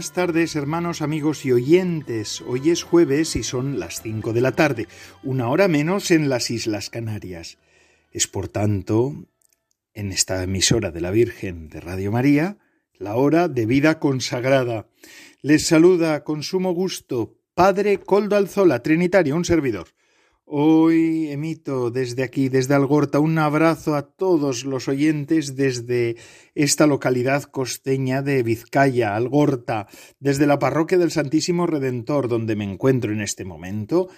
Buenas 0.00 0.14
tardes, 0.14 0.56
hermanos, 0.56 1.02
amigos 1.02 1.44
y 1.44 1.52
oyentes. 1.52 2.40
Hoy 2.46 2.70
es 2.70 2.84
jueves 2.84 3.36
y 3.36 3.42
son 3.42 3.78
las 3.78 4.00
cinco 4.00 4.32
de 4.32 4.40
la 4.40 4.52
tarde, 4.52 4.88
una 5.22 5.50
hora 5.50 5.68
menos 5.68 6.10
en 6.10 6.30
las 6.30 6.50
Islas 6.50 6.88
Canarias. 6.88 7.58
Es 8.10 8.26
por 8.26 8.48
tanto, 8.48 9.26
en 9.92 10.10
esta 10.10 10.42
emisora 10.42 10.90
de 10.90 11.02
la 11.02 11.10
Virgen 11.10 11.68
de 11.68 11.80
Radio 11.80 12.10
María, 12.12 12.56
la 12.94 13.16
hora 13.16 13.48
de 13.48 13.66
vida 13.66 13.98
consagrada. 13.98 14.88
Les 15.42 15.66
saluda 15.66 16.24
con 16.24 16.42
sumo 16.42 16.72
gusto 16.72 17.36
Padre 17.52 17.98
Coldo 17.98 18.36
Alzola, 18.36 18.82
Trinitario, 18.82 19.36
un 19.36 19.44
servidor. 19.44 19.88
Hoy 20.52 21.28
emito 21.28 21.92
desde 21.92 22.24
aquí, 22.24 22.48
desde 22.48 22.74
Algorta, 22.74 23.20
un 23.20 23.38
abrazo 23.38 23.94
a 23.94 24.02
todos 24.02 24.64
los 24.64 24.88
oyentes 24.88 25.54
desde 25.54 26.16
esta 26.56 26.88
localidad 26.88 27.44
costeña 27.44 28.20
de 28.20 28.42
Vizcaya, 28.42 29.14
Algorta, 29.14 29.86
desde 30.18 30.48
la 30.48 30.58
parroquia 30.58 30.98
del 30.98 31.12
Santísimo 31.12 31.68
Redentor, 31.68 32.26
donde 32.26 32.56
me 32.56 32.64
encuentro 32.64 33.12
en 33.12 33.20
este 33.20 33.44
momento. 33.44 34.08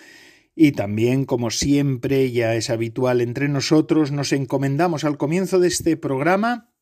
Y 0.54 0.72
también, 0.72 1.26
como 1.26 1.50
siempre 1.50 2.32
ya 2.32 2.54
es 2.54 2.70
habitual 2.70 3.20
entre 3.20 3.50
nosotros, 3.50 4.10
nos 4.10 4.32
encomendamos 4.32 5.04
al 5.04 5.18
comienzo 5.18 5.60
de 5.60 5.68
este 5.68 5.98
programa 5.98 6.72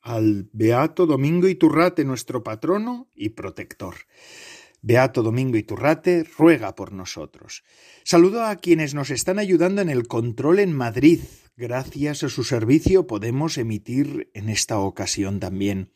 al 0.00 0.48
Beato 0.54 1.04
Domingo 1.04 1.48
Iturrate, 1.48 2.06
nuestro 2.06 2.42
patrono 2.42 3.10
y 3.14 3.28
protector. 3.28 3.96
Beato 4.82 5.22
Domingo 5.22 5.56
Iturrate 5.56 6.24
ruega 6.24 6.74
por 6.74 6.92
nosotros. 6.92 7.64
Saludo 8.04 8.44
a 8.44 8.56
quienes 8.56 8.94
nos 8.94 9.10
están 9.10 9.38
ayudando 9.38 9.82
en 9.82 9.90
el 9.90 10.06
control 10.08 10.58
en 10.58 10.72
Madrid. 10.72 11.20
Gracias 11.56 12.22
a 12.22 12.28
su 12.28 12.44
servicio 12.44 13.06
podemos 13.06 13.58
emitir 13.58 14.30
en 14.34 14.48
esta 14.48 14.78
ocasión 14.78 15.40
también. 15.40 15.92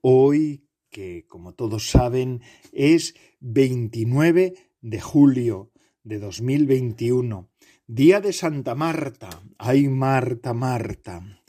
Hoy, 0.00 0.64
que 0.90 1.26
como 1.28 1.54
todos 1.54 1.88
saben, 1.90 2.42
es 2.72 3.14
29 3.40 4.54
de 4.80 5.00
julio 5.00 5.72
de 6.02 6.18
2021, 6.18 7.50
día 7.86 8.20
de 8.20 8.32
Santa 8.32 8.74
Marta. 8.74 9.28
Ay, 9.58 9.88
Marta, 9.88 10.54
Marta. 10.54 11.42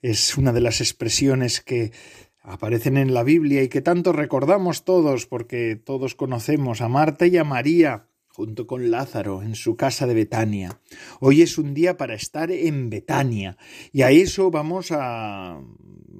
Es 0.00 0.36
una 0.36 0.52
de 0.52 0.60
las 0.60 0.80
expresiones 0.80 1.60
que 1.60 1.92
aparecen 2.44 2.98
en 2.98 3.14
la 3.14 3.24
Biblia 3.24 3.62
y 3.62 3.68
que 3.68 3.80
tanto 3.80 4.12
recordamos 4.12 4.84
todos 4.84 5.26
porque 5.26 5.76
todos 5.76 6.14
conocemos 6.14 6.82
a 6.82 6.88
Marta 6.88 7.26
y 7.26 7.38
a 7.38 7.44
María 7.44 8.08
junto 8.28 8.66
con 8.66 8.90
Lázaro 8.90 9.42
en 9.42 9.54
su 9.54 9.76
casa 9.76 10.06
de 10.06 10.14
Betania. 10.14 10.80
Hoy 11.20 11.40
es 11.40 11.56
un 11.56 11.72
día 11.72 11.96
para 11.96 12.14
estar 12.14 12.50
en 12.50 12.90
Betania 12.90 13.56
y 13.92 14.02
a 14.02 14.10
eso 14.10 14.50
vamos 14.50 14.90
a 14.92 15.58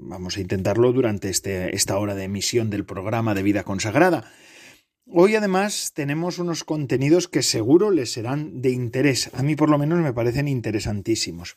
vamos 0.07 0.37
a 0.37 0.41
intentarlo 0.41 0.93
durante 0.93 1.29
este, 1.29 1.75
esta 1.75 1.99
hora 1.99 2.15
de 2.15 2.25
emisión 2.25 2.71
del 2.71 2.85
programa 2.85 3.35
de 3.35 3.43
vida 3.43 3.63
consagrada. 3.63 4.31
Hoy 5.07 5.35
además 5.35 5.93
tenemos 5.95 6.39
unos 6.39 6.65
contenidos 6.65 7.29
que 7.29 7.43
seguro 7.43 7.91
les 7.91 8.13
serán 8.13 8.63
de 8.63 8.71
interés. 8.71 9.31
A 9.35 9.43
mí 9.43 9.57
por 9.57 9.69
lo 9.69 9.77
menos 9.77 10.01
me 10.01 10.15
parecen 10.15 10.49
interesantísimos. 10.49 11.57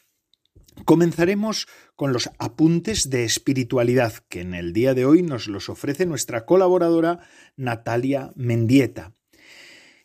Comenzaremos 0.86 1.68
con 1.96 2.14
los 2.14 2.30
apuntes 2.40 3.10
de 3.10 3.24
espiritualidad 3.24 4.14
que 4.30 4.42
en 4.42 4.54
el 4.54 4.74
día 4.74 4.94
de 4.94 5.06
hoy 5.06 5.22
nos 5.24 5.48
los 5.48 5.70
ofrece 5.70 6.06
nuestra 6.06 6.46
colaboradora 6.46 7.20
Natalia 7.56 8.32
Mendieta. 8.36 9.14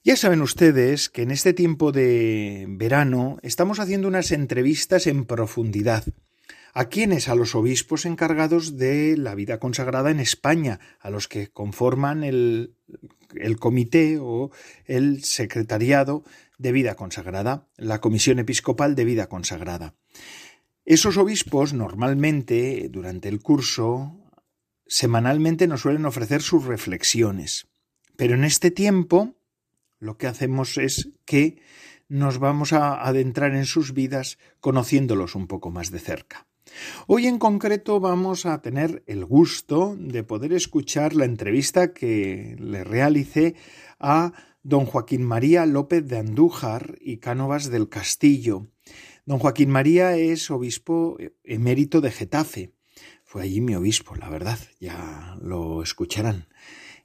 Ya 0.04 0.16
saben 0.16 0.42
ustedes 0.42 1.08
que 1.08 1.22
en 1.22 1.30
este 1.30 1.52
tiempo 1.52 1.92
de 1.92 2.66
verano 2.68 3.38
estamos 3.42 3.78
haciendo 3.78 4.08
unas 4.08 4.32
entrevistas 4.32 5.06
en 5.06 5.24
profundidad. 5.24 6.04
¿A 6.74 6.86
quiénes? 6.86 7.28
A 7.28 7.34
los 7.34 7.54
obispos 7.54 8.06
encargados 8.06 8.78
de 8.78 9.16
la 9.16 9.34
vida 9.34 9.58
consagrada 9.58 10.10
en 10.10 10.18
España, 10.18 10.80
a 10.98 11.10
los 11.10 11.28
que 11.28 11.48
conforman 11.48 12.24
el, 12.24 12.74
el 13.36 13.58
comité 13.58 14.18
o 14.18 14.50
el 14.86 15.22
secretariado 15.22 16.24
de 16.58 16.72
vida 16.72 16.94
consagrada, 16.94 17.68
la 17.76 18.00
Comisión 18.00 18.38
Episcopal 18.38 18.94
de 18.94 19.04
Vida 19.04 19.28
Consagrada. 19.28 19.94
Esos 20.84 21.16
obispos 21.16 21.72
normalmente, 21.74 22.88
durante 22.90 23.28
el 23.28 23.40
curso, 23.40 24.18
semanalmente 24.86 25.68
nos 25.68 25.82
suelen 25.82 26.06
ofrecer 26.06 26.42
sus 26.42 26.64
reflexiones. 26.64 27.68
Pero 28.16 28.34
en 28.34 28.44
este 28.44 28.70
tiempo 28.70 29.36
lo 30.00 30.18
que 30.18 30.26
hacemos 30.26 30.78
es 30.78 31.10
que 31.24 31.62
nos 32.08 32.38
vamos 32.38 32.72
a 32.72 33.00
adentrar 33.00 33.54
en 33.54 33.64
sus 33.64 33.94
vidas 33.94 34.38
conociéndolos 34.60 35.36
un 35.36 35.46
poco 35.46 35.70
más 35.70 35.92
de 35.92 36.00
cerca. 36.00 36.46
Hoy 37.06 37.26
en 37.26 37.38
concreto 37.38 38.00
vamos 38.00 38.44
a 38.44 38.60
tener 38.60 39.04
el 39.06 39.24
gusto 39.24 39.94
de 39.96 40.24
poder 40.24 40.52
escuchar 40.52 41.14
la 41.14 41.24
entrevista 41.24 41.92
que 41.92 42.56
le 42.58 42.82
realicé 42.82 43.54
a 44.00 44.32
don 44.64 44.86
Joaquín 44.86 45.22
María 45.22 45.64
López 45.66 46.06
de 46.08 46.18
Andújar 46.18 46.98
y 47.00 47.18
Cánovas 47.18 47.70
del 47.70 47.88
Castillo, 47.88 48.66
Don 49.24 49.38
Joaquín 49.38 49.70
María 49.70 50.16
es 50.16 50.50
obispo 50.50 51.16
emérito 51.44 52.00
de 52.00 52.10
Getafe. 52.10 52.72
Fue 53.24 53.42
allí 53.42 53.60
mi 53.60 53.76
obispo, 53.76 54.16
la 54.16 54.28
verdad, 54.28 54.58
ya 54.80 55.38
lo 55.40 55.82
escucharán. 55.82 56.48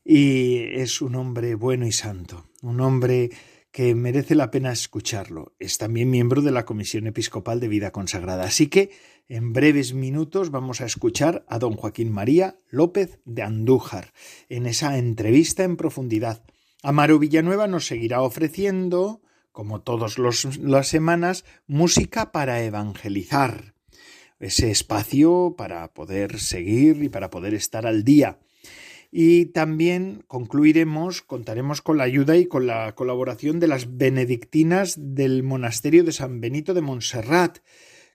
Y 0.04 0.58
es 0.80 1.02
un 1.02 1.16
hombre 1.16 1.54
bueno 1.54 1.86
y 1.86 1.92
santo, 1.92 2.50
un 2.64 2.82
hombre 2.82 3.30
que 3.72 3.94
merece 3.94 4.34
la 4.34 4.50
pena 4.50 4.72
escucharlo. 4.72 5.54
Es 5.60 5.78
también 5.78 6.10
miembro 6.10 6.42
de 6.42 6.50
la 6.50 6.66
Comisión 6.66 7.06
Episcopal 7.06 7.60
de 7.60 7.68
Vida 7.68 7.92
Consagrada. 7.92 8.46
Así 8.46 8.66
que 8.66 8.90
en 9.28 9.54
breves 9.54 9.94
minutos 9.94 10.50
vamos 10.50 10.82
a 10.82 10.86
escuchar 10.86 11.46
a 11.48 11.60
don 11.60 11.76
Joaquín 11.76 12.12
María 12.12 12.58
López 12.70 13.20
de 13.26 13.44
Andújar 13.44 14.12
en 14.50 14.66
esa 14.66 14.98
entrevista 14.98 15.64
en 15.64 15.78
profundidad. 15.78 16.44
Amaro 16.82 17.20
Villanueva 17.20 17.68
nos 17.68 17.86
seguirá 17.86 18.24
ofreciendo 18.24 19.22
como 19.58 19.82
todas 19.82 20.20
las 20.20 20.88
semanas, 20.88 21.44
música 21.66 22.32
para 22.32 22.62
evangelizar, 22.62 23.74
ese 24.40 24.70
espacio 24.70 25.56
para 25.58 25.96
poder 25.96 26.40
seguir 26.40 27.02
y 27.02 27.10
para 27.10 27.32
poder 27.32 27.56
estar 27.56 27.88
al 27.88 28.04
día. 28.04 28.38
Y 29.12 29.48
también 29.48 30.24
concluiremos, 30.28 31.24
contaremos 31.24 31.82
con 31.82 31.98
la 31.98 32.04
ayuda 32.04 32.38
y 32.38 32.46
con 32.46 32.68
la 32.68 32.94
colaboración 32.94 33.60
de 33.60 33.66
las 33.66 33.98
benedictinas 33.98 34.94
del 34.96 35.42
monasterio 35.42 36.04
de 36.04 36.12
San 36.12 36.40
Benito 36.40 36.76
de 36.76 36.82
Montserrat, 36.82 37.58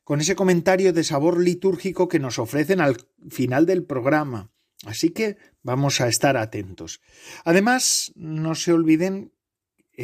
con 0.04 0.20
ese 0.20 0.36
comentario 0.36 0.92
de 0.92 1.02
sabor 1.02 1.40
litúrgico 1.40 2.06
que 2.06 2.20
nos 2.20 2.38
ofrecen 2.38 2.80
al 2.80 2.98
final 3.30 3.66
del 3.66 3.82
programa. 3.82 4.52
Así 4.84 5.10
que 5.10 5.38
vamos 5.64 6.00
a 6.00 6.06
estar 6.06 6.36
atentos. 6.36 7.00
Además, 7.44 8.12
no 8.14 8.54
se 8.54 8.72
olviden 8.72 9.31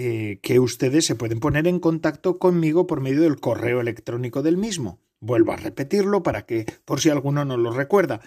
eh, 0.01 0.39
que 0.43 0.61
ustedes 0.61 1.07
se 1.07 1.17
pueden 1.17 1.41
poner 1.41 1.67
en 1.67 1.81
contacto 1.81 2.39
conmigo 2.39 2.87
por 2.87 3.01
medio 3.01 3.23
del 3.23 3.41
correo 3.41 3.81
electrónico 3.81 4.45
del 4.45 4.57
mismo. 4.57 5.01
Vuelvo 5.19 5.51
a 5.51 5.57
repetirlo 5.57 6.23
para 6.23 6.47
que, 6.47 6.67
por 6.85 7.01
si 7.01 7.11
alguno 7.11 7.45
no 7.45 7.57
lo 7.57 7.73
recuerda, 7.73 8.21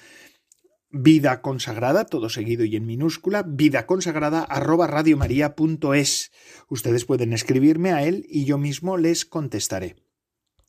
vida 0.89 1.41
consagrada, 1.41 2.03
todo 2.03 2.27
seguido 2.27 2.65
y 2.65 2.75
en 2.75 2.85
minúscula, 2.85 3.43
vida 3.47 3.85
consagrada 3.85 4.41
arroba 4.41 4.85
radiomaria.es. 4.87 6.33
Ustedes 6.67 7.05
pueden 7.05 7.31
escribirme 7.31 7.93
a 7.93 8.03
él 8.03 8.25
y 8.27 8.43
yo 8.43 8.57
mismo 8.57 8.97
les 8.97 9.23
contestaré. 9.23 9.95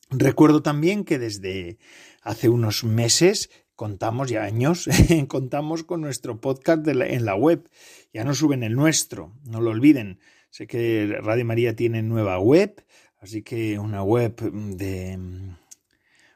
Recuerdo 0.08 0.62
también 0.62 1.02
que 1.02 1.18
desde 1.18 1.78
hace 2.22 2.48
unos 2.48 2.84
meses 2.84 3.50
contamos 3.74 4.30
ya 4.30 4.44
años, 4.44 4.88
contamos 5.26 5.82
con 5.82 6.00
nuestro 6.00 6.40
podcast 6.40 6.86
en 6.86 7.24
la 7.24 7.34
web. 7.34 7.68
Ya 8.12 8.22
no 8.22 8.34
suben 8.34 8.62
el 8.62 8.76
nuestro, 8.76 9.32
no 9.42 9.60
lo 9.60 9.70
olviden. 9.70 10.20
Sé 10.52 10.66
que 10.66 11.18
Radio 11.22 11.46
María 11.46 11.74
tiene 11.74 12.02
nueva 12.02 12.38
web, 12.38 12.84
así 13.20 13.40
que 13.40 13.78
una 13.78 14.02
web 14.02 14.36
de 14.36 15.18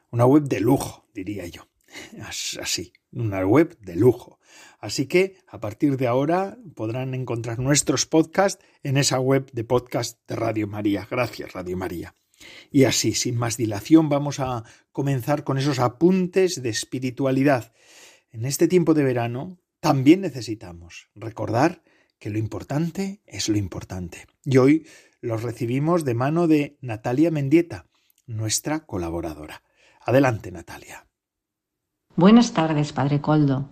una 0.09 0.25
web 0.25 0.45
de 0.45 0.59
lujo, 0.59 1.05
diría 1.13 1.45
yo. 1.45 1.67
Así, 2.59 2.93
una 3.11 3.45
web 3.45 3.77
de 3.79 3.95
lujo. 3.95 4.39
Así 4.79 5.05
que 5.05 5.37
a 5.45 5.59
partir 5.59 5.97
de 5.97 6.07
ahora 6.07 6.57
podrán 6.73 7.13
encontrar 7.13 7.59
nuestros 7.59 8.07
podcasts 8.07 8.65
en 8.81 8.97
esa 8.97 9.19
web 9.19 9.51
de 9.51 9.63
podcast 9.63 10.19
de 10.27 10.35
Radio 10.35 10.65
María. 10.65 11.07
Gracias, 11.07 11.53
Radio 11.53 11.77
María. 11.77 12.15
Y 12.71 12.85
así, 12.85 13.13
sin 13.13 13.37
más 13.37 13.55
dilación, 13.55 14.09
vamos 14.09 14.39
a 14.39 14.63
comenzar 14.91 15.43
con 15.43 15.59
esos 15.59 15.77
apuntes 15.77 16.63
de 16.63 16.69
espiritualidad. 16.69 17.71
En 18.31 18.45
este 18.45 18.67
tiempo 18.67 18.95
de 18.95 19.03
verano 19.03 19.59
también 19.79 20.21
necesitamos 20.21 21.11
recordar 21.13 21.83
que 22.19 22.29
lo 22.29 22.37
importante 22.37 23.21
es 23.25 23.49
lo 23.49 23.57
importante. 23.57 24.27
Y 24.43 24.57
hoy 24.57 24.85
Los 25.19 25.41
recibimos 25.41 26.05
de 26.05 26.13
mano 26.13 26.47
de 26.47 26.77
Natalia 26.79 27.31
Mendieta, 27.31 27.87
nuestra 28.27 28.85
colaboradora. 28.85 29.63
Adelante, 30.05 30.51
Natalia. 30.51 31.07
Buenas 32.15 32.53
tardes, 32.53 32.93
Padre 32.93 33.19
Coldo. 33.19 33.67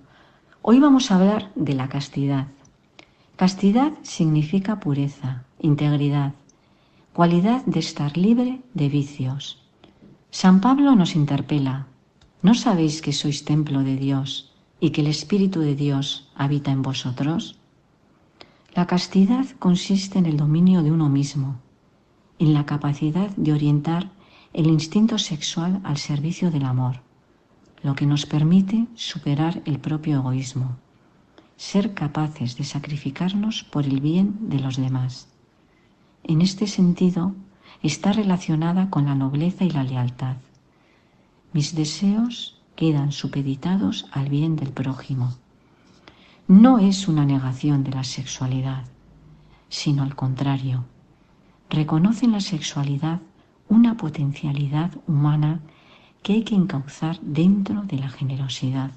Hoy 0.63 0.79
vamos 0.79 1.11
a 1.11 1.17
hablar 1.17 1.51
de 1.55 1.75
la 1.75 1.87
castidad. 1.87 2.47
Castidad 3.35 3.93
significa 4.01 4.79
pureza, 4.79 5.45
integridad, 5.59 6.33
cualidad 7.13 7.63
de 7.65 7.79
estar 7.79 8.17
libre 8.17 8.61
de 8.73 8.89
vicios. 8.89 9.63
San 10.31 10.61
Pablo 10.61 10.95
nos 10.95 11.15
interpela, 11.15 11.87
¿no 12.41 12.55
sabéis 12.55 13.01
que 13.01 13.13
sois 13.13 13.45
templo 13.45 13.83
de 13.83 13.95
Dios 13.97 14.53
y 14.79 14.89
que 14.89 15.01
el 15.01 15.07
Espíritu 15.07 15.61
de 15.61 15.75
Dios 15.75 16.31
habita 16.35 16.71
en 16.71 16.81
vosotros? 16.81 17.59
La 18.75 18.87
castidad 18.87 19.45
consiste 19.57 20.19
en 20.19 20.25
el 20.25 20.35
dominio 20.35 20.83
de 20.83 20.91
uno 20.91 21.07
mismo, 21.07 21.61
en 22.39 22.53
la 22.53 22.65
capacidad 22.65 23.29
de 23.37 23.53
orientar 23.53 24.11
el 24.51 24.67
instinto 24.67 25.17
sexual 25.17 25.79
al 25.85 25.95
servicio 25.95 26.51
del 26.51 26.65
amor, 26.65 26.99
lo 27.83 27.95
que 27.95 28.05
nos 28.05 28.25
permite 28.25 28.85
superar 28.95 29.61
el 29.63 29.79
propio 29.79 30.17
egoísmo, 30.17 30.75
ser 31.55 31.93
capaces 31.93 32.57
de 32.57 32.65
sacrificarnos 32.65 33.63
por 33.63 33.85
el 33.85 34.01
bien 34.01 34.49
de 34.49 34.59
los 34.59 34.75
demás. 34.75 35.29
En 36.25 36.41
este 36.41 36.67
sentido, 36.67 37.33
está 37.81 38.11
relacionada 38.11 38.89
con 38.89 39.05
la 39.05 39.15
nobleza 39.15 39.63
y 39.63 39.69
la 39.69 39.85
lealtad. 39.85 40.35
Mis 41.53 41.75
deseos 41.75 42.61
quedan 42.75 43.13
supeditados 43.13 44.05
al 44.11 44.27
bien 44.27 44.57
del 44.57 44.73
prójimo 44.73 45.33
no 46.47 46.77
es 46.77 47.07
una 47.07 47.25
negación 47.25 47.83
de 47.83 47.89
la 47.89 48.03
sexualidad, 48.03 48.83
sino 49.67 50.03
al 50.03 50.15
contrario. 50.15 50.85
Reconoce 51.71 52.25
en 52.25 52.33
la 52.33 52.39
sexualidad 52.39 53.19
una 53.67 53.97
potencialidad 53.97 54.91
humana 55.07 55.59
que 56.21 56.33
hay 56.33 56.43
que 56.43 56.53
encauzar 56.53 57.19
dentro 57.21 57.81
de 57.81 57.97
la 57.97 58.09
generosidad. 58.09 58.91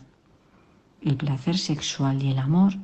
El 1.00 1.16
placer 1.16 1.56
sexual 1.56 2.22
y 2.22 2.32
el 2.32 2.38
amor 2.38 2.74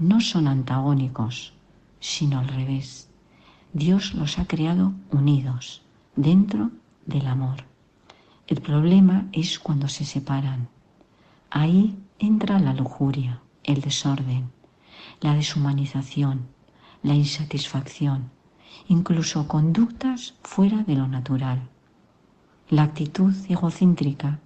no 0.00 0.20
son 0.20 0.48
antagónicos, 0.48 1.52
sino 2.00 2.40
al 2.40 2.48
revés. 2.48 3.08
Dios 3.74 4.14
los 4.14 4.40
ha 4.40 4.46
creado 4.48 4.92
unidos, 5.12 5.82
dentro 6.16 6.72
del 7.06 7.28
amor. 7.28 7.64
El 8.48 8.60
problema 8.60 9.28
es 9.30 9.60
cuando 9.60 9.86
se 9.86 10.04
separan. 10.04 10.66
Ahí 11.48 11.96
entra 12.18 12.58
la 12.58 12.74
lujuria 12.74 13.40
el 13.64 13.80
desorden, 13.80 14.50
la 15.20 15.34
deshumanización, 15.34 16.48
la 17.02 17.14
insatisfacción, 17.14 18.30
incluso 18.88 19.48
conductas 19.48 20.34
fuera 20.42 20.82
de 20.82 20.94
lo 20.94 21.08
natural. 21.08 21.60
La 22.68 22.82
actitud 22.84 23.34
egocéntrica 23.48 24.38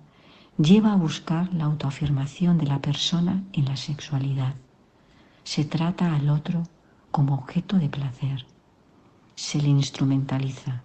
lleva 0.59 0.93
a 0.93 0.97
buscar 0.97 1.53
la 1.53 1.65
autoafirmación 1.65 2.59
de 2.59 2.67
la 2.67 2.81
persona 2.81 3.43
en 3.53 3.65
la 3.67 3.77
sexualidad. 3.77 4.55
Se 5.43 5.65
trata 5.65 6.15
al 6.15 6.31
otro 6.31 6.63
como 7.11 7.35
objeto 7.35 7.77
de 7.77 7.89
placer. 7.89 8.47
Se 9.35 9.61
le 9.61 9.69
instrumentaliza. 9.69 10.83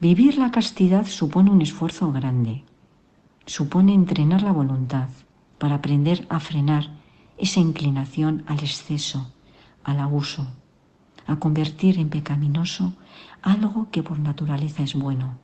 Vivir 0.00 0.38
la 0.38 0.50
castidad 0.50 1.06
supone 1.06 1.50
un 1.50 1.60
esfuerzo 1.60 2.12
grande. 2.12 2.64
Supone 3.46 3.94
entrenar 3.94 4.42
la 4.42 4.52
voluntad, 4.52 5.08
para 5.58 5.76
aprender 5.76 6.26
a 6.30 6.40
frenar 6.40 6.90
esa 7.36 7.60
inclinación 7.60 8.44
al 8.46 8.60
exceso, 8.60 9.32
al 9.84 10.00
abuso, 10.00 10.46
a 11.26 11.36
convertir 11.36 11.98
en 11.98 12.08
pecaminoso 12.08 12.94
algo 13.42 13.90
que 13.90 14.02
por 14.02 14.18
naturaleza 14.18 14.82
es 14.82 14.94
bueno. 14.94 15.38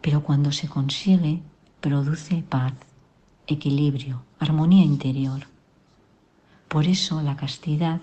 Pero 0.00 0.22
cuando 0.22 0.52
se 0.52 0.68
consigue, 0.68 1.42
produce 1.80 2.42
paz, 2.42 2.74
equilibrio, 3.46 4.22
armonía 4.38 4.84
interior. 4.84 5.46
Por 6.68 6.86
eso 6.86 7.22
la 7.22 7.36
castidad, 7.36 8.00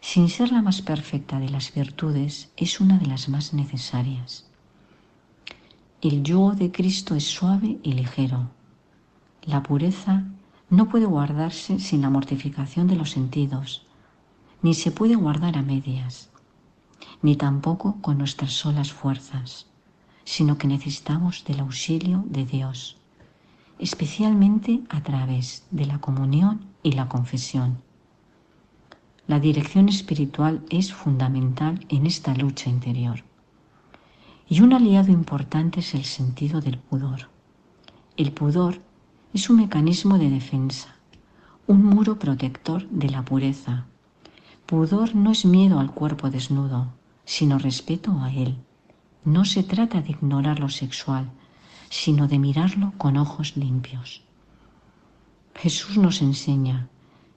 sin 0.00 0.28
ser 0.28 0.52
la 0.52 0.62
más 0.62 0.82
perfecta 0.82 1.38
de 1.38 1.48
las 1.48 1.72
virtudes, 1.74 2.50
es 2.56 2.80
una 2.80 2.98
de 2.98 3.06
las 3.06 3.28
más 3.28 3.54
necesarias. 3.54 4.46
El 6.00 6.22
yugo 6.22 6.52
de 6.52 6.70
Cristo 6.70 7.14
es 7.14 7.24
suave 7.24 7.78
y 7.82 7.92
ligero, 7.92 8.50
la 9.48 9.62
pureza 9.62 10.24
no 10.68 10.90
puede 10.90 11.06
guardarse 11.06 11.78
sin 11.78 12.02
la 12.02 12.10
mortificación 12.10 12.86
de 12.86 12.96
los 12.96 13.12
sentidos, 13.12 13.86
ni 14.60 14.74
se 14.74 14.90
puede 14.90 15.14
guardar 15.14 15.56
a 15.56 15.62
medias, 15.62 16.28
ni 17.22 17.34
tampoco 17.34 17.96
con 18.02 18.18
nuestras 18.18 18.52
solas 18.52 18.92
fuerzas, 18.92 19.66
sino 20.24 20.58
que 20.58 20.68
necesitamos 20.68 21.44
del 21.46 21.60
auxilio 21.60 22.24
de 22.26 22.44
Dios, 22.44 22.98
especialmente 23.78 24.82
a 24.90 25.02
través 25.02 25.66
de 25.70 25.86
la 25.86 25.98
comunión 25.98 26.66
y 26.82 26.92
la 26.92 27.08
confesión. 27.08 27.78
La 29.26 29.40
dirección 29.40 29.88
espiritual 29.88 30.62
es 30.68 30.92
fundamental 30.92 31.86
en 31.88 32.04
esta 32.04 32.34
lucha 32.34 32.68
interior. 32.68 33.24
Y 34.46 34.60
un 34.60 34.74
aliado 34.74 35.10
importante 35.10 35.80
es 35.80 35.94
el 35.94 36.04
sentido 36.04 36.60
del 36.60 36.78
pudor. 36.78 37.30
El 38.18 38.32
pudor 38.32 38.82
es 39.34 39.50
un 39.50 39.56
mecanismo 39.56 40.18
de 40.18 40.30
defensa, 40.30 40.94
un 41.66 41.84
muro 41.84 42.18
protector 42.18 42.88
de 42.88 43.10
la 43.10 43.24
pureza. 43.24 43.84
Pudor 44.66 45.14
no 45.14 45.30
es 45.30 45.44
miedo 45.44 45.80
al 45.80 45.90
cuerpo 45.92 46.30
desnudo, 46.30 46.92
sino 47.24 47.58
respeto 47.58 48.20
a 48.22 48.32
él. 48.32 48.56
No 49.24 49.44
se 49.44 49.62
trata 49.62 50.00
de 50.00 50.12
ignorar 50.12 50.60
lo 50.60 50.70
sexual, 50.70 51.30
sino 51.90 52.26
de 52.26 52.38
mirarlo 52.38 52.92
con 52.96 53.16
ojos 53.16 53.56
limpios. 53.56 54.22
Jesús 55.54 55.98
nos 55.98 56.22
enseña 56.22 56.88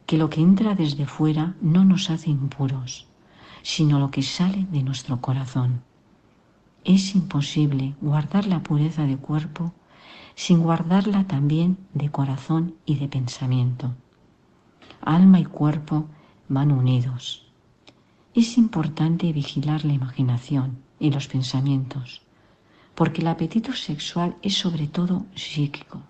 que 0.05 0.17
lo 0.17 0.29
que 0.29 0.41
entra 0.41 0.75
desde 0.75 1.05
fuera 1.05 1.55
no 1.61 1.83
nos 1.83 2.09
hace 2.09 2.29
impuros, 2.29 3.07
sino 3.63 3.99
lo 3.99 4.11
que 4.11 4.23
sale 4.23 4.65
de 4.71 4.83
nuestro 4.83 5.19
corazón. 5.19 5.81
Es 6.83 7.15
imposible 7.15 7.95
guardar 8.01 8.45
la 8.47 8.63
pureza 8.63 9.03
de 9.03 9.17
cuerpo 9.17 9.73
sin 10.35 10.61
guardarla 10.61 11.25
también 11.27 11.77
de 11.93 12.09
corazón 12.09 12.75
y 12.85 12.95
de 12.95 13.07
pensamiento. 13.07 13.95
Alma 15.01 15.39
y 15.39 15.45
cuerpo 15.45 16.07
van 16.47 16.71
unidos. 16.71 17.47
Es 18.33 18.57
importante 18.57 19.31
vigilar 19.33 19.83
la 19.83 19.93
imaginación 19.93 20.79
y 20.99 21.11
los 21.11 21.27
pensamientos, 21.27 22.21
porque 22.95 23.21
el 23.21 23.27
apetito 23.27 23.73
sexual 23.73 24.35
es 24.41 24.57
sobre 24.57 24.87
todo 24.87 25.25
psíquico. 25.35 26.01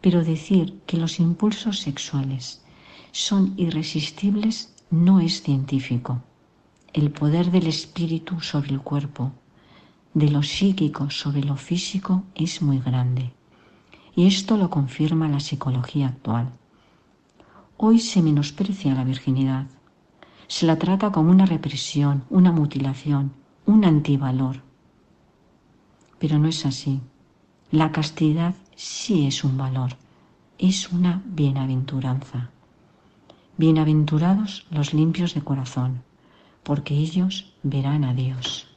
Pero 0.00 0.22
decir 0.22 0.80
que 0.86 0.98
los 0.98 1.18
impulsos 1.20 1.80
sexuales 1.80 2.62
son 3.12 3.54
irresistibles 3.56 4.74
no 4.90 5.20
es 5.20 5.42
científico. 5.42 6.22
El 6.92 7.10
poder 7.10 7.50
del 7.50 7.68
espíritu 7.68 8.40
sobre 8.40 8.70
el 8.70 8.80
cuerpo 8.80 9.32
de 10.14 10.30
lo 10.30 10.44
psíquico 10.44 11.10
sobre 11.10 11.42
lo 11.42 11.56
físico 11.56 12.22
es 12.36 12.62
muy 12.62 12.78
grande. 12.78 13.32
Y 14.14 14.26
esto 14.28 14.56
lo 14.56 14.70
confirma 14.70 15.28
la 15.28 15.40
psicología 15.40 16.06
actual. 16.06 16.52
Hoy 17.76 17.98
se 17.98 18.22
menosprecia 18.22 18.94
la 18.94 19.02
virginidad. 19.02 19.66
Se 20.46 20.66
la 20.66 20.78
trata 20.78 21.10
como 21.10 21.32
una 21.32 21.46
represión, 21.46 22.22
una 22.30 22.52
mutilación, 22.52 23.32
un 23.66 23.84
antivalor. 23.84 24.62
Pero 26.20 26.38
no 26.38 26.46
es 26.46 26.64
así. 26.64 27.00
La 27.72 27.90
castidad 27.90 28.54
sí 28.76 29.26
es 29.26 29.42
un 29.42 29.58
valor, 29.58 29.96
es 30.58 30.92
una 30.92 31.22
bienaventuranza. 31.26 32.50
Bienaventurados 33.56 34.66
los 34.70 34.94
limpios 34.94 35.34
de 35.34 35.42
corazón, 35.42 36.04
porque 36.62 36.94
ellos 36.94 37.52
verán 37.64 38.04
a 38.04 38.14
Dios. 38.14 38.73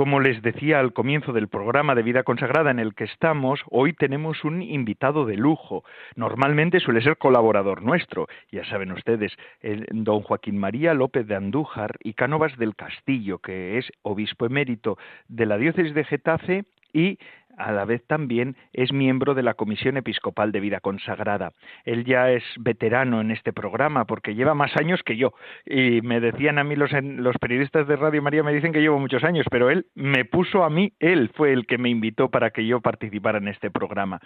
Como 0.00 0.18
les 0.18 0.40
decía 0.40 0.80
al 0.80 0.94
comienzo 0.94 1.34
del 1.34 1.48
programa 1.48 1.94
de 1.94 2.02
vida 2.02 2.22
consagrada 2.22 2.70
en 2.70 2.78
el 2.78 2.94
que 2.94 3.04
estamos, 3.04 3.60
hoy 3.68 3.92
tenemos 3.92 4.44
un 4.44 4.62
invitado 4.62 5.26
de 5.26 5.36
lujo. 5.36 5.84
Normalmente 6.16 6.80
suele 6.80 7.02
ser 7.02 7.18
colaborador 7.18 7.82
nuestro, 7.82 8.26
ya 8.50 8.64
saben 8.64 8.92
ustedes, 8.92 9.36
el 9.60 9.86
don 9.90 10.22
Joaquín 10.22 10.56
María 10.56 10.94
López 10.94 11.26
de 11.26 11.34
Andújar 11.36 11.98
y 12.02 12.14
Cánovas 12.14 12.56
del 12.56 12.76
Castillo, 12.76 13.40
que 13.40 13.76
es 13.76 13.92
obispo 14.00 14.46
emérito 14.46 14.96
de 15.28 15.44
la 15.44 15.58
diócesis 15.58 15.92
de 15.92 16.04
Getafe 16.04 16.64
y 16.94 17.18
a 17.60 17.72
la 17.72 17.84
vez 17.84 18.02
también 18.06 18.56
es 18.72 18.92
miembro 18.92 19.34
de 19.34 19.42
la 19.42 19.54
Comisión 19.54 19.96
Episcopal 19.96 20.52
de 20.52 20.60
Vida 20.60 20.80
Consagrada. 20.80 21.52
Él 21.84 22.04
ya 22.04 22.30
es 22.30 22.42
veterano 22.58 23.20
en 23.20 23.30
este 23.30 23.52
programa 23.52 24.06
porque 24.06 24.34
lleva 24.34 24.54
más 24.54 24.76
años 24.76 25.02
que 25.04 25.16
yo. 25.16 25.34
Y 25.66 26.00
me 26.00 26.20
decían 26.20 26.58
a 26.58 26.64
mí 26.64 26.76
los, 26.76 26.90
los 26.92 27.36
periodistas 27.38 27.86
de 27.86 27.96
Radio 27.96 28.22
María, 28.22 28.42
me 28.42 28.54
dicen 28.54 28.72
que 28.72 28.80
llevo 28.80 28.98
muchos 28.98 29.24
años, 29.24 29.46
pero 29.50 29.70
él 29.70 29.86
me 29.94 30.24
puso 30.24 30.64
a 30.64 30.70
mí, 30.70 30.92
él 30.98 31.30
fue 31.34 31.52
el 31.52 31.66
que 31.66 31.78
me 31.78 31.90
invitó 31.90 32.30
para 32.30 32.50
que 32.50 32.66
yo 32.66 32.80
participara 32.80 33.38
en 33.38 33.48
este 33.48 33.70
programa. 33.70 34.20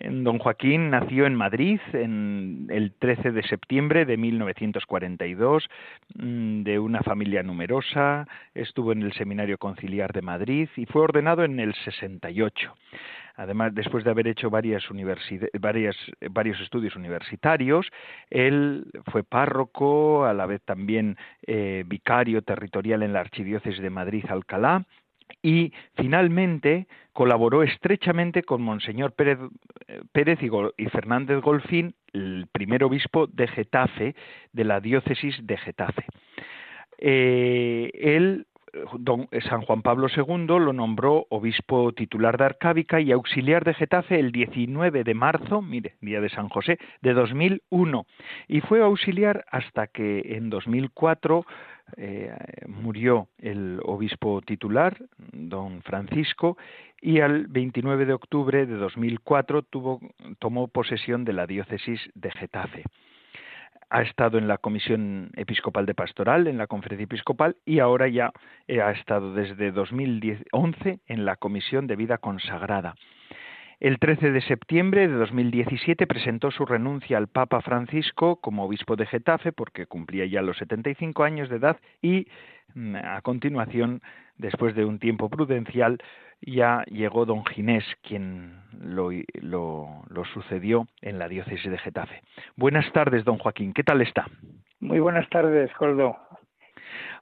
Don 0.00 0.38
Joaquín 0.38 0.90
nació 0.90 1.26
en 1.26 1.34
Madrid 1.34 1.80
en 1.92 2.66
el 2.70 2.92
13 2.92 3.32
de 3.32 3.42
septiembre 3.44 4.04
de 4.04 4.16
1942, 4.16 5.68
mm, 6.16 6.62
de 6.62 6.78
una 6.78 7.02
familia 7.02 7.42
numerosa, 7.42 8.26
estuvo 8.54 8.92
en 8.92 9.02
el 9.02 9.12
Seminario 9.14 9.58
Conciliar 9.58 10.12
de 10.12 10.22
Madrid 10.22 10.68
y 10.76 10.86
fue 10.86 11.02
ordenado 11.02 11.44
en 11.44 11.60
el 11.60 11.74
68. 11.84 12.73
Además, 13.36 13.74
después 13.74 14.04
de 14.04 14.10
haber 14.10 14.28
hecho 14.28 14.48
varios 14.48 14.84
estudios 16.60 16.94
universitarios, 16.94 17.90
él 18.30 18.86
fue 19.10 19.24
párroco, 19.24 20.24
a 20.24 20.32
la 20.32 20.46
vez 20.46 20.62
también 20.62 21.16
eh, 21.46 21.82
vicario 21.86 22.42
territorial 22.42 23.02
en 23.02 23.12
la 23.12 23.20
Archidiócesis 23.20 23.82
de 23.82 23.90
Madrid-Alcalá, 23.90 24.84
y 25.42 25.72
finalmente 25.96 26.86
colaboró 27.12 27.62
estrechamente 27.62 28.42
con 28.42 28.62
Monseñor 28.62 29.12
Pérez, 29.12 29.38
Pérez 30.12 30.38
y, 30.42 30.86
Fernández 30.86 31.40
Golfín, 31.40 31.94
el 32.12 32.46
primer 32.52 32.84
obispo 32.84 33.26
de 33.26 33.48
Getafe, 33.48 34.14
de 34.52 34.64
la 34.64 34.80
diócesis 34.80 35.36
de 35.46 35.56
Getafe. 35.56 36.04
Eh, 36.98 37.90
él 37.94 38.46
don 38.98 39.28
San 39.48 39.62
Juan 39.62 39.82
Pablo 39.82 40.08
II 40.14 40.46
lo 40.46 40.72
nombró 40.72 41.26
obispo 41.30 41.92
titular 41.92 42.36
de 42.38 42.44
Arcábica 42.44 43.00
y 43.00 43.12
auxiliar 43.12 43.64
de 43.64 43.74
Getafe 43.74 44.18
el 44.18 44.32
19 44.32 45.04
de 45.04 45.14
marzo, 45.14 45.62
mire, 45.62 45.94
día 46.00 46.20
de 46.20 46.28
San 46.28 46.48
José, 46.48 46.78
de 47.02 47.12
2001. 47.12 48.06
Y 48.48 48.60
fue 48.60 48.82
auxiliar 48.82 49.44
hasta 49.50 49.86
que 49.86 50.36
en 50.36 50.50
2004 50.50 51.46
eh, 51.96 52.34
murió 52.66 53.28
el 53.38 53.80
obispo 53.84 54.40
titular, 54.42 54.96
don 55.32 55.82
Francisco, 55.82 56.56
y 57.00 57.20
al 57.20 57.46
29 57.48 58.06
de 58.06 58.14
octubre 58.14 58.66
de 58.66 58.74
2004 58.76 59.62
tuvo, 59.62 60.00
tomó 60.38 60.68
posesión 60.68 61.24
de 61.24 61.34
la 61.34 61.46
diócesis 61.46 62.00
de 62.14 62.30
Getafe 62.30 62.84
ha 63.90 64.02
estado 64.02 64.38
en 64.38 64.48
la 64.48 64.58
Comisión 64.58 65.30
Episcopal 65.36 65.86
de 65.86 65.94
Pastoral, 65.94 66.46
en 66.46 66.58
la 66.58 66.66
Conferencia 66.66 67.04
Episcopal, 67.04 67.56
y 67.64 67.78
ahora 67.78 68.08
ya 68.08 68.32
eh, 68.68 68.80
ha 68.80 68.90
estado 68.90 69.34
desde 69.34 69.72
2011 69.72 71.00
en 71.06 71.24
la 71.24 71.36
Comisión 71.36 71.86
de 71.86 71.96
Vida 71.96 72.18
Consagrada. 72.18 72.94
El 73.84 73.98
13 73.98 74.30
de 74.30 74.40
septiembre 74.40 75.08
de 75.08 75.14
2017 75.14 76.06
presentó 76.06 76.50
su 76.50 76.64
renuncia 76.64 77.18
al 77.18 77.28
Papa 77.28 77.60
Francisco 77.60 78.36
como 78.36 78.64
obispo 78.64 78.96
de 78.96 79.04
Getafe 79.04 79.52
porque 79.52 79.84
cumplía 79.84 80.24
ya 80.24 80.40
los 80.40 80.56
75 80.56 81.22
años 81.22 81.50
de 81.50 81.56
edad 81.56 81.76
y 82.00 82.26
mm, 82.72 82.96
a 82.96 83.20
continuación, 83.20 84.00
después 84.38 84.74
de 84.74 84.86
un 84.86 84.98
tiempo 84.98 85.28
prudencial, 85.28 85.98
ya 86.40 86.82
llegó 86.86 87.26
don 87.26 87.44
Ginés, 87.44 87.84
quien 88.00 88.54
lo, 88.80 89.10
lo, 89.42 90.24
sucedió 90.32 90.86
en 91.02 91.18
la 91.18 91.28
diócesis 91.28 91.70
de 91.70 91.76
Getafe. 91.76 92.22
Buenas 92.56 92.90
tardes, 92.92 93.22
don 93.26 93.36
Joaquín, 93.36 93.74
¿qué 93.74 93.84
tal 93.84 94.00
está? 94.00 94.24
Muy 94.80 94.98
buenas 94.98 95.28
tardes, 95.28 95.70
Coldo. 95.74 96.16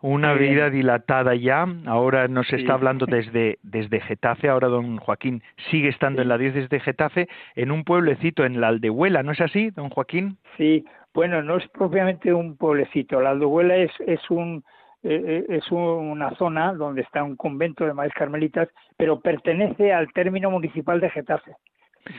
Una 0.01 0.35
vida 0.35 0.71
dilatada 0.71 1.35
ya, 1.35 1.67
ahora 1.87 2.29
nos 2.29 2.53
está 2.53 2.75
hablando 2.75 3.07
desde, 3.07 3.59
desde 3.63 4.01
Getafe, 4.01 4.49
ahora 4.49 4.69
don 4.69 4.97
Joaquín 4.99 5.43
sigue 5.71 5.89
estando 5.89 6.23
en 6.23 6.29
la 6.29 6.39
diócesis 6.39 6.69
de 6.69 6.81
Getafe, 6.81 7.29
en 7.55 7.71
un 7.71 7.85
pueblecito 7.85 8.45
en 8.45 8.61
la 8.61 8.69
Aldehuela, 8.69 9.23
¿no 9.23 9.33
es 9.33 9.41
así, 9.41 9.71
don 9.71 9.91
Joaquín? 9.91 10.39
Sí, 10.57 10.85
bueno, 11.15 11.43
no 11.43 11.57
es 11.57 11.69
propiamente 11.69 12.33
un 12.33 12.57
pueblecito, 12.57 13.21
la 13.21 13.31
Aldehuela 13.31 13.77
es, 13.77 13.93
es 14.07 14.31
un 14.31 14.65
eh, 15.05 15.21
eh, 15.27 15.57
es 15.57 15.69
una 15.73 16.31
zona 16.37 16.73
donde 16.75 17.03
está 17.03 17.25
un 17.25 17.35
convento 17.35 17.85
de 17.85 17.93
madres 17.93 18.15
carmelitas, 18.15 18.69
pero 18.97 19.19
pertenece 19.21 19.93
al 19.93 20.13
término 20.13 20.49
municipal 20.51 21.01
de 21.01 21.11
Getafe. 21.11 21.57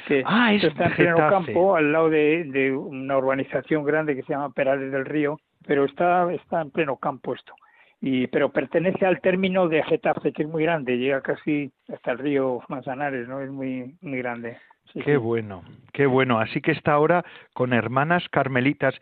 Que 0.07 0.23
ah, 0.25 0.53
está 0.53 0.85
en 0.85 0.93
pleno 0.93 1.17
campo, 1.17 1.75
al 1.75 1.91
lado 1.91 2.09
de, 2.09 2.73
una 2.75 3.17
urbanización 3.17 3.85
grande 3.85 4.15
que 4.15 4.23
se 4.23 4.33
llama 4.33 4.53
Perales 4.53 4.91
del 4.91 5.05
Río, 5.05 5.39
pero 5.65 5.85
está, 5.85 6.31
está 6.33 6.61
en 6.61 6.71
pleno 6.71 6.97
campo 6.97 7.33
esto. 7.33 7.53
Y, 8.01 8.27
pero 8.27 8.51
pertenece 8.51 9.05
al 9.05 9.21
término 9.21 9.69
de 9.69 9.81
Getafe, 9.83 10.33
que 10.33 10.43
es 10.43 10.49
muy 10.49 10.63
grande, 10.63 10.97
llega 10.97 11.21
casi 11.21 11.71
hasta 11.87 12.11
el 12.11 12.17
río 12.17 12.61
Manzanares, 12.67 13.27
¿no? 13.27 13.39
Es 13.39 13.49
muy, 13.49 13.95
muy 14.01 14.17
grande. 14.17 14.57
Qué 15.05 15.17
bueno, 15.17 15.63
qué 15.91 16.05
bueno. 16.05 16.39
Así 16.39 16.61
que 16.61 16.71
está 16.71 16.93
ahora 16.93 17.23
con 17.53 17.73
hermanas 17.73 18.27
carmelitas. 18.29 18.95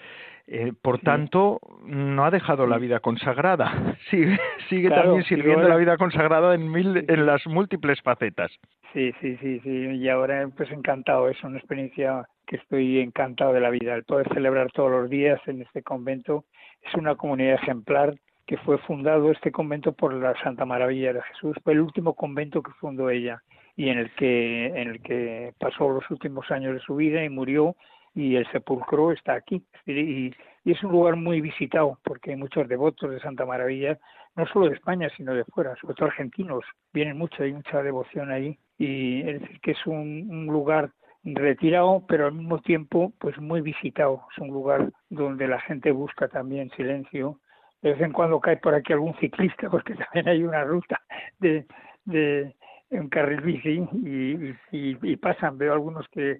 Eh, 0.47 0.73
por 0.81 0.99
tanto, 0.99 1.61
no 1.85 2.25
ha 2.25 2.31
dejado 2.31 2.67
la 2.67 2.77
vida 2.77 2.99
consagrada, 2.99 3.95
sigue, 4.09 4.37
sigue 4.67 4.89
también 4.89 5.23
sirviendo 5.23 5.69
la 5.69 5.77
vida 5.77 5.95
consagrada 5.97 6.55
en, 6.55 6.69
mil, 6.69 7.05
en 7.07 7.25
las 7.25 7.45
múltiples 7.47 8.01
facetas. 8.01 8.51
Sí, 8.91 9.13
sí, 9.21 9.37
sí, 9.37 9.61
sí, 9.61 9.69
y 9.69 10.09
ahora 10.09 10.49
pues 10.57 10.69
encantado, 10.71 11.29
es 11.29 11.41
una 11.43 11.57
experiencia 11.57 12.27
que 12.45 12.57
estoy 12.57 12.99
encantado 12.99 13.53
de 13.53 13.61
la 13.61 13.69
vida, 13.69 13.95
el 13.95 14.03
poder 14.03 14.27
celebrar 14.33 14.71
todos 14.73 14.91
los 14.91 15.09
días 15.09 15.39
en 15.45 15.61
este 15.61 15.83
convento, 15.83 16.43
es 16.81 16.93
una 16.95 17.15
comunidad 17.15 17.53
ejemplar 17.53 18.15
que 18.45 18.57
fue 18.57 18.77
fundado 18.79 19.31
este 19.31 19.53
convento 19.53 19.93
por 19.93 20.13
la 20.13 20.33
Santa 20.43 20.65
Maravilla 20.65 21.13
de 21.13 21.21
Jesús, 21.21 21.55
fue 21.63 21.73
el 21.73 21.79
último 21.79 22.13
convento 22.13 22.61
que 22.61 22.71
fundó 22.71 23.09
ella 23.09 23.41
y 23.75 23.89
en 23.89 23.99
el 23.99 24.13
que 24.15 24.67
en 24.67 24.89
el 24.89 25.01
que 25.01 25.53
pasó 25.59 25.89
los 25.89 26.09
últimos 26.09 26.49
años 26.51 26.73
de 26.73 26.79
su 26.81 26.95
vida 26.95 27.23
y 27.23 27.29
murió 27.29 27.75
y 28.13 28.35
el 28.35 28.49
sepulcro 28.51 29.11
está 29.11 29.33
aquí. 29.33 29.63
Y, 29.85 30.31
es 30.63 30.83
un 30.83 30.91
lugar 30.91 31.15
muy 31.15 31.41
visitado 31.41 31.97
porque 32.03 32.31
hay 32.31 32.37
muchos 32.37 32.67
devotos 32.67 33.09
de 33.09 33.19
Santa 33.19 33.47
Maravilla, 33.47 33.97
no 34.35 34.45
solo 34.45 34.69
de 34.69 34.75
España, 34.75 35.09
sino 35.17 35.33
de 35.33 35.43
fuera, 35.45 35.75
sobre 35.77 35.95
todo 35.95 36.09
argentinos. 36.09 36.63
Vienen 36.93 37.17
mucho, 37.17 37.41
hay 37.41 37.53
mucha 37.53 37.81
devoción 37.81 38.31
ahí. 38.31 38.59
Y 38.77 39.21
es 39.21 39.41
decir, 39.41 39.59
que 39.61 39.71
es 39.71 39.87
un, 39.87 40.45
lugar 40.45 40.91
retirado, 41.23 42.05
pero 42.07 42.27
al 42.27 42.33
mismo 42.33 42.59
tiempo 42.59 43.11
pues 43.19 43.39
muy 43.39 43.61
visitado. 43.61 44.23
Es 44.31 44.37
un 44.37 44.49
lugar 44.49 44.91
donde 45.09 45.47
la 45.47 45.59
gente 45.61 45.91
busca 45.91 46.27
también 46.27 46.69
silencio. 46.71 47.39
De 47.81 47.93
vez 47.93 48.01
en 48.01 48.11
cuando 48.11 48.39
cae 48.39 48.57
por 48.57 48.75
aquí 48.75 48.93
algún 48.93 49.15
ciclista, 49.15 49.67
porque 49.71 49.95
también 49.95 50.29
hay 50.29 50.43
una 50.43 50.63
ruta 50.63 51.01
de, 51.39 51.65
de 52.05 52.55
un 52.91 53.09
carril 53.09 53.41
bici 53.41 53.83
y, 54.03 54.55
y 55.01 55.15
pasan. 55.17 55.57
Veo 55.57 55.73
algunos 55.73 56.07
que 56.09 56.39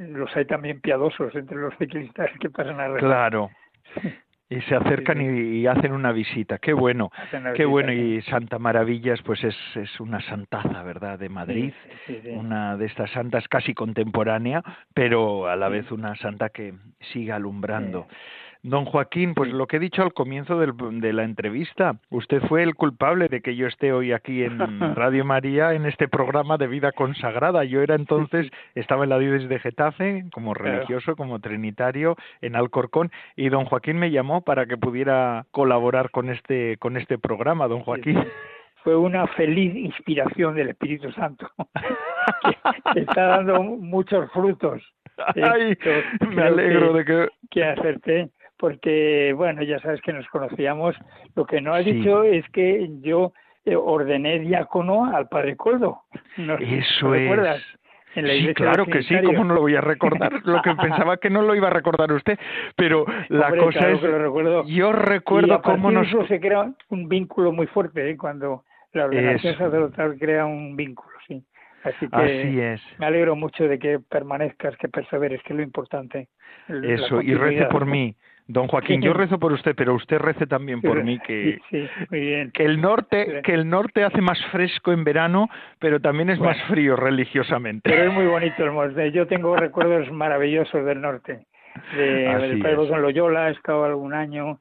los 0.00 0.34
hay 0.36 0.46
también 0.46 0.80
piadosos 0.80 1.34
entre 1.34 1.58
los 1.58 1.76
ciclistas 1.76 2.30
que 2.40 2.50
pasan 2.50 2.80
a 2.80 2.94
Claro. 2.94 3.50
Y 4.52 4.60
se 4.62 4.74
acercan 4.74 5.20
y, 5.20 5.64
hacen 5.68 5.92
una 5.92 6.10
visita. 6.10 6.58
Qué 6.58 6.72
bueno, 6.72 7.12
qué 7.54 7.64
bueno. 7.64 7.92
Y 7.92 8.20
Santa 8.22 8.58
Maravillas, 8.58 9.22
pues 9.22 9.44
es, 9.44 9.54
es 9.76 10.00
una 10.00 10.20
santaza, 10.22 10.82
¿verdad? 10.82 11.20
De 11.20 11.28
Madrid, 11.28 11.72
una 12.34 12.76
de 12.76 12.86
estas 12.86 13.12
santas 13.12 13.46
casi 13.46 13.74
contemporánea, 13.74 14.60
pero 14.92 15.46
a 15.46 15.54
la 15.54 15.68
vez 15.68 15.92
una 15.92 16.16
santa 16.16 16.48
que 16.48 16.74
sigue 17.12 17.30
alumbrando. 17.30 18.08
Don 18.62 18.84
Joaquín, 18.84 19.32
pues 19.34 19.50
lo 19.52 19.66
que 19.66 19.76
he 19.76 19.80
dicho 19.80 20.02
al 20.02 20.12
comienzo 20.12 20.58
de 20.58 21.12
la 21.14 21.24
entrevista, 21.24 21.96
usted 22.10 22.42
fue 22.42 22.62
el 22.62 22.74
culpable 22.74 23.28
de 23.28 23.40
que 23.40 23.56
yo 23.56 23.66
esté 23.66 23.90
hoy 23.92 24.12
aquí 24.12 24.44
en 24.44 24.58
Radio 24.96 25.24
María 25.24 25.72
en 25.72 25.86
este 25.86 26.08
programa 26.08 26.58
de 26.58 26.66
vida 26.66 26.92
consagrada. 26.92 27.64
Yo 27.64 27.80
era 27.80 27.94
entonces, 27.94 28.50
estaba 28.74 29.04
en 29.04 29.10
la 29.10 29.18
diócesis 29.18 29.48
de 29.48 29.60
Getafe 29.60 30.24
como 30.34 30.52
religioso, 30.52 31.16
como 31.16 31.38
trinitario 31.38 32.16
en 32.42 32.54
Alcorcón 32.54 33.10
y 33.34 33.48
don 33.48 33.64
Joaquín 33.64 33.98
me 33.98 34.10
llamó 34.10 34.42
para 34.42 34.66
que 34.66 34.76
pudiera 34.76 35.46
colaborar 35.52 36.10
con 36.10 36.28
este 36.28 36.76
con 36.76 36.98
este 36.98 37.16
programa, 37.16 37.66
don 37.66 37.80
Joaquín. 37.80 38.22
Fue 38.84 38.96
una 38.96 39.26
feliz 39.26 39.74
inspiración 39.74 40.54
del 40.54 40.70
Espíritu 40.70 41.10
Santo. 41.12 41.50
que 42.94 43.00
está 43.00 43.26
dando 43.26 43.62
muchos 43.62 44.30
frutos. 44.32 44.82
Ay, 45.34 45.76
me 46.30 46.42
alegro 46.42 46.94
de 46.94 47.04
que... 47.04 47.28
Que 47.50 47.62
acerté 47.62 48.30
porque, 48.60 49.32
bueno, 49.34 49.62
ya 49.62 49.80
sabes 49.80 50.02
que 50.02 50.12
nos 50.12 50.28
conocíamos. 50.28 50.94
Lo 51.34 51.46
que 51.46 51.62
no 51.62 51.72
ha 51.72 51.78
dicho 51.78 52.22
es 52.22 52.46
que 52.50 52.88
yo 53.00 53.32
eh, 53.64 53.74
ordené 53.74 54.38
diácono 54.38 55.06
al 55.06 55.28
padre 55.28 55.56
Coldo. 55.56 56.02
Eso 56.36 57.14
es. 57.14 57.62
sí, 58.14 58.54
claro 58.54 58.84
que 58.84 59.02
sí, 59.02 59.16
¿cómo 59.24 59.44
no 59.44 59.54
lo 59.54 59.62
voy 59.62 59.76
a 59.76 59.80
recordar? 59.80 60.44
Lo 60.44 60.60
que 60.60 60.74
pensaba 60.80 61.16
que 61.16 61.30
no 61.30 61.40
lo 61.40 61.54
iba 61.54 61.68
a 61.68 61.72
recordar 61.72 62.12
usted, 62.12 62.38
pero 62.76 63.06
la 63.28 63.50
cosa 63.56 63.90
es, 63.90 64.00
yo 64.66 64.92
recuerdo 64.92 65.62
cómo 65.62 65.90
nos... 65.90 66.08
se 66.28 66.38
crea 66.38 66.70
un 66.90 67.08
vínculo 67.08 67.52
muy 67.52 67.66
fuerte 67.66 68.10
¿eh? 68.10 68.16
cuando 68.16 68.64
la 68.92 69.06
organización 69.06 69.56
sacerdotal 69.56 70.18
crea 70.18 70.44
un 70.44 70.76
vínculo, 70.76 71.16
sí. 71.26 71.42
Así 71.82 72.08
que 72.08 72.16
Así 72.16 72.60
es. 72.60 72.80
me 72.98 73.06
alegro 73.06 73.34
mucho 73.36 73.66
de 73.66 73.78
que 73.78 74.00
permanezcas, 74.00 74.76
que 74.76 74.88
perseveres, 74.88 75.42
que 75.44 75.54
es 75.54 75.56
lo 75.56 75.62
importante. 75.62 76.28
Eso, 76.68 77.22
y 77.22 77.34
rece 77.34 77.64
por 77.66 77.86
mí, 77.86 78.14
Don 78.52 78.66
Joaquín, 78.66 79.00
yo 79.00 79.12
rezo 79.12 79.38
por 79.38 79.52
usted, 79.52 79.76
pero 79.76 79.94
usted 79.94 80.18
rece 80.18 80.44
también 80.46 80.80
por 80.80 81.04
mí 81.04 81.20
que, 81.20 81.60
que 82.10 82.64
el 82.64 82.80
norte 82.80 83.42
que 83.44 83.54
el 83.54 83.68
norte 83.68 84.02
hace 84.02 84.20
más 84.20 84.44
fresco 84.46 84.92
en 84.92 85.04
verano, 85.04 85.48
pero 85.78 86.00
también 86.00 86.30
es 86.30 86.40
más 86.40 86.60
frío 86.64 86.96
religiosamente. 86.96 87.88
Pero 87.88 88.10
es 88.10 88.12
muy 88.12 88.26
bonito 88.26 88.64
el 88.64 88.74
norte. 88.74 89.12
Yo 89.12 89.28
tengo 89.28 89.56
recuerdos 89.56 90.10
maravillosos 90.10 90.84
del 90.84 91.00
norte. 91.00 91.46
De, 91.96 92.02
del 92.02 92.60
Padre 92.60 92.82
en 92.82 93.02
Loyola, 93.02 93.48
he 93.48 93.52
estado 93.52 93.84
algún 93.84 94.14
año 94.14 94.58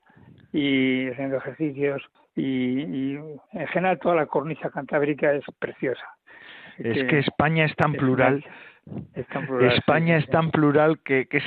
y 0.54 1.10
haciendo 1.10 1.38
ejercicios 1.38 2.04
y, 2.36 2.82
y 2.82 3.20
en 3.54 3.68
general 3.70 3.98
toda 3.98 4.16
la 4.16 4.28
cornisa 4.28 4.70
cantábrica 4.70 5.34
es 5.34 5.44
preciosa. 5.58 6.06
Es 6.78 7.08
que, 7.08 7.20
España 7.20 7.66
es 7.66 7.76
tan 7.76 7.94
plural. 7.94 8.46
España 9.62 10.18
es 10.18 10.28
tan 10.28 10.52
plural 10.52 11.00
que, 11.00 11.28
que, 11.28 11.42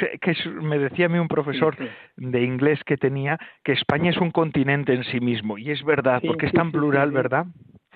me 0.51 0.79
decía 0.79 1.07
a 1.07 1.09
mí 1.09 1.19
un 1.19 1.29
profesor 1.29 1.77
de 2.17 2.43
inglés 2.43 2.83
que 2.85 2.97
tenía 2.97 3.39
que 3.65 3.73
España 3.73 4.11
es 4.11 4.19
un 4.19 4.31
continente 4.31 4.93
en 4.93 5.05
sí 5.05 5.21
mismo 5.21 5.59
y 5.59 5.71
es 5.71 5.83
verdad 5.85 6.21
porque 6.27 6.47
es 6.47 6.53
tan 6.53 6.71
plural, 6.71 7.11
¿verdad? 7.11 7.47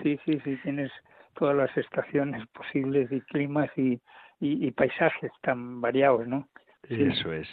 Sí, 0.01 0.19
sí, 0.25 0.39
sí, 0.43 0.57
tienes 0.63 0.91
todas 1.35 1.55
las 1.55 1.75
estaciones 1.77 2.45
posibles 2.47 3.11
y 3.11 3.21
climas 3.21 3.69
y, 3.77 4.01
y 4.39 4.71
paisajes 4.71 5.31
tan 5.41 5.81
variados, 5.81 6.27
¿no? 6.27 6.47
Eso 6.89 7.33
es, 7.33 7.47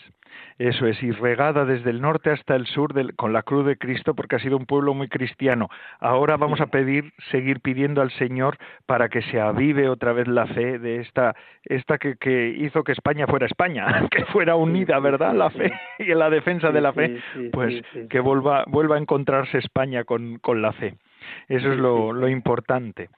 eso 0.59 0.87
es, 0.87 1.03
y 1.03 1.11
regada 1.11 1.65
desde 1.65 1.91
el 1.91 2.01
norte 2.01 2.31
hasta 2.31 2.55
el 2.55 2.67
sur 2.67 2.93
con 3.17 3.33
la 3.33 3.43
cruz 3.43 3.67
de 3.67 3.77
Cristo, 3.77 4.15
porque 4.15 4.37
ha 4.37 4.39
sido 4.39 4.57
un 4.57 4.67
pueblo 4.67 4.95
muy 4.95 5.09
cristiano. 5.09 5.69
Ahora 5.99 6.37
vamos 6.37 6.61
a 6.61 6.67
pedir, 6.67 7.13
seguir 7.31 7.61
pidiendo 7.61 8.01
al 8.01 8.13
Señor 8.13 8.59
para 8.87 9.09
que 9.09 9.23
se 9.23 9.41
avive 9.41 9.89
otra 9.89 10.13
vez 10.13 10.29
la 10.29 10.47
fe 10.47 10.79
de 10.79 11.01
esta, 11.01 11.35
esta 11.65 11.99
que, 11.99 12.17
que 12.17 12.49
hizo 12.51 12.85
que 12.85 12.93
España 12.93 13.27
fuera 13.27 13.47
España, 13.47 14.09
que 14.11 14.25
fuera 14.27 14.55
unida, 14.55 15.01
¿verdad? 15.01 15.35
La 15.35 15.51
fe 15.51 15.73
y 15.99 16.13
en 16.13 16.19
la 16.19 16.31
defensa 16.31 16.71
de 16.71 16.81
la 16.81 16.93
fe, 16.93 17.21
pues 17.53 17.83
que 18.09 18.21
vuelva, 18.21 18.65
vuelva 18.69 18.97
a 18.97 19.01
encontrarse 19.01 19.59
España 19.59 20.05
con, 20.05 20.39
con 20.39 20.63
la 20.63 20.73
fe. 20.73 20.95
Eso 21.49 21.73
es 21.73 21.79
lo, 21.79 22.13
lo 22.13 22.29
importante. 22.29 23.09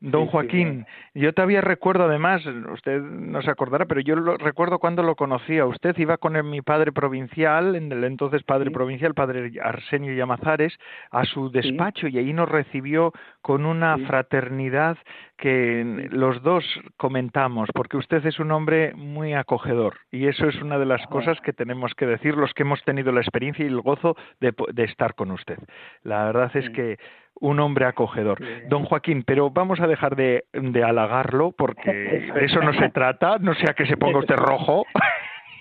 Don 0.00 0.26
Joaquín, 0.26 0.84
yo 1.14 1.32
todavía 1.32 1.62
recuerdo 1.62 2.04
además, 2.04 2.44
usted 2.72 3.00
no 3.00 3.40
se 3.40 3.50
acordará, 3.50 3.86
pero 3.86 4.00
yo 4.02 4.16
lo, 4.16 4.36
recuerdo 4.36 4.78
cuando 4.78 5.02
lo 5.02 5.16
conocía. 5.16 5.64
Usted. 5.64 5.96
Iba 5.96 6.18
con 6.18 6.34
mi 6.50 6.60
padre 6.60 6.92
provincial, 6.92 7.74
en 7.74 7.90
el 7.90 8.04
entonces 8.04 8.42
padre 8.42 8.70
provincial, 8.70 9.14
padre 9.14 9.52
Arsenio 9.62 10.12
Llamazares, 10.12 10.78
a 11.10 11.24
su 11.24 11.50
despacho 11.50 12.08
y 12.08 12.18
ahí 12.18 12.32
nos 12.32 12.48
recibió 12.48 13.12
con 13.40 13.64
una 13.64 13.96
fraternidad 13.98 14.98
que 15.36 16.08
los 16.10 16.42
dos 16.42 16.64
comentamos, 16.96 17.68
porque 17.74 17.96
usted 17.96 18.24
es 18.26 18.38
un 18.38 18.52
hombre 18.52 18.92
muy 18.94 19.34
acogedor 19.34 19.96
y 20.10 20.26
eso 20.26 20.46
es 20.48 20.60
una 20.60 20.78
de 20.78 20.86
las 20.86 21.06
cosas 21.06 21.40
que 21.40 21.52
tenemos 21.52 21.94
que 21.94 22.06
decir 22.06 22.36
los 22.36 22.52
que 22.54 22.62
hemos 22.62 22.82
tenido 22.84 23.12
la 23.12 23.20
experiencia 23.20 23.64
y 23.64 23.68
el 23.68 23.80
gozo 23.80 24.16
de, 24.40 24.54
de 24.72 24.84
estar 24.84 25.14
con 25.14 25.30
usted. 25.30 25.58
La 26.02 26.24
verdad 26.24 26.50
es 26.54 26.68
que 26.70 26.98
un 27.40 27.60
hombre 27.60 27.86
acogedor. 27.86 28.38
Don 28.68 28.84
Joaquín, 28.84 29.22
pero 29.24 29.50
vamos 29.50 29.80
a 29.80 29.86
dejar 29.86 30.16
de, 30.16 30.44
de 30.52 30.84
halagarlo 30.84 31.52
porque 31.52 31.92
de 32.34 32.44
eso 32.44 32.60
no 32.60 32.72
se 32.74 32.90
trata, 32.90 33.38
no 33.38 33.54
sea 33.54 33.74
que 33.74 33.86
se 33.86 33.96
ponga 33.96 34.18
usted 34.18 34.36
rojo. 34.36 34.84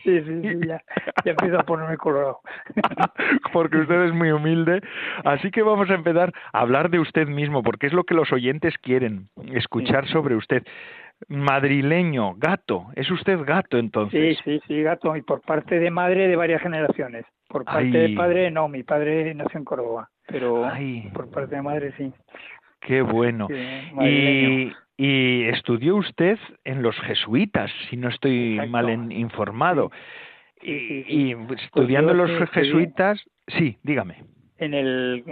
Sí, 0.04 0.20
sí, 0.20 0.42
sí, 0.42 0.68
ya, 0.68 0.82
ya 1.24 1.32
empiezo 1.32 1.58
a 1.58 1.64
ponerme 1.64 1.96
colorado. 1.96 2.42
porque 3.54 3.78
usted 3.78 4.04
es 4.04 4.14
muy 4.14 4.32
humilde. 4.32 4.82
Así 5.24 5.50
que 5.50 5.64
vamos 5.64 5.90
a 5.90 5.94
empezar 5.94 6.34
a 6.52 6.60
hablar 6.60 6.90
de 6.90 7.00
usted 7.00 7.26
mismo, 7.28 7.64
porque 7.64 7.88
es 7.88 7.94
lo 7.94 8.04
que 8.04 8.14
los 8.14 8.32
oyentes 8.34 8.78
quieren, 8.80 9.30
escuchar 9.54 10.06
sobre 10.10 10.36
usted. 10.36 10.64
Madrileño, 11.30 12.36
gato, 12.36 12.88
¿es 12.96 13.10
usted 13.10 13.40
gato 13.46 13.78
entonces? 13.78 14.38
Sí, 14.40 14.44
sí, 14.44 14.62
sí, 14.68 14.84
gato, 14.84 15.16
y 15.16 15.22
por 15.22 15.40
parte 15.40 15.80
de 15.80 15.90
madre 15.90 16.28
de 16.28 16.36
varias 16.36 16.62
generaciones. 16.62 17.26
Por 17.54 17.66
parte 17.66 17.98
de 17.98 18.16
padre, 18.16 18.50
no, 18.50 18.68
mi 18.68 18.82
padre 18.82 19.34
nació 19.36 19.60
en 19.60 19.66
Córdoba 19.66 20.10
pero 20.28 20.68
por 21.14 21.30
parte 21.30 21.56
de 21.56 21.62
madre 21.62 21.94
sí. 21.98 22.12
Qué 22.82 23.02
bueno. 23.02 23.48
y, 24.02 24.74
y 24.98 25.44
estudió 25.44 25.96
usted 25.96 26.38
en 26.64 26.82
los 26.82 26.96
jesuitas, 27.02 27.72
si 27.90 27.98
no 27.98 28.10
estoy 28.10 28.60
mal 28.68 28.90
informado. 29.12 29.92
y, 30.62 31.36
pues 31.36 31.62
estudiando 31.62 32.12
en 32.12 32.18
los 32.18 32.50
jesuitas, 32.50 33.24
sí, 33.48 33.78
dígame. 33.84 34.24
En 34.58 34.74
el, 34.74 35.24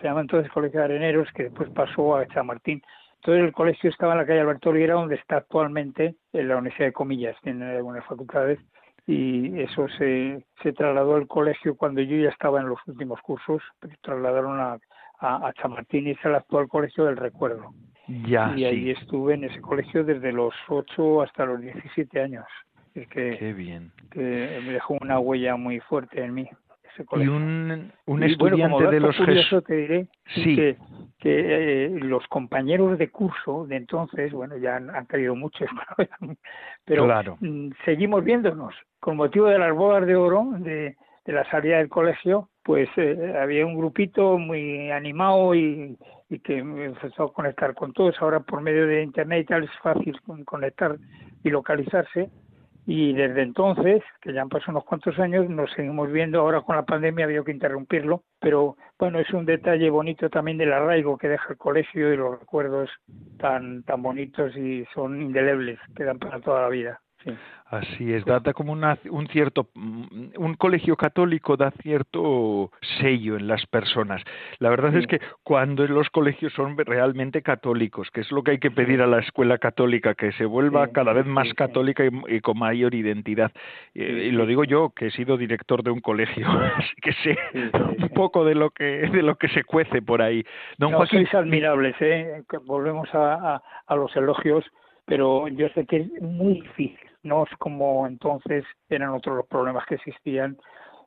se 0.00 0.06
llama 0.06 0.22
entonces 0.22 0.50
Colegio 0.52 0.80
de 0.80 0.86
Areneros, 0.86 1.28
que 1.32 1.44
después 1.44 1.68
pasó 1.70 2.16
a 2.16 2.26
Chamartín. 2.28 2.80
Entonces 3.16 3.44
el 3.44 3.52
colegio 3.52 3.90
estaba 3.90 4.12
en 4.12 4.18
la 4.18 4.26
calle 4.26 4.40
Alberto 4.40 4.70
Olivera, 4.70 4.94
donde 4.94 5.16
está 5.16 5.36
actualmente 5.38 6.14
en 6.32 6.48
la 6.48 6.56
Universidad 6.56 6.86
de 6.86 6.92
Comillas, 6.92 7.36
tiene 7.42 7.66
algunas 7.66 8.04
facultades, 8.06 8.58
y 9.06 9.60
eso 9.60 9.88
se, 9.98 10.44
se 10.62 10.72
trasladó 10.72 11.16
al 11.16 11.26
colegio 11.26 11.76
cuando 11.76 12.00
yo 12.00 12.16
ya 12.16 12.28
estaba 12.28 12.60
en 12.60 12.68
los 12.68 12.78
últimos 12.86 13.20
cursos, 13.22 13.62
trasladaron 14.02 14.60
a, 14.60 14.78
a, 15.20 15.52
Chamartín 15.54 16.06
y 16.06 16.10
es 16.10 16.24
el 16.24 16.34
actual 16.34 16.68
colegio 16.68 17.04
del 17.04 17.16
recuerdo. 17.16 17.72
Ya, 18.26 18.52
y 18.56 18.64
ahí 18.64 18.90
estuve 18.90 19.34
en 19.34 19.44
ese 19.44 19.60
colegio 19.60 20.02
desde 20.02 20.32
los 20.32 20.54
8 20.68 21.22
hasta 21.22 21.44
los 21.44 21.60
17 21.60 22.20
años. 22.20 22.44
Es 22.94 23.06
que, 23.08 23.36
Qué 23.38 23.52
bien. 23.52 23.92
Que 24.10 24.60
me 24.64 24.72
dejó 24.72 24.96
una 25.00 25.20
huella 25.20 25.56
muy 25.56 25.78
fuerte 25.80 26.24
en 26.24 26.34
mí. 26.34 26.48
Ese 26.92 27.04
y 27.22 27.28
un, 27.28 27.92
un 28.06 28.22
estudiante 28.24 28.86
de 28.88 29.00
los 29.00 29.16
curioso 29.16 29.62
te 29.62 29.76
diré 29.76 30.08
sí. 30.34 30.56
que, 30.56 30.76
que 31.20 31.84
eh, 31.84 31.88
los 31.90 32.26
compañeros 32.28 32.98
de 32.98 33.10
curso 33.10 33.66
de 33.66 33.76
entonces, 33.76 34.32
bueno, 34.32 34.56
ya 34.56 34.76
han, 34.76 34.90
han 34.90 35.04
caído 35.04 35.36
muchos, 35.36 35.68
pero 36.84 37.04
claro. 37.04 37.36
Mm, 37.40 37.70
seguimos 37.84 38.24
viéndonos 38.24 38.74
con 38.98 39.16
motivo 39.16 39.46
de 39.46 39.58
las 39.58 39.74
bodas 39.74 40.06
de 40.06 40.16
oro 40.16 40.48
de, 40.58 40.96
de 41.26 41.32
la 41.32 41.48
salida 41.50 41.78
del 41.78 41.88
colegio, 41.88 42.48
pues 42.62 42.88
eh, 42.96 43.34
había 43.40 43.66
un 43.66 43.76
grupito 43.76 44.38
muy 44.38 44.90
animado 44.90 45.54
y, 45.54 45.98
y, 46.28 46.38
que 46.40 46.58
empezó 46.58 47.24
a 47.24 47.32
conectar 47.32 47.74
con 47.74 47.92
todos. 47.92 48.14
Ahora 48.20 48.40
por 48.40 48.62
medio 48.62 48.86
de 48.86 49.02
internet 49.02 49.42
y 49.42 49.46
tal 49.46 49.64
es 49.64 49.70
fácil 49.82 50.18
conectar 50.44 50.96
y 51.44 51.50
localizarse. 51.50 52.30
Y 52.92 53.12
desde 53.12 53.42
entonces, 53.42 54.02
que 54.20 54.32
ya 54.32 54.42
han 54.42 54.48
pasado 54.48 54.72
unos 54.72 54.84
cuantos 54.84 55.16
años, 55.20 55.48
nos 55.48 55.70
seguimos 55.74 56.10
viendo. 56.10 56.40
Ahora 56.40 56.62
con 56.62 56.74
la 56.74 56.84
pandemia 56.84 57.24
había 57.24 57.44
que 57.44 57.52
interrumpirlo, 57.52 58.24
pero 58.40 58.76
bueno, 58.98 59.20
es 59.20 59.30
un 59.32 59.46
detalle 59.46 59.88
bonito 59.90 60.28
también 60.28 60.58
del 60.58 60.72
arraigo 60.72 61.16
que 61.16 61.28
deja 61.28 61.52
el 61.52 61.56
colegio 61.56 62.12
y 62.12 62.16
los 62.16 62.40
recuerdos 62.40 62.90
tan 63.38 63.84
tan 63.84 64.02
bonitos 64.02 64.56
y 64.56 64.84
son 64.92 65.22
indelebles, 65.22 65.78
quedan 65.94 66.18
para 66.18 66.40
toda 66.40 66.62
la 66.62 66.68
vida. 66.68 67.00
Sí. 67.24 67.30
Así 67.70 68.12
es, 68.12 68.24
da, 68.24 68.40
como 68.52 68.72
una, 68.72 68.98
un 69.10 69.28
cierto, 69.28 69.68
mm, 69.74 70.32
un 70.38 70.54
colegio 70.54 70.96
católico 70.96 71.56
da 71.56 71.70
cierto 71.82 72.72
sello 73.00 73.36
en 73.36 73.46
las 73.46 73.64
personas. 73.66 74.22
La 74.58 74.70
verdad 74.70 74.96
es 74.96 75.06
que 75.06 75.20
cuando 75.44 75.86
los 75.86 76.10
colegios 76.10 76.52
son 76.52 76.76
realmente 76.76 77.42
católicos, 77.42 78.10
que 78.10 78.22
es 78.22 78.32
lo 78.32 78.42
que 78.42 78.52
hay 78.52 78.58
que 78.58 78.72
pedir 78.72 79.00
a 79.02 79.06
la 79.06 79.20
escuela 79.20 79.58
católica, 79.58 80.14
que 80.14 80.32
se 80.32 80.46
vuelva 80.46 80.88
cada 80.88 81.12
vez 81.12 81.26
más 81.26 81.54
católica 81.54 82.02
y, 82.26 82.40
con 82.40 82.58
mayor 82.58 82.92
identidad. 82.92 83.52
y 83.94 84.32
lo 84.32 84.46
digo 84.46 84.64
yo, 84.64 84.90
que 84.90 85.06
he 85.06 85.10
sido 85.12 85.36
director 85.36 85.84
de 85.84 85.92
un 85.92 86.00
colegio, 86.00 86.48
así 86.76 86.94
que 87.00 87.12
sé 87.22 87.38
un 87.54 88.08
poco 88.08 88.44
de 88.44 88.56
lo 88.56 88.70
que 88.70 88.84
de 88.84 89.22
lo 89.22 89.36
que 89.36 89.46
se 89.48 89.62
cuece 89.62 90.02
por 90.02 90.22
ahí. 90.22 90.44
Don 90.76 90.92
Joaquín, 90.92 91.20
sois 91.20 91.34
admirables, 91.34 91.94
¿eh? 92.00 92.42
Volvemos 92.66 93.08
a, 93.14 93.62
a 93.86 93.94
los 93.94 94.14
elogios, 94.16 94.64
pero 95.10 95.48
yo 95.48 95.68
sé 95.74 95.84
que 95.84 95.96
es 95.98 96.22
muy 96.22 96.54
difícil 96.54 97.10
no 97.22 97.44
es 97.44 97.50
como 97.58 98.06
entonces 98.06 98.64
eran 98.88 99.10
otros 99.10 99.36
los 99.36 99.46
problemas 99.46 99.84
que 99.86 99.96
existían 99.96 100.56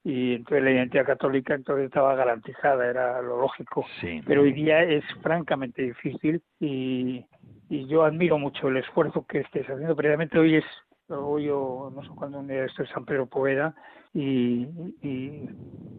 y 0.04 0.36
entonces 0.36 0.64
la 0.64 0.72
identidad 0.72 1.06
católica 1.06 1.56
entonces 1.56 1.86
estaba 1.86 2.14
garantizada, 2.16 2.86
era 2.86 3.22
lo 3.22 3.40
lógico. 3.40 3.86
Pero 4.28 4.42
hoy 4.42 4.52
día 4.52 4.84
es 4.84 5.04
francamente 5.22 5.82
difícil 5.82 6.42
y, 6.60 7.26
y 7.70 7.88
yo 7.88 8.04
admiro 8.04 8.38
mucho 8.38 8.68
el 8.68 8.78
esfuerzo 8.78 9.26
que 9.26 9.40
estés 9.40 9.66
haciendo. 9.66 9.96
Precisamente 9.96 10.38
hoy 10.38 10.58
es, 10.58 10.66
hoy 11.08 11.46
yo 11.46 11.90
no 11.96 12.04
sé 12.04 12.10
cuándo 12.10 12.40
un 12.40 12.48
día 12.48 12.66
esto 12.66 12.84
es 12.84 12.90
San 12.90 13.06
Pedro 13.06 13.28
Poveda 13.28 13.74
y, 14.14 14.68
y 15.02 15.50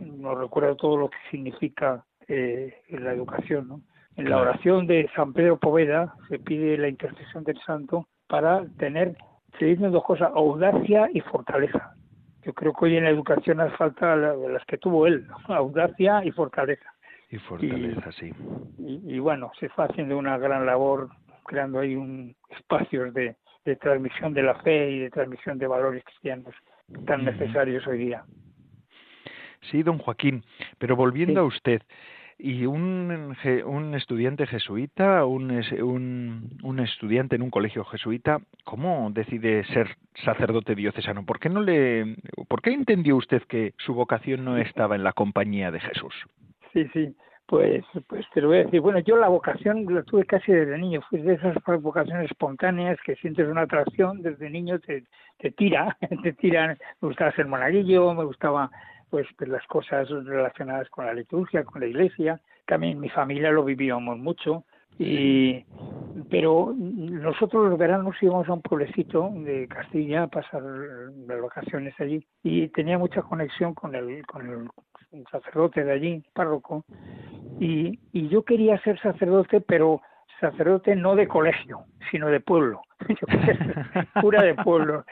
nos 0.01 0.39
recuerda 0.39 0.77
todo 0.77 0.99
lo 0.99 1.09
que 1.09 1.17
significa 1.31 2.05
eh, 2.29 2.83
la 2.91 3.15
educación. 3.15 3.69
¿no? 3.69 3.81
En 4.17 4.31
la 4.31 4.39
oración 4.39 4.87
de 4.87 5.11
San 5.17 5.33
Pedro 5.33 5.59
Poveda 5.59 6.15
se 6.29 6.39
pide 6.39 6.79
la 6.79 6.89
intercesión 6.89 7.45
del 7.45 7.59
santo 7.67 8.07
para 8.29 8.65
tener 8.79 9.17
se 9.59 9.67
dicen 9.67 9.93
dos 9.93 10.05
cosas, 10.05 10.31
audacia 10.35 11.09
y 11.13 11.21
fortaleza. 11.21 11.95
Yo 12.43 12.53
creo 12.53 12.73
que 12.73 12.87
hoy 12.87 12.97
en 12.97 13.05
la 13.05 13.11
educación 13.11 13.61
hace 13.61 13.77
falta 13.77 14.17
las 14.17 14.65
que 14.67 14.79
tuvo 14.79 15.07
él, 15.07 15.27
audacia 15.49 16.25
y 16.25 16.31
fortaleza. 16.33 16.93
Y 17.31 17.39
fortaleza, 17.39 18.13
sí. 18.13 18.33
Y, 18.79 19.19
bueno, 19.19 19.51
se 19.59 19.67
está 19.67 19.85
haciendo 19.85 20.19
una 20.19 20.39
gran 20.39 20.67
labor 20.67 21.09
creando 21.45 21.81
ahí 21.81 21.95
un 21.95 22.35
espacios 22.51 23.13
de, 23.15 23.37
de 23.65 23.77
transmisión 23.77 24.35
de 24.35 24.43
la 24.43 24.55
fe 24.57 24.91
y 24.91 24.99
de 25.01 25.11
transmisión 25.11 25.59
de 25.59 25.67
valores 25.67 26.03
cristianos 26.05 26.55
tan 27.07 27.25
necesarios 27.25 27.87
hoy 27.87 27.99
día. 27.99 28.25
Sí, 29.71 29.83
don 29.83 29.99
Joaquín, 29.99 30.45
pero 30.79 30.97
volviendo 30.97 31.41
a 31.41 31.45
usted, 31.45 31.83
y 32.39 32.67
un, 32.67 33.37
un 33.65 33.95
estudiante 33.95 34.47
jesuita, 34.47 35.25
un, 35.25 35.51
un, 36.63 36.81
estudiante 36.81 37.37
en 37.37 37.43
un 37.43 37.51
colegio 37.51 37.85
jesuita, 37.85 38.41
¿cómo 38.65 39.11
decide 39.13 39.65
ser 39.67 39.97
sacerdote 40.25 40.75
diocesano? 40.75 41.25
¿Por 41.25 41.39
qué 41.39 41.49
no 41.49 41.63
le, 41.63 42.17
por 42.49 42.63
qué 42.63 42.73
entendió 42.73 43.17
usted 43.17 43.43
que 43.43 43.75
su 43.79 43.95
vocación 43.95 44.45
no 44.45 44.57
estaba 44.57 44.97
en 44.97 45.05
la 45.05 45.13
compañía 45.13 45.71
de 45.71 45.81
Jesús? 45.81 46.15
Sí, 46.73 46.87
sí. 46.93 47.15
Pues, 47.47 47.85
pues 48.09 48.25
te 48.33 48.41
lo 48.41 48.49
voy 48.49 48.59
a 48.59 48.65
decir. 48.65 48.81
Bueno, 48.81 49.01
yo 49.01 49.17
la 49.19 49.29
vocación 49.29 49.85
la 49.95 50.03
tuve 50.03 50.25
casi 50.25 50.51
desde 50.51 50.79
niño. 50.79 51.03
Fui 51.11 51.21
de 51.21 51.35
esas 51.35 51.55
vocaciones 51.83 52.31
espontáneas 52.31 52.99
que 53.05 53.17
sientes 53.17 53.47
una 53.49 53.63
atracción 53.63 54.23
desde 54.23 54.49
niño, 54.49 54.79
te, 54.81 55.05
te 55.39 55.51
tira, 55.51 55.97
te 56.23 56.33
tiran. 56.33 56.79
Me 57.03 57.09
gustaba 57.09 57.33
ser 57.33 57.47
monaguillo, 57.47 58.15
me 58.15 58.25
gustaba 58.25 58.71
pues, 59.15 59.29
pues 59.39 59.49
las 59.49 59.65
cosas 59.69 60.09
relacionadas 60.09 60.91
con 60.91 61.07
la 61.07 61.15
liturgia, 61.15 61.63
con 61.63 61.81
la 61.81 61.87
iglesia. 61.87 62.41
También 62.67 62.99
mi 62.99 63.09
familia 63.11 63.53
lo 63.53 63.63
vivíamos 63.63 64.19
mucho. 64.19 64.65
Y, 64.99 65.65
pero 66.29 66.75
nosotros 66.77 67.71
los 67.71 67.79
veranos 67.79 68.17
íbamos 68.21 68.49
a 68.49 68.55
un 68.55 68.61
pueblecito 68.61 69.31
de 69.33 69.69
Castilla 69.69 70.25
a 70.25 70.27
pasar 70.27 70.63
las 70.65 71.41
vacaciones 71.41 71.95
allí 72.01 72.27
y 72.43 72.67
tenía 72.71 72.99
mucha 72.99 73.23
conexión 73.23 73.73
con 73.73 73.95
el, 73.95 74.27
con 74.27 74.69
el 75.13 75.25
sacerdote 75.31 75.85
de 75.85 75.93
allí, 75.93 76.25
párroco, 76.33 76.85
y, 77.61 78.01
y 78.13 78.29
yo 78.31 78.43
quería 78.43 78.83
ser 78.83 79.01
sacerdote, 79.01 79.61
pero 79.61 80.03
sacerdote 80.41 80.97
no 80.97 81.17
de 81.17 81.29
colegio, 81.29 81.85
sino 82.11 82.29
de 82.29 82.41
pueblo, 82.41 82.83
cura 84.21 84.43
de 84.43 84.55
pueblo. 84.55 85.05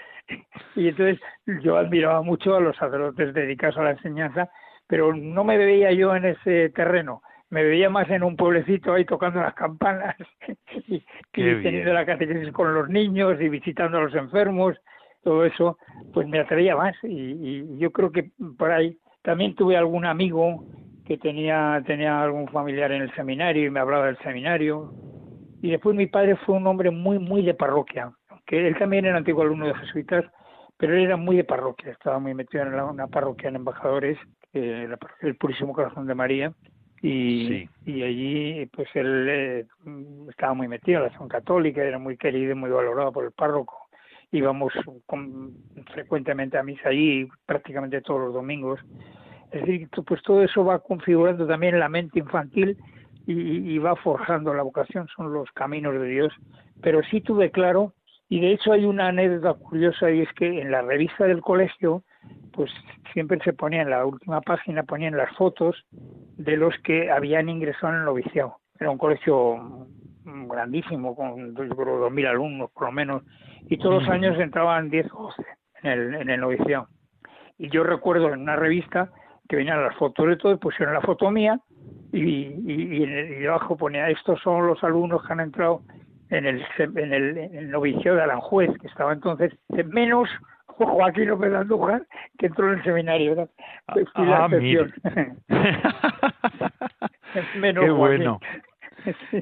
Y 0.77 0.89
entonces 0.89 1.21
yo 1.63 1.77
admiraba 1.77 2.23
mucho 2.23 2.55
a 2.55 2.61
los 2.61 2.77
sacerdotes 2.77 3.35
dedicados 3.35 3.77
a 3.79 3.85
la 3.85 3.91
enseñanza, 3.93 4.51
pero 4.87 5.15
no 5.15 5.45
me 5.45 5.59
veía 5.59 5.93
yo 5.93 6.15
en 6.15 6.25
ese 6.25 6.71
terreno, 6.71 7.23
me 7.51 7.65
veía 7.65 7.91
más 7.91 8.09
en 8.11 8.23
un 8.23 8.37
pueblecito 8.37 8.95
ahí 8.95 9.05
tocando 9.05 9.41
las 9.41 9.55
campanas 9.55 10.17
y, 10.87 11.05
teniendo 11.33 11.93
la 11.93 12.07
catequesis 12.07 12.53
con 12.53 12.75
los 12.75 12.89
niños 12.89 13.41
y 13.41 13.49
visitando 13.49 13.99
a 13.99 14.03
los 14.03 14.15
enfermos, 14.15 14.77
todo 15.23 15.45
eso, 15.45 15.79
pues 16.13 16.27
me 16.27 16.41
atraía 16.41 16.75
más. 16.77 16.97
Y, 17.03 17.69
y 17.69 17.79
yo 17.79 17.91
creo 17.93 18.11
que 18.11 18.31
por 18.59 18.71
ahí 18.71 18.99
también 19.23 19.55
tuve 19.55 19.77
algún 19.77 20.05
amigo 20.05 20.65
que 21.05 21.19
tenía, 21.19 21.83
tenía 21.87 22.23
algún 22.23 22.49
familiar 22.49 22.93
en 22.93 23.03
el 23.03 23.15
seminario 23.15 23.67
y 23.67 23.71
me 23.71 23.81
hablaba 23.81 24.07
del 24.07 24.19
seminario. 24.19 24.93
Y 25.63 25.71
después 25.71 25.95
mi 25.97 26.07
padre 26.07 26.37
fue 26.37 26.57
un 26.57 26.67
hombre 26.67 26.91
muy, 26.91 27.21
muy 27.21 27.43
de 27.43 27.55
parroquia, 27.55 28.13
que 28.47 28.67
él 28.67 28.77
también 28.77 29.07
era 29.07 29.17
antiguo 29.17 29.43
alumno 29.43 29.69
de 29.69 29.75
jesuitas, 29.77 30.25
pero 30.77 30.95
él 30.95 31.05
era 31.05 31.17
muy 31.17 31.37
de 31.37 31.45
parroquia, 31.45 31.93
estaba 31.93 32.19
muy 32.19 32.35
metido 32.35 32.65
en 32.65 32.75
una 32.75 33.07
parroquia 33.07 33.49
en 33.49 33.57
Embajadores, 33.57 34.19
el 34.53 35.37
Purísimo 35.39 35.73
Corazón 35.73 36.09
de 36.09 36.17
María, 36.17 36.53
y, 37.01 37.69
y 37.87 38.03
allí 38.03 38.67
pues 38.67 38.89
él 38.95 39.27
eh, 39.29 39.67
estaba 40.29 40.55
muy 40.55 40.67
metido 40.67 40.99
en 40.99 41.03
la 41.05 41.09
acción 41.11 41.29
católica, 41.29 41.83
era 41.83 41.99
muy 41.99 42.17
querido 42.17 42.53
y 42.53 42.57
muy 42.57 42.71
valorado 42.71 43.13
por 43.13 43.25
el 43.25 43.33
párroco. 43.33 43.89
Íbamos 44.33 44.73
frecuentemente 45.93 46.59
a 46.59 46.65
misa 46.65 46.89
allí, 46.89 47.29
prácticamente 47.47 48.01
todos 48.01 48.21
los 48.21 48.35
domingos, 48.35 48.81
es 49.53 49.61
decir, 49.61 49.89
pues 50.07 50.23
todo 50.23 50.43
eso 50.43 50.65
va 50.65 50.81
configurando 50.81 51.47
también 51.47 51.79
la 51.79 51.89
mente 51.89 52.19
infantil 52.19 52.77
y, 53.27 53.79
va 53.79 53.97
forjando 53.97 54.55
la 54.55 54.63
vocación, 54.63 55.07
son 55.15 55.33
los 55.33 55.51
caminos 55.53 55.95
de 55.95 56.07
Dios. 56.07 56.33
Pero 56.81 57.03
sí 57.11 57.21
tuve 57.21 57.51
claro, 57.51 57.95
y 58.29 58.41
de 58.41 58.53
hecho 58.53 58.73
hay 58.73 58.85
una 58.85 59.09
anécdota 59.09 59.55
curiosa, 59.55 60.11
y 60.11 60.21
es 60.21 60.33
que 60.33 60.61
en 60.61 60.71
la 60.71 60.83
revista 60.83 61.25
del 61.25 61.41
colegio, 61.41 62.03
pues 62.53 62.71
siempre 63.13 63.39
se 63.45 63.53
ponía 63.53 63.83
en 63.83 63.91
la 63.91 64.05
última 64.05 64.41
página, 64.41 64.83
ponían 64.83 65.17
las 65.17 65.35
fotos 65.37 65.85
de 65.91 66.57
los 66.57 66.75
que 66.79 67.11
habían 67.11 67.49
ingresado 67.49 67.93
en 67.93 68.01
el 68.01 68.05
noviciado. 68.05 68.57
Era 68.79 68.91
un 68.91 68.99
colegio 68.99 69.87
grandísimo, 70.25 71.15
con 71.15 71.55
yo 71.55 71.77
creo, 71.77 72.11
2.000 72.11 72.29
alumnos 72.29 72.71
por 72.73 72.87
lo 72.87 72.93
menos, 72.93 73.23
y 73.69 73.77
todos 73.79 74.03
los 74.03 74.09
años 74.09 74.39
entraban 74.39 74.91
10 74.91 75.07
o 75.13 75.23
12 75.25 75.45
en 75.83 75.91
el, 75.91 76.15
en 76.15 76.31
el 76.31 76.41
noviciado. 76.41 76.89
Y 77.59 77.69
yo 77.71 77.85
recuerdo 77.85 78.33
en 78.33 78.41
una 78.41 78.57
revista 78.57 79.11
que 79.49 79.57
venían 79.57 79.83
las 79.83 79.95
fotos 79.97 80.27
de 80.27 80.37
todo, 80.37 80.59
pusieron 80.59 80.95
la 80.95 81.01
foto 81.01 81.31
mía 81.31 81.61
y, 82.13 82.55
y, 82.67 83.07
debajo 83.41 83.77
ponía, 83.77 84.09
estos 84.11 84.41
son 84.43 84.67
los 84.67 84.85
alumnos 84.85 85.27
que 85.27 85.33
han 85.33 85.41
entrado 85.41 85.81
en 86.29 86.47
el, 86.47 86.65
en 86.79 87.13
el, 87.13 87.39
en 87.39 87.71
novicio 87.71 88.15
de 88.15 88.23
Aranjuez, 88.23 88.71
que 88.81 88.87
estaba 88.87 89.13
entonces 89.13 89.53
menos 89.87 90.29
Joaquín 90.67 91.29
López 91.29 91.51
de 91.51 91.59
Andújar, 91.59 92.07
que 92.39 92.47
entró 92.47 92.73
en 92.73 92.79
el 92.79 92.85
seminario. 92.85 93.31
¿verdad? 93.31 93.51
Ah, 93.89 93.95
menos 97.57 97.85
Qué 97.85 97.91
bueno. 97.91 98.39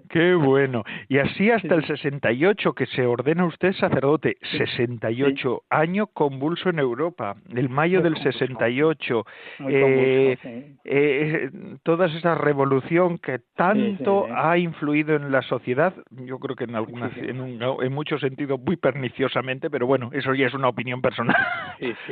Qué 0.08 0.34
bueno. 0.34 0.84
Y 1.08 1.18
así 1.18 1.50
hasta 1.50 1.74
el 1.74 1.84
68 1.84 2.72
que 2.72 2.86
se 2.86 3.06
ordena 3.06 3.44
usted 3.44 3.72
sacerdote. 3.74 4.36
68 4.58 5.62
año 5.70 6.06
convulso 6.08 6.70
en 6.70 6.78
Europa. 6.78 7.36
El 7.54 7.68
mayo 7.68 8.02
del 8.02 8.16
68. 8.16 9.24
Eh, 9.68 10.36
eh, 10.84 11.50
toda 11.82 12.06
esa 12.06 12.34
revolución 12.34 13.18
que 13.18 13.40
tanto 13.54 14.26
ha 14.34 14.58
influido 14.58 15.16
en 15.16 15.30
la 15.30 15.42
sociedad, 15.42 15.94
yo 16.10 16.38
creo 16.38 16.56
que 16.56 16.64
en 16.64 16.74
algunas, 16.74 17.16
en, 17.16 17.40
un, 17.40 17.60
en 17.82 17.92
muchos 17.92 18.20
sentidos 18.20 18.60
muy 18.60 18.76
perniciosamente, 18.76 19.70
pero 19.70 19.86
bueno, 19.86 20.10
eso 20.12 20.34
ya 20.34 20.46
es 20.46 20.54
una 20.54 20.68
opinión 20.68 21.00
personal. 21.00 21.36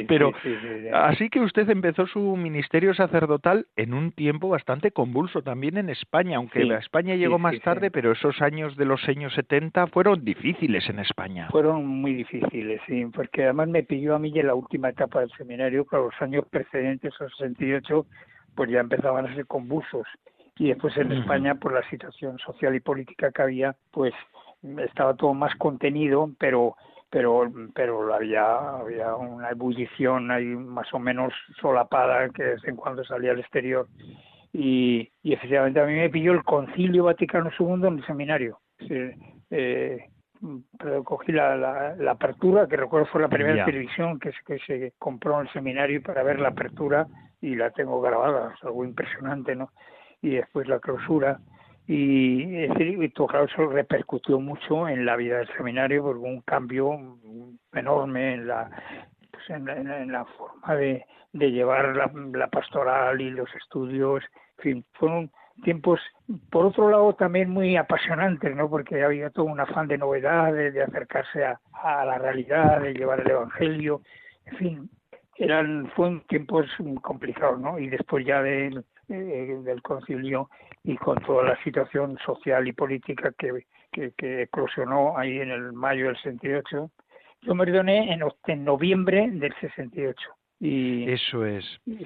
pero 0.06 0.32
así 0.94 1.28
que 1.28 1.40
usted 1.40 1.68
empezó 1.70 2.06
su 2.06 2.36
ministerio 2.36 2.94
sacerdotal 2.94 3.66
en 3.76 3.94
un 3.94 4.12
tiempo 4.12 4.48
bastante 4.48 4.90
convulso 4.90 5.42
también 5.42 5.76
en 5.76 5.90
España, 5.90 6.36
aunque 6.36 6.64
la 6.64 6.78
España 6.78 7.14
llegó 7.14 7.37
más 7.38 7.58
tarde, 7.60 7.90
pero 7.90 8.12
esos 8.12 8.40
años 8.42 8.76
de 8.76 8.84
los 8.84 9.06
años 9.08 9.32
70 9.34 9.86
fueron 9.88 10.24
difíciles 10.24 10.88
en 10.88 10.98
España. 10.98 11.48
Fueron 11.50 11.86
muy 11.86 12.14
difíciles, 12.14 12.80
sí, 12.86 13.06
porque 13.06 13.44
además 13.44 13.68
me 13.68 13.82
pilló 13.82 14.14
a 14.14 14.18
mí 14.18 14.32
en 14.34 14.46
la 14.46 14.54
última 14.54 14.90
etapa 14.90 15.20
del 15.20 15.30
seminario, 15.32 15.86
que 15.86 15.96
los 15.96 16.14
años 16.20 16.44
precedentes, 16.50 17.14
a 17.20 17.28
68, 17.28 18.06
pues 18.54 18.70
ya 18.70 18.80
empezaban 18.80 19.26
a 19.26 19.34
ser 19.34 19.46
convulsos. 19.46 20.06
Y 20.56 20.68
después 20.68 20.96
en 20.96 21.12
España, 21.12 21.54
por 21.54 21.72
la 21.72 21.88
situación 21.88 22.38
social 22.38 22.74
y 22.74 22.80
política 22.80 23.30
que 23.30 23.42
había, 23.42 23.76
pues 23.92 24.12
estaba 24.78 25.14
todo 25.14 25.34
más 25.34 25.54
contenido, 25.56 26.30
pero 26.38 26.74
pero 27.10 27.50
pero 27.74 28.12
había 28.12 28.76
había 28.80 29.14
una 29.14 29.50
ebullición 29.50 30.30
ahí 30.30 30.44
más 30.44 30.92
o 30.92 30.98
menos 30.98 31.32
solapada 31.60 32.28
que 32.30 32.42
de 32.42 32.50
vez 32.54 32.64
en 32.64 32.76
cuando 32.76 33.04
salía 33.04 33.30
al 33.30 33.40
exterior 33.40 33.86
y, 34.52 35.10
y 35.22 35.32
efectivamente 35.32 35.80
a 35.80 35.86
mí 35.86 35.94
me 35.94 36.10
pilló 36.10 36.32
el 36.32 36.44
Concilio 36.44 37.04
Vaticano 37.04 37.50
II 37.58 37.86
en 37.86 37.98
el 37.98 38.06
seminario. 38.06 38.60
Eh, 39.50 40.04
cogí 41.04 41.32
la, 41.32 41.56
la, 41.56 42.10
apertura, 42.10 42.66
que 42.66 42.76
recuerdo 42.76 43.06
fue 43.06 43.20
la 43.20 43.28
primera 43.28 43.64
televisión 43.64 44.18
que, 44.20 44.32
que 44.46 44.58
se 44.60 44.92
compró 44.98 45.40
en 45.40 45.46
el 45.46 45.52
seminario 45.52 46.02
para 46.02 46.22
ver 46.22 46.38
la 46.38 46.48
apertura 46.48 47.06
y 47.40 47.54
la 47.54 47.70
tengo 47.70 48.00
grabada, 48.00 48.54
es 48.56 48.64
algo 48.64 48.84
impresionante, 48.84 49.56
¿no? 49.56 49.70
Y 50.22 50.30
después 50.30 50.68
la 50.68 50.80
clausura. 50.80 51.40
Y, 51.86 52.56
es 52.56 52.68
decir, 52.70 53.12
claro, 53.14 53.46
eso 53.46 53.66
repercutió 53.66 54.38
mucho 54.38 54.88
en 54.88 55.06
la 55.06 55.16
vida 55.16 55.38
del 55.38 55.48
seminario 55.56 56.02
porque 56.02 56.20
un 56.20 56.42
cambio 56.42 57.16
enorme 57.72 58.34
en 58.34 58.46
la, 58.46 58.70
pues 59.46 59.60
en, 59.60 60.12
la 60.12 60.24
forma 60.24 60.74
de, 60.74 61.04
de 61.32 61.50
llevar 61.50 61.96
la, 61.96 62.48
pastoral 62.48 63.20
y 63.20 63.30
los 63.30 63.48
estudios, 63.54 64.22
en 64.58 64.62
fin, 64.62 64.84
fueron 64.94 65.30
tiempos, 65.62 66.00
por 66.50 66.66
otro 66.66 66.90
lado, 66.90 67.14
también 67.14 67.50
muy 67.50 67.76
apasionantes, 67.76 68.54
¿no? 68.54 68.68
Porque 68.68 69.02
había 69.02 69.30
todo 69.30 69.46
un 69.46 69.60
afán 69.60 69.88
de 69.88 69.98
novedades, 69.98 70.74
de 70.74 70.82
acercarse 70.82 71.44
a, 71.44 71.58
la 72.04 72.18
realidad, 72.18 72.80
de 72.80 72.94
llevar 72.94 73.20
el 73.20 73.30
Evangelio, 73.30 74.02
en 74.46 74.56
fin, 74.56 74.90
eran, 75.36 75.90
fueron 75.94 76.20
tiempos 76.22 76.66
complicados, 77.02 77.60
¿no? 77.60 77.78
Y 77.78 77.88
después 77.88 78.24
ya 78.24 78.42
del, 78.42 78.84
eh, 79.08 79.60
del 79.62 79.82
concilio 79.82 80.50
y 80.84 80.96
con 80.96 81.18
toda 81.22 81.44
la 81.44 81.62
situación 81.62 82.18
social 82.24 82.66
y 82.66 82.72
política 82.72 83.32
que, 83.38 83.66
que, 83.92 84.12
que 84.16 84.42
eclosionó 84.42 85.16
ahí 85.18 85.40
en 85.40 85.50
el 85.50 85.72
mayo 85.72 86.06
del 86.06 86.16
68, 86.16 86.90
yo 87.42 87.54
me 87.54 87.62
ordené 87.62 88.12
en, 88.12 88.22
en 88.46 88.64
noviembre 88.64 89.28
del 89.30 89.54
68 89.60 90.16
y, 90.60 91.10
Eso 91.10 91.46
es. 91.46 91.64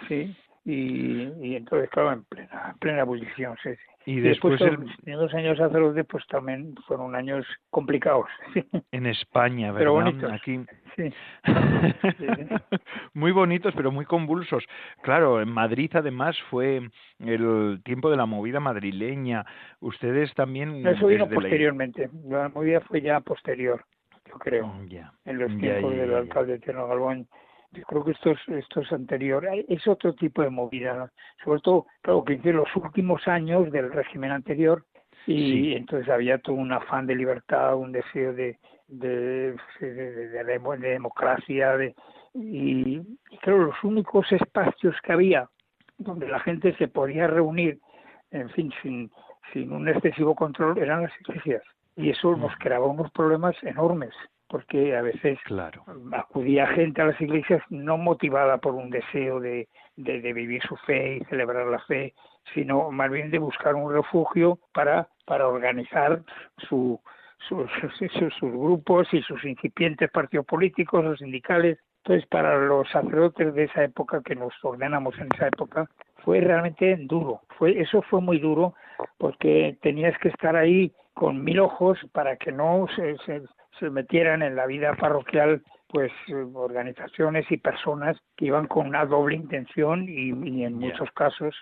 sí, 0.08 0.36
y, 0.64 1.22
y 1.42 1.56
entonces, 1.56 1.90
claro, 1.90 2.12
en 2.12 2.24
plena, 2.24 2.76
plena 2.78 3.00
ebullición, 3.00 3.56
sí, 3.62 3.70
Y, 4.06 4.20
después, 4.20 4.60
después 4.60 4.88
el... 5.06 5.14
dos 5.16 5.34
años 5.34 5.58
sacerdote, 5.58 6.04
pues 6.04 6.24
también 6.28 6.74
fueron 6.86 7.16
años 7.16 7.44
complicados. 7.70 8.28
En 8.92 9.06
España, 9.06 9.72
¿verdad? 9.72 9.78
Pero 9.78 9.92
bonitos. 9.94 10.32
Aquí. 10.32 10.60
Sí. 10.96 11.12
muy 13.14 13.32
bonitos, 13.32 13.72
pero 13.74 13.90
muy 13.90 14.04
convulsos. 14.04 14.64
Claro, 15.02 15.40
en 15.40 15.48
Madrid 15.48 15.90
además 15.94 16.36
fue 16.50 16.90
el 17.18 17.80
tiempo 17.84 18.10
de 18.10 18.18
la 18.18 18.26
movida 18.26 18.60
madrileña. 18.60 19.44
Ustedes 19.80 20.32
también. 20.34 20.86
Eso 20.86 21.06
vino 21.06 21.28
posteriormente. 21.28 22.10
La... 22.28 22.50
movida 22.50 22.80
fue 22.82 23.00
ya 23.00 23.20
posterior, 23.20 23.84
yo 24.26 24.38
creo. 24.38 24.66
Mm, 24.66 24.88
en 25.24 25.38
los 25.38 25.58
tiempos 25.58 25.94
del 25.94 26.14
alcalde 26.14 26.58
Tierno 26.58 26.86
Galván 26.88 27.26
Yo 27.72 27.82
creo 27.84 28.04
que 28.04 28.12
esto 28.12 28.30
es, 28.30 28.38
esto 28.48 28.80
es 28.80 28.92
anterior, 28.92 29.46
es 29.68 29.86
otro 29.88 30.14
tipo 30.14 30.42
de 30.42 30.50
movida, 30.50 31.10
sobre 31.44 31.60
todo, 31.60 31.86
claro, 32.02 32.24
que 32.24 32.34
en 32.34 32.56
los 32.56 32.74
últimos 32.76 33.26
años 33.26 33.70
del 33.72 33.92
régimen 33.92 34.30
anterior 34.30 34.84
y 35.26 35.74
entonces 35.74 36.08
había 36.08 36.38
todo 36.38 36.56
un 36.56 36.72
afán 36.72 37.06
de 37.06 37.14
libertad, 37.14 37.76
un 37.76 37.92
deseo 37.92 38.32
de, 38.32 38.58
de, 38.88 39.54
de, 39.80 40.78
democracia, 40.80 41.76
de, 41.76 41.94
y, 42.34 42.96
y 43.30 43.38
creo 43.40 43.58
los 43.58 43.84
únicos 43.84 44.30
espacios 44.32 44.96
que 45.02 45.12
había 45.12 45.48
donde 45.98 46.28
la 46.28 46.40
gente 46.40 46.74
se 46.76 46.88
podía 46.88 47.26
reunir, 47.26 47.78
en 48.30 48.50
fin, 48.50 48.72
sin, 48.82 49.10
sin 49.52 49.72
un 49.72 49.88
excesivo 49.88 50.34
control, 50.34 50.78
eran 50.78 51.02
las 51.02 51.12
iglesias. 51.20 51.62
Y 51.96 52.10
eso 52.10 52.36
nos 52.36 52.54
creaba 52.56 52.86
unos 52.86 53.10
problemas 53.12 53.54
enormes, 53.62 54.14
porque 54.48 54.96
a 54.96 55.02
veces 55.02 55.38
acudía 56.12 56.66
gente 56.68 57.02
a 57.02 57.06
las 57.06 57.20
iglesias 57.20 57.62
no 57.68 57.98
motivada 57.98 58.58
por 58.58 58.74
un 58.74 58.90
deseo 58.90 59.40
de, 59.40 59.68
de, 59.96 60.32
vivir 60.32 60.62
su 60.62 60.76
fe 60.76 61.16
y 61.16 61.24
celebrar 61.24 61.66
la 61.66 61.80
fe, 61.80 62.14
sino 62.54 62.90
más 62.90 63.10
bien 63.10 63.30
de 63.30 63.38
buscar 63.38 63.74
un 63.74 63.92
refugio 63.92 64.58
para, 64.72 65.08
para 65.26 65.46
organizar 65.48 66.22
su, 66.68 66.98
sus, 67.48 67.70
sus, 67.98 68.10
sus, 68.38 68.52
grupos 68.52 69.08
y 69.12 69.20
sus 69.22 69.44
incipientes 69.44 70.10
partidos 70.10 70.46
políticos 70.46 71.04
o 71.04 71.16
sindicales. 71.16 71.78
Entonces, 72.04 72.26
para 72.28 72.58
los 72.58 72.88
sacerdotes 72.90 73.54
de 73.54 73.64
esa 73.64 73.84
época, 73.84 74.22
que 74.24 74.34
nos 74.34 74.52
ordenamos 74.62 75.16
en 75.18 75.28
esa 75.34 75.48
época, 75.48 75.88
fue 76.24 76.40
realmente 76.40 76.96
duro. 77.00 77.42
Fue, 77.58 77.80
eso 77.80 78.02
fue 78.02 78.20
muy 78.20 78.38
duro 78.38 78.74
porque 79.18 79.76
tenías 79.82 80.16
que 80.18 80.28
estar 80.28 80.56
ahí 80.56 80.92
con 81.14 81.44
mil 81.44 81.60
ojos 81.60 81.98
para 82.12 82.36
que 82.36 82.52
no 82.52 82.86
se, 82.96 83.16
se, 83.26 83.90
metieran 83.90 84.42
en 84.42 84.54
la 84.54 84.66
vida 84.66 84.94
parroquial 84.94 85.62
pues 85.88 86.12
organizaciones 86.54 87.50
y 87.50 87.56
personas 87.56 88.16
que 88.36 88.46
iban 88.46 88.68
con 88.68 88.86
una 88.86 89.04
doble 89.04 89.34
intención 89.34 90.06
y, 90.08 90.30
en 90.64 90.74
muchos 90.74 91.10
casos 91.12 91.54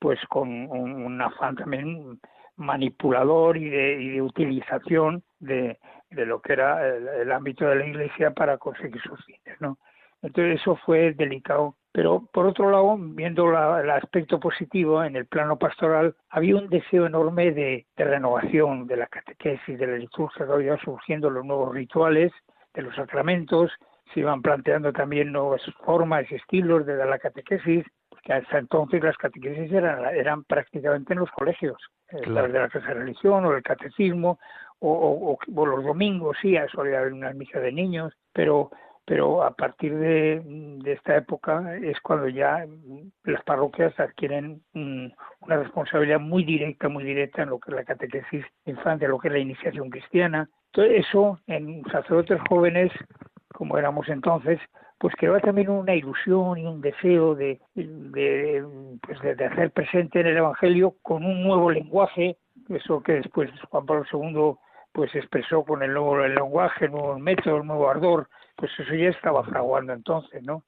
pues 0.00 0.18
con 0.28 0.48
un, 0.48 1.22
afán 1.22 1.56
también 1.56 2.20
manipulador 2.56 3.56
y 3.56 3.68
de, 3.70 4.02
y 4.02 4.08
de 4.10 4.22
utilización 4.22 5.22
de, 5.38 5.78
de, 6.10 6.26
lo 6.26 6.42
que 6.42 6.52
era 6.52 6.86
el, 6.86 7.30
ámbito 7.32 7.66
de 7.66 7.76
la 7.76 7.86
iglesia 7.86 8.32
para 8.32 8.58
conseguir 8.58 9.00
sus 9.02 9.24
fines, 9.24 9.60
¿no? 9.60 9.78
Entonces 10.22 10.60
eso 10.60 10.76
fue 10.84 11.12
delicado. 11.12 11.76
Pero 11.92 12.28
por 12.32 12.46
otro 12.46 12.70
lado, 12.70 12.96
viendo 12.98 13.48
el 13.78 13.90
aspecto 13.90 14.38
positivo 14.38 15.02
en 15.02 15.16
el 15.16 15.26
plano 15.26 15.58
pastoral, 15.58 16.14
había 16.28 16.56
un 16.56 16.68
deseo 16.68 17.06
enorme 17.06 17.52
de, 17.52 17.86
de 17.96 18.04
renovación 18.04 18.86
de 18.86 18.96
la 18.96 19.06
catequesis, 19.06 19.78
de 19.78 19.86
la 19.86 19.96
liturgia, 19.96 20.46
que 20.46 20.52
había 20.52 20.76
surgiendo 20.78 21.30
los 21.30 21.44
nuevos 21.44 21.74
rituales, 21.74 22.32
de 22.74 22.82
los 22.82 22.94
sacramentos, 22.94 23.72
se 24.12 24.20
iban 24.20 24.42
planteando 24.42 24.92
también 24.92 25.32
nuevas 25.32 25.62
formas 25.84 26.30
y 26.30 26.36
estilos 26.36 26.86
de 26.86 26.96
la 27.04 27.18
catequesis, 27.18 27.84
porque 28.08 28.32
hasta 28.32 28.58
entonces 28.58 29.02
las 29.02 29.16
catequesis 29.16 29.72
eran, 29.72 30.04
eran 30.14 30.44
prácticamente 30.44 31.12
en 31.12 31.20
los 31.20 31.30
colegios, 31.30 31.76
eh, 32.10 32.20
de 32.20 32.30
la 32.30 32.68
clase 32.68 32.86
de 32.86 32.94
religión 32.94 33.44
o 33.44 33.52
el 33.52 33.62
catecismo, 33.62 34.38
o, 34.80 35.36
o, 35.54 35.66
los 35.66 35.84
domingos 35.84 36.36
sí, 36.40 36.56
solía 36.72 37.00
haber 37.00 37.12
una 37.12 37.32
misa 37.32 37.58
de 37.58 37.72
niños, 37.72 38.12
pero 38.32 38.70
pero 39.08 39.42
a 39.42 39.52
partir 39.52 39.96
de, 39.96 40.42
esta 40.84 41.16
época 41.16 41.74
es 41.76 41.98
cuando 42.00 42.28
ya 42.28 42.66
las 43.24 43.42
parroquias 43.42 43.98
adquieren 43.98 44.60
una 44.74 45.56
responsabilidad 45.56 46.20
muy 46.20 46.44
directa, 46.44 46.90
muy 46.90 47.04
directa 47.04 47.42
en 47.42 47.48
lo 47.48 47.58
que 47.58 47.70
es 47.70 47.76
la 47.76 47.84
catequesis 47.84 48.44
infante, 48.66 49.08
lo 49.08 49.18
que 49.18 49.28
es 49.28 49.32
la 49.32 49.40
iniciación 49.40 49.88
cristiana. 49.88 50.50
Todo 50.72 50.84
eso 50.84 51.38
en 51.46 51.82
sacerdotes 51.90 52.38
jóvenes, 52.50 52.92
como 53.54 53.78
éramos 53.78 54.06
entonces, 54.10 54.60
pues 54.98 55.14
creaba 55.16 55.40
también 55.40 55.70
una 55.70 55.94
ilusión 55.94 56.58
y 56.58 56.66
un 56.66 56.82
deseo 56.82 57.34
de, 57.34 57.58
de, 57.74 58.62
pues 59.00 59.18
de, 59.22 59.42
hacer 59.42 59.70
presente 59.70 60.20
en 60.20 60.26
el 60.26 60.36
Evangelio 60.36 60.96
con 61.00 61.24
un 61.24 61.44
nuevo 61.44 61.70
lenguaje, 61.70 62.36
eso 62.68 63.02
que 63.02 63.12
después 63.12 63.50
Juan 63.70 63.86
Pablo 63.86 64.04
II 64.12 64.58
pues 64.98 65.14
expresó 65.14 65.62
con 65.62 65.84
el 65.84 65.92
nuevo 65.92 66.18
lenguaje, 66.26 66.86
el 66.86 66.90
nuevo 66.90 67.16
método, 67.20 67.58
el 67.58 67.66
nuevo 67.68 67.88
ardor, 67.88 68.28
pues 68.56 68.72
eso 68.80 68.92
ya 68.96 69.10
estaba 69.10 69.44
fraguando 69.44 69.92
entonces, 69.92 70.42
¿no? 70.42 70.64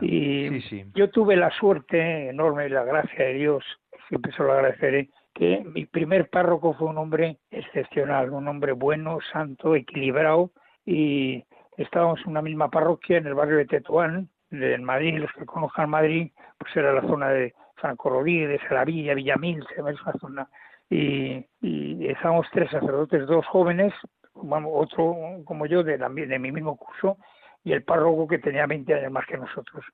Y 0.00 0.62
yo 0.94 1.10
tuve 1.10 1.36
la 1.36 1.50
suerte 1.50 2.30
enorme 2.30 2.64
y 2.64 2.70
la 2.70 2.84
gracia 2.84 3.26
de 3.26 3.34
Dios, 3.34 3.62
siempre 4.08 4.32
se 4.32 4.42
lo 4.42 4.52
agradeceré, 4.54 5.10
que 5.34 5.62
mi 5.62 5.84
primer 5.84 6.30
párroco 6.30 6.72
fue 6.72 6.88
un 6.88 6.96
hombre 6.96 7.36
excepcional, 7.50 8.30
un 8.30 8.48
hombre 8.48 8.72
bueno, 8.72 9.18
santo, 9.30 9.76
equilibrado, 9.76 10.52
y 10.86 11.44
estábamos 11.76 12.20
en 12.20 12.30
una 12.30 12.40
misma 12.40 12.70
parroquia 12.70 13.18
en 13.18 13.26
el 13.26 13.34
barrio 13.34 13.58
de 13.58 13.66
Tetuán, 13.66 14.30
en 14.52 14.84
Madrid, 14.84 15.18
los 15.18 15.32
que 15.32 15.44
conozcan 15.44 15.90
Madrid, 15.90 16.32
pues 16.56 16.74
era 16.74 16.94
la 16.94 17.02
zona 17.02 17.28
de 17.28 17.52
Franco 17.74 18.08
Rodríguez, 18.08 18.58
la 18.70 18.86
Villa, 18.86 19.12
Villamil, 19.12 19.62
se 19.68 19.76
llama 19.76 19.90
esa 19.90 20.12
zona, 20.18 20.48
y, 20.90 21.44
y 21.60 22.06
estábamos 22.08 22.46
tres 22.52 22.70
sacerdotes, 22.70 23.26
dos 23.26 23.46
jóvenes 23.46 23.92
otro 24.36 25.16
como 25.44 25.66
yo 25.66 25.82
de, 25.82 25.98
de 25.98 26.38
mi 26.38 26.52
mismo 26.52 26.76
curso 26.76 27.16
y 27.64 27.72
el 27.72 27.82
párroco 27.82 28.28
que 28.28 28.38
tenía 28.38 28.66
20 28.66 28.94
años 28.94 29.12
más 29.12 29.26
que 29.26 29.36
nosotros. 29.36 29.84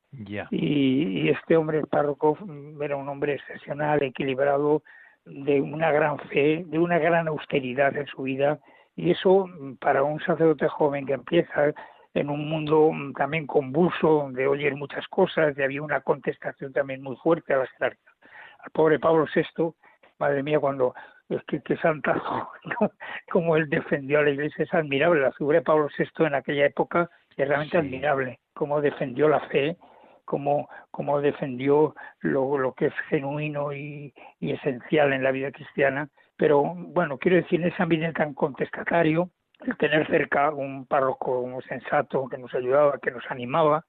Y, 0.50 1.30
este 1.30 1.56
hombre, 1.56 1.78
el 1.78 1.86
párroco, 1.86 2.36
era 2.80 2.96
un 2.96 3.08
hombre 3.08 3.34
excepcional, 3.34 4.02
equilibrado, 4.02 4.82
de 5.24 5.60
una 5.60 5.90
gran 5.90 6.18
fe, 6.18 6.64
de 6.66 6.78
una 6.78 6.98
gran 6.98 7.28
austeridad 7.28 7.96
en 7.96 8.06
su 8.08 8.24
vida. 8.24 8.58
Y 8.94 9.12
eso, 9.12 9.48
para 9.80 10.02
un 10.02 10.20
sacerdote 10.20 10.68
joven 10.68 11.06
que 11.06 11.14
empieza 11.14 11.72
en 12.12 12.28
un 12.28 12.46
mundo 12.46 12.90
también 13.16 13.46
convulso, 13.46 14.06
donde 14.06 14.46
oyen 14.46 14.78
muchas 14.78 15.08
cosas, 15.08 15.56
y 15.56 15.62
había 15.62 15.80
una 15.80 16.02
contestación 16.02 16.74
también 16.74 17.02
muy 17.02 17.16
fuerte 17.16 17.54
a 17.54 17.58
la 17.58 17.66
jerarquía. 17.66 18.10
Al 18.58 18.70
pobre 18.72 18.98
Pablo 18.98 19.26
VI, 19.34 19.72
madre 20.18 20.42
mía, 20.42 20.60
cuando 20.60 20.94
es 21.28 21.42
que, 21.44 21.60
que 21.62 21.76
santazo, 21.78 22.50
como 23.30 23.56
él 23.56 23.68
defendió 23.68 24.18
a 24.18 24.22
la 24.22 24.30
iglesia, 24.30 24.64
es 24.64 24.74
admirable. 24.74 25.20
La 25.20 25.32
figura 25.32 25.58
de 25.58 25.64
Pablo 25.64 25.88
VI 25.96 26.26
en 26.26 26.34
aquella 26.34 26.66
época 26.66 27.10
es 27.36 27.48
realmente 27.48 27.78
admirable, 27.78 28.40
cómo 28.52 28.80
defendió 28.80 29.28
la 29.28 29.40
fe, 29.48 29.76
cómo, 30.24 30.68
cómo 30.90 31.20
defendió 31.20 31.94
lo, 32.20 32.58
lo 32.58 32.74
que 32.74 32.86
es 32.86 32.94
genuino 33.08 33.72
y, 33.72 34.12
y 34.40 34.52
esencial 34.52 35.12
en 35.12 35.22
la 35.22 35.30
vida 35.30 35.50
cristiana. 35.50 36.08
Pero 36.36 36.62
bueno, 36.62 37.18
quiero 37.18 37.36
decir, 37.36 37.60
en 37.60 37.68
ese 37.68 37.82
ambiente 37.82 38.12
tan 38.12 38.34
contestatario, 38.34 39.30
el 39.64 39.76
tener 39.76 40.06
cerca 40.08 40.50
un 40.50 40.86
párroco 40.86 41.60
sensato 41.68 42.28
que 42.28 42.38
nos 42.38 42.52
ayudaba, 42.54 42.98
que 42.98 43.10
nos 43.10 43.24
animaba, 43.30 43.84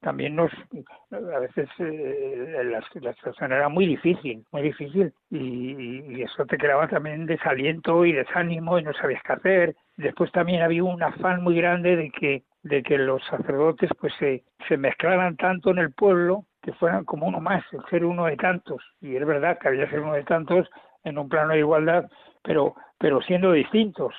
también 0.00 0.36
nos, 0.36 0.50
a 1.12 1.38
veces 1.38 1.68
eh, 1.78 2.62
la, 2.64 3.12
situación 3.14 3.52
era 3.52 3.68
muy 3.68 3.86
difícil, 3.86 4.44
muy 4.52 4.62
difícil, 4.62 5.12
y, 5.30 6.22
eso 6.22 6.44
te 6.46 6.58
creaba 6.58 6.88
también 6.88 7.26
desaliento 7.26 8.04
y 8.04 8.12
desánimo 8.12 8.78
y 8.78 8.82
no 8.82 8.92
sabías 8.94 9.22
qué 9.22 9.32
hacer. 9.32 9.76
Después 9.96 10.30
también 10.32 10.62
había 10.62 10.84
un 10.84 11.02
afán 11.02 11.42
muy 11.42 11.56
grande 11.56 11.96
de 11.96 12.10
que, 12.10 12.42
de 12.62 12.82
que 12.82 12.98
los 12.98 13.24
sacerdotes 13.26 13.90
pues 14.00 14.12
se, 14.18 14.44
se 14.68 14.76
mezclaran 14.76 15.36
tanto 15.36 15.70
en 15.70 15.78
el 15.78 15.92
pueblo 15.92 16.44
que 16.62 16.72
fueran 16.74 17.04
como 17.04 17.26
uno 17.26 17.40
más, 17.40 17.64
el 17.72 17.80
ser 17.88 18.04
uno 18.04 18.26
de 18.26 18.36
tantos. 18.36 18.82
Y 19.00 19.16
es 19.16 19.26
verdad 19.26 19.58
que 19.58 19.68
había 19.68 19.88
ser 19.88 20.00
uno 20.00 20.14
de 20.14 20.24
tantos 20.24 20.68
en 21.04 21.18
un 21.18 21.28
plano 21.28 21.52
de 21.52 21.60
igualdad, 21.60 22.08
pero, 22.42 22.74
pero 22.98 23.20
siendo 23.22 23.52
distintos. 23.52 24.14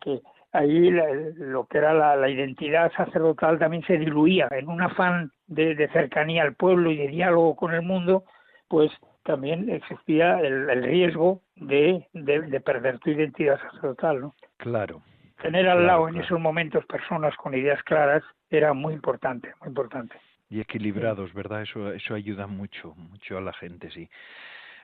que 0.00 0.20
ahí 0.58 0.90
lo 0.90 1.66
que 1.66 1.78
era 1.78 1.92
la, 2.16 2.28
identidad 2.28 2.92
sacerdotal 2.92 3.58
también 3.58 3.82
se 3.84 3.98
diluía 3.98 4.48
en 4.50 4.68
un 4.68 4.82
afán 4.82 5.30
de, 5.46 5.88
cercanía 5.92 6.42
al 6.42 6.54
pueblo 6.54 6.90
y 6.90 6.96
de 6.96 7.08
diálogo 7.08 7.56
con 7.56 7.74
el 7.74 7.82
mundo, 7.82 8.24
pues 8.68 8.90
también 9.24 9.68
existía 9.70 10.40
el, 10.40 10.82
riesgo 10.82 11.42
de, 11.56 12.06
de, 12.12 12.60
perder 12.60 12.98
tu 13.00 13.10
identidad 13.10 13.60
sacerdotal, 13.60 14.20
¿no? 14.20 14.34
Claro. 14.56 15.02
Tener 15.42 15.68
al 15.68 15.86
lado 15.86 16.08
en 16.08 16.16
esos 16.16 16.40
momentos 16.40 16.84
personas 16.86 17.36
con 17.36 17.54
ideas 17.54 17.82
claras 17.82 18.22
era 18.50 18.72
muy 18.72 18.94
importante, 18.94 19.52
muy 19.60 19.68
importante. 19.68 20.16
Y 20.48 20.60
equilibrados, 20.60 21.34
¿verdad? 21.34 21.62
Eso, 21.62 21.92
eso 21.92 22.14
ayuda 22.14 22.46
mucho, 22.46 22.94
mucho 22.94 23.36
a 23.36 23.40
la 23.40 23.52
gente, 23.52 23.90
sí. 23.90 24.08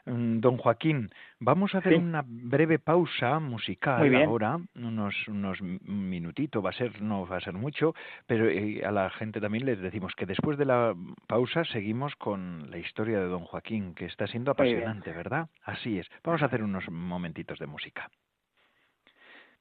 Mm, 0.04 0.40
don 0.40 0.56
Joaquín, 0.56 1.10
vamos 1.38 1.74
a 1.74 1.78
hacer 1.78 1.94
una 1.94 2.24
breve 2.26 2.80
pausa 2.80 3.38
musical 3.38 4.12
ahora, 4.16 4.58
unos, 4.74 5.28
unos 5.28 5.62
minutitos, 5.62 6.64
va 6.64 6.70
a 6.70 6.72
ser, 6.72 7.00
no 7.00 7.24
va 7.24 7.36
a 7.36 7.40
ser 7.40 7.54
mucho, 7.54 7.94
pero 8.26 8.48
eh, 8.48 8.82
a 8.84 8.90
la 8.90 9.10
gente 9.10 9.40
también 9.40 9.64
les 9.64 9.80
decimos 9.80 10.14
que 10.16 10.26
después 10.26 10.58
de 10.58 10.64
la 10.64 10.94
pausa 11.28 11.64
seguimos 11.64 12.16
con 12.16 12.68
la 12.68 12.78
historia 12.78 13.20
de 13.20 13.26
don 13.26 13.44
Joaquín, 13.44 13.94
que 13.94 14.06
está 14.06 14.26
siendo 14.26 14.50
apasionante, 14.50 15.12
¿verdad? 15.12 15.48
Así 15.62 16.00
es. 16.00 16.08
Vamos 16.24 16.42
a 16.42 16.46
hacer 16.46 16.64
unos 16.64 16.90
momentitos 16.90 17.60
de 17.60 17.66
música. 17.66 18.10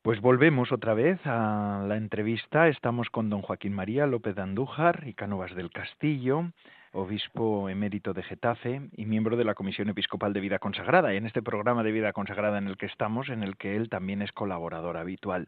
Pues 0.01 0.19
volvemos 0.19 0.71
otra 0.71 0.95
vez 0.95 1.19
a 1.25 1.85
la 1.87 1.95
entrevista. 1.97 2.67
Estamos 2.67 3.11
con 3.11 3.29
don 3.29 3.43
Joaquín 3.43 3.73
María 3.73 4.07
López 4.07 4.35
de 4.35 4.41
Andújar 4.41 5.03
y 5.05 5.13
Cánovas 5.13 5.53
del 5.53 5.69
Castillo, 5.69 6.51
obispo 6.93 7.69
emérito 7.69 8.13
de 8.13 8.23
Getafe 8.23 8.81
y 8.95 9.05
miembro 9.05 9.37
de 9.37 9.45
la 9.45 9.53
Comisión 9.53 9.89
Episcopal 9.89 10.33
de 10.33 10.39
Vida 10.39 10.59
Consagrada, 10.59 11.13
y 11.13 11.17
en 11.17 11.25
este 11.25 11.41
programa 11.41 11.83
de 11.83 11.91
Vida 11.91 12.13
Consagrada 12.13 12.57
en 12.57 12.67
el 12.67 12.77
que 12.77 12.85
estamos, 12.85 13.29
en 13.29 13.43
el 13.43 13.57
que 13.57 13.75
él 13.75 13.89
también 13.89 14.21
es 14.21 14.31
colaborador 14.31 14.97
habitual. 14.97 15.47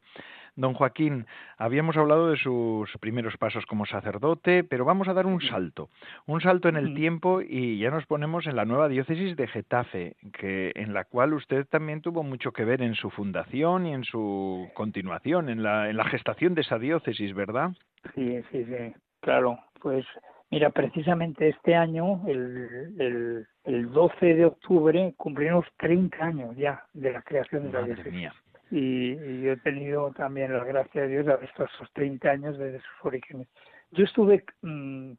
Don 0.55 0.73
Joaquín, 0.73 1.25
habíamos 1.57 1.97
hablado 1.97 2.29
de 2.29 2.37
sus 2.37 2.89
primeros 2.99 3.37
pasos 3.37 3.65
como 3.65 3.85
sacerdote, 3.85 4.63
pero 4.63 4.85
vamos 4.85 5.07
a 5.07 5.13
dar 5.13 5.25
un 5.25 5.41
salto, 5.41 5.89
un 6.27 6.41
salto 6.41 6.69
en 6.69 6.77
el 6.77 6.93
tiempo 6.93 7.41
y 7.41 7.79
ya 7.79 7.89
nos 7.89 8.05
ponemos 8.05 8.45
en 8.45 8.55
la 8.55 8.65
nueva 8.65 8.87
diócesis 8.87 9.35
de 9.35 9.47
Getafe, 9.47 10.15
que 10.31 10.71
en 10.75 10.93
la 10.93 11.05
cual 11.05 11.33
usted 11.33 11.65
también 11.65 12.01
tuvo 12.01 12.23
mucho 12.23 12.51
que 12.51 12.65
ver 12.65 12.81
en 12.81 12.93
su 12.93 13.09
fundación 13.09 13.87
y 13.87 13.93
en 13.93 14.03
su 14.03 14.69
continuación, 14.75 15.49
en 15.49 15.63
la, 15.63 15.89
en 15.89 15.97
la 15.97 16.05
gestación 16.05 16.53
de 16.53 16.61
esa 16.61 16.77
diócesis, 16.77 17.33
¿verdad? 17.33 17.71
Sí, 18.13 18.41
sí, 18.51 18.65
sí, 18.65 18.93
claro. 19.21 19.57
Pues 19.81 20.05
mira, 20.53 20.69
precisamente 20.69 21.49
este 21.49 21.75
año, 21.75 22.21
el, 22.27 22.95
el, 22.99 23.47
el 23.65 23.91
12 23.91 24.33
de 24.35 24.45
octubre, 24.45 25.13
cumplimos 25.17 25.65
30 25.77 26.17
años 26.23 26.55
ya 26.55 26.83
de 26.93 27.11
la 27.11 27.21
creación 27.21 27.63
de 27.63 27.73
la 27.73 27.81
diócesis 27.83 28.31
y, 28.73 29.41
yo 29.41 29.51
he 29.51 29.57
tenido 29.57 30.11
también 30.13 30.51
la 30.51 30.63
gracia 30.63 31.03
de 31.03 31.07
Dios 31.07 31.25
de 31.27 31.45
estos 31.45 31.69
esos 31.75 31.91
30 31.93 32.29
años 32.29 32.57
desde 32.57 32.79
sus 32.79 33.05
orígenes. 33.05 33.47
Yo 33.91 34.03
estuve 34.03 34.43
mm, 34.63 35.11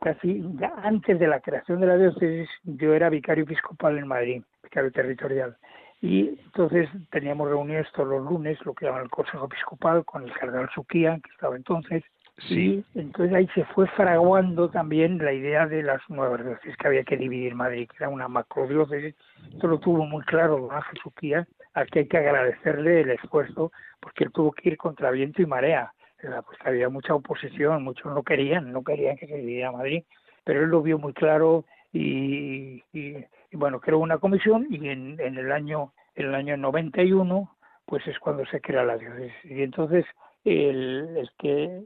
casi 0.00 0.40
ya 0.58 0.72
antes 0.76 1.18
de 1.18 1.26
la 1.26 1.40
creación 1.40 1.80
de 1.80 1.88
la 1.88 1.96
diócesis, 1.96 2.48
yo 2.62 2.94
era 2.94 3.10
vicario 3.10 3.42
episcopal 3.42 3.98
en 3.98 4.06
Madrid, 4.06 4.42
vicario 4.62 4.92
territorial. 4.92 5.56
Y 6.00 6.28
entonces 6.28 6.88
teníamos 7.10 7.48
reuniones 7.48 7.90
todos 7.92 8.08
los 8.08 8.24
lunes, 8.24 8.56
lo 8.64 8.72
que 8.72 8.86
llaman 8.86 9.02
el 9.02 9.10
Consejo 9.10 9.46
Episcopal, 9.46 10.04
con 10.04 10.22
el 10.22 10.32
cardenal 10.32 10.70
Suquía, 10.72 11.18
que 11.22 11.30
estaba 11.32 11.56
entonces. 11.56 12.04
Sí. 12.48 12.84
Entonces 12.94 13.34
ahí 13.34 13.48
se 13.54 13.64
fue 13.66 13.86
fraguando 13.88 14.70
también 14.70 15.18
la 15.18 15.32
idea 15.32 15.66
de 15.66 15.82
las 15.82 16.00
nuevas 16.08 16.44
diócesis, 16.44 16.76
que 16.76 16.86
había 16.86 17.04
que 17.04 17.16
dividir 17.16 17.54
Madrid, 17.54 17.88
que 17.88 17.96
era 17.98 18.08
una 18.08 18.28
macrodiócesis. 18.28 19.14
Esto 19.52 19.66
lo 19.66 19.78
tuvo 19.78 20.06
muy 20.06 20.22
claro 20.24 20.58
don 20.58 20.72
Ángel 20.72 20.98
Suquía, 21.02 21.46
al 21.74 21.86
que 21.88 22.00
hay 22.00 22.08
que 22.08 22.18
agradecerle 22.18 23.02
el 23.02 23.10
esfuerzo, 23.10 23.72
porque 24.00 24.24
él 24.24 24.32
tuvo 24.32 24.52
que 24.52 24.70
ir 24.70 24.76
contra 24.76 25.10
viento 25.10 25.42
y 25.42 25.46
marea. 25.46 25.92
Pues 26.20 26.58
había 26.64 26.88
mucha 26.88 27.14
oposición, 27.14 27.82
muchos 27.82 28.12
no 28.12 28.22
querían, 28.22 28.72
no 28.72 28.84
querían 28.84 29.16
que 29.16 29.26
se 29.26 29.36
dividiera 29.36 29.72
Madrid, 29.72 30.04
pero 30.44 30.62
él 30.62 30.70
lo 30.70 30.82
vio 30.82 30.98
muy 30.98 31.14
claro 31.14 31.64
y, 31.92 32.82
y, 32.92 33.16
bueno, 33.52 33.80
creó 33.80 33.98
una 33.98 34.18
comisión 34.18 34.66
y 34.70 34.88
en, 34.88 35.18
en, 35.18 35.38
el 35.38 35.50
año 35.50 35.92
en 36.14 36.26
el 36.26 36.34
año 36.34 36.56
91 36.56 37.56
pues 37.86 38.06
es 38.06 38.18
cuando 38.18 38.44
se 38.46 38.60
crea 38.60 38.84
la 38.84 38.98
diócesis. 38.98 39.32
Y 39.44 39.62
entonces 39.62 40.04
el, 40.44 41.16
el 41.16 41.30
que 41.38 41.84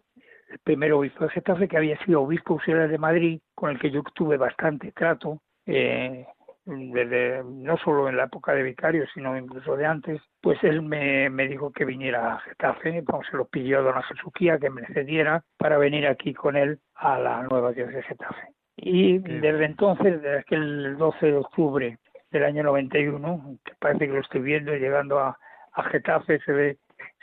el 0.55 0.61
primer 0.61 0.93
obispo 0.93 1.25
de 1.25 1.31
Getafe, 1.31 1.67
que 1.69 1.77
había 1.77 1.99
sido 2.05 2.23
obispo 2.23 2.55
auxiliar 2.55 2.89
de 2.89 2.99
Madrid, 2.99 3.41
con 3.55 3.71
el 3.71 3.79
que 3.79 3.91
yo 3.91 4.03
tuve 4.15 4.37
bastante 4.37 4.93
trato, 4.93 5.41
eh, 5.67 6.27
desde 6.65 7.43
no 7.45 7.77
solo 7.79 8.09
en 8.09 8.17
la 8.17 8.25
época 8.25 8.55
de 8.55 8.63
vicario, 8.63 9.05
sino 9.13 9.37
incluso 9.37 9.77
de 9.77 9.85
antes, 9.85 10.23
pues 10.41 10.63
él 10.63 10.81
me, 10.81 11.29
me 11.29 11.49
dijo 11.49 11.73
que 11.73 11.85
viniera 11.85 12.35
a 12.35 12.39
Getafe, 12.41 13.03
pues 13.03 13.27
se 13.29 13.37
lo 13.37 13.47
pidió 13.47 13.81
a 13.81 13.83
don 13.83 14.03
Jesuquía 14.05 14.59
que 14.59 14.71
me 14.71 14.87
cediera 14.87 15.43
para 15.59 15.77
venir 15.77 16.07
aquí 16.07 16.33
con 16.33 16.57
él 16.57 16.79
a 16.95 17.19
la 17.19 17.43
nueva 17.43 17.73
diócesis 17.73 17.97
de 17.97 18.03
Getafe. 18.05 18.49
Y 18.77 19.19
desde 19.19 19.65
entonces, 19.65 20.23
desde 20.23 20.39
aquel 20.39 20.97
12 20.97 21.27
de 21.27 21.37
octubre 21.37 21.99
del 22.31 22.45
año 22.45 22.63
91, 22.63 23.59
que 23.65 23.73
parece 23.79 24.07
que 24.07 24.13
lo 24.13 24.21
estoy 24.21 24.41
viendo 24.41 24.75
llegando 24.75 25.19
a, 25.19 25.37
a 25.73 25.83
Getafe, 25.85 26.39
se 26.41 26.53
ve, 26.53 26.79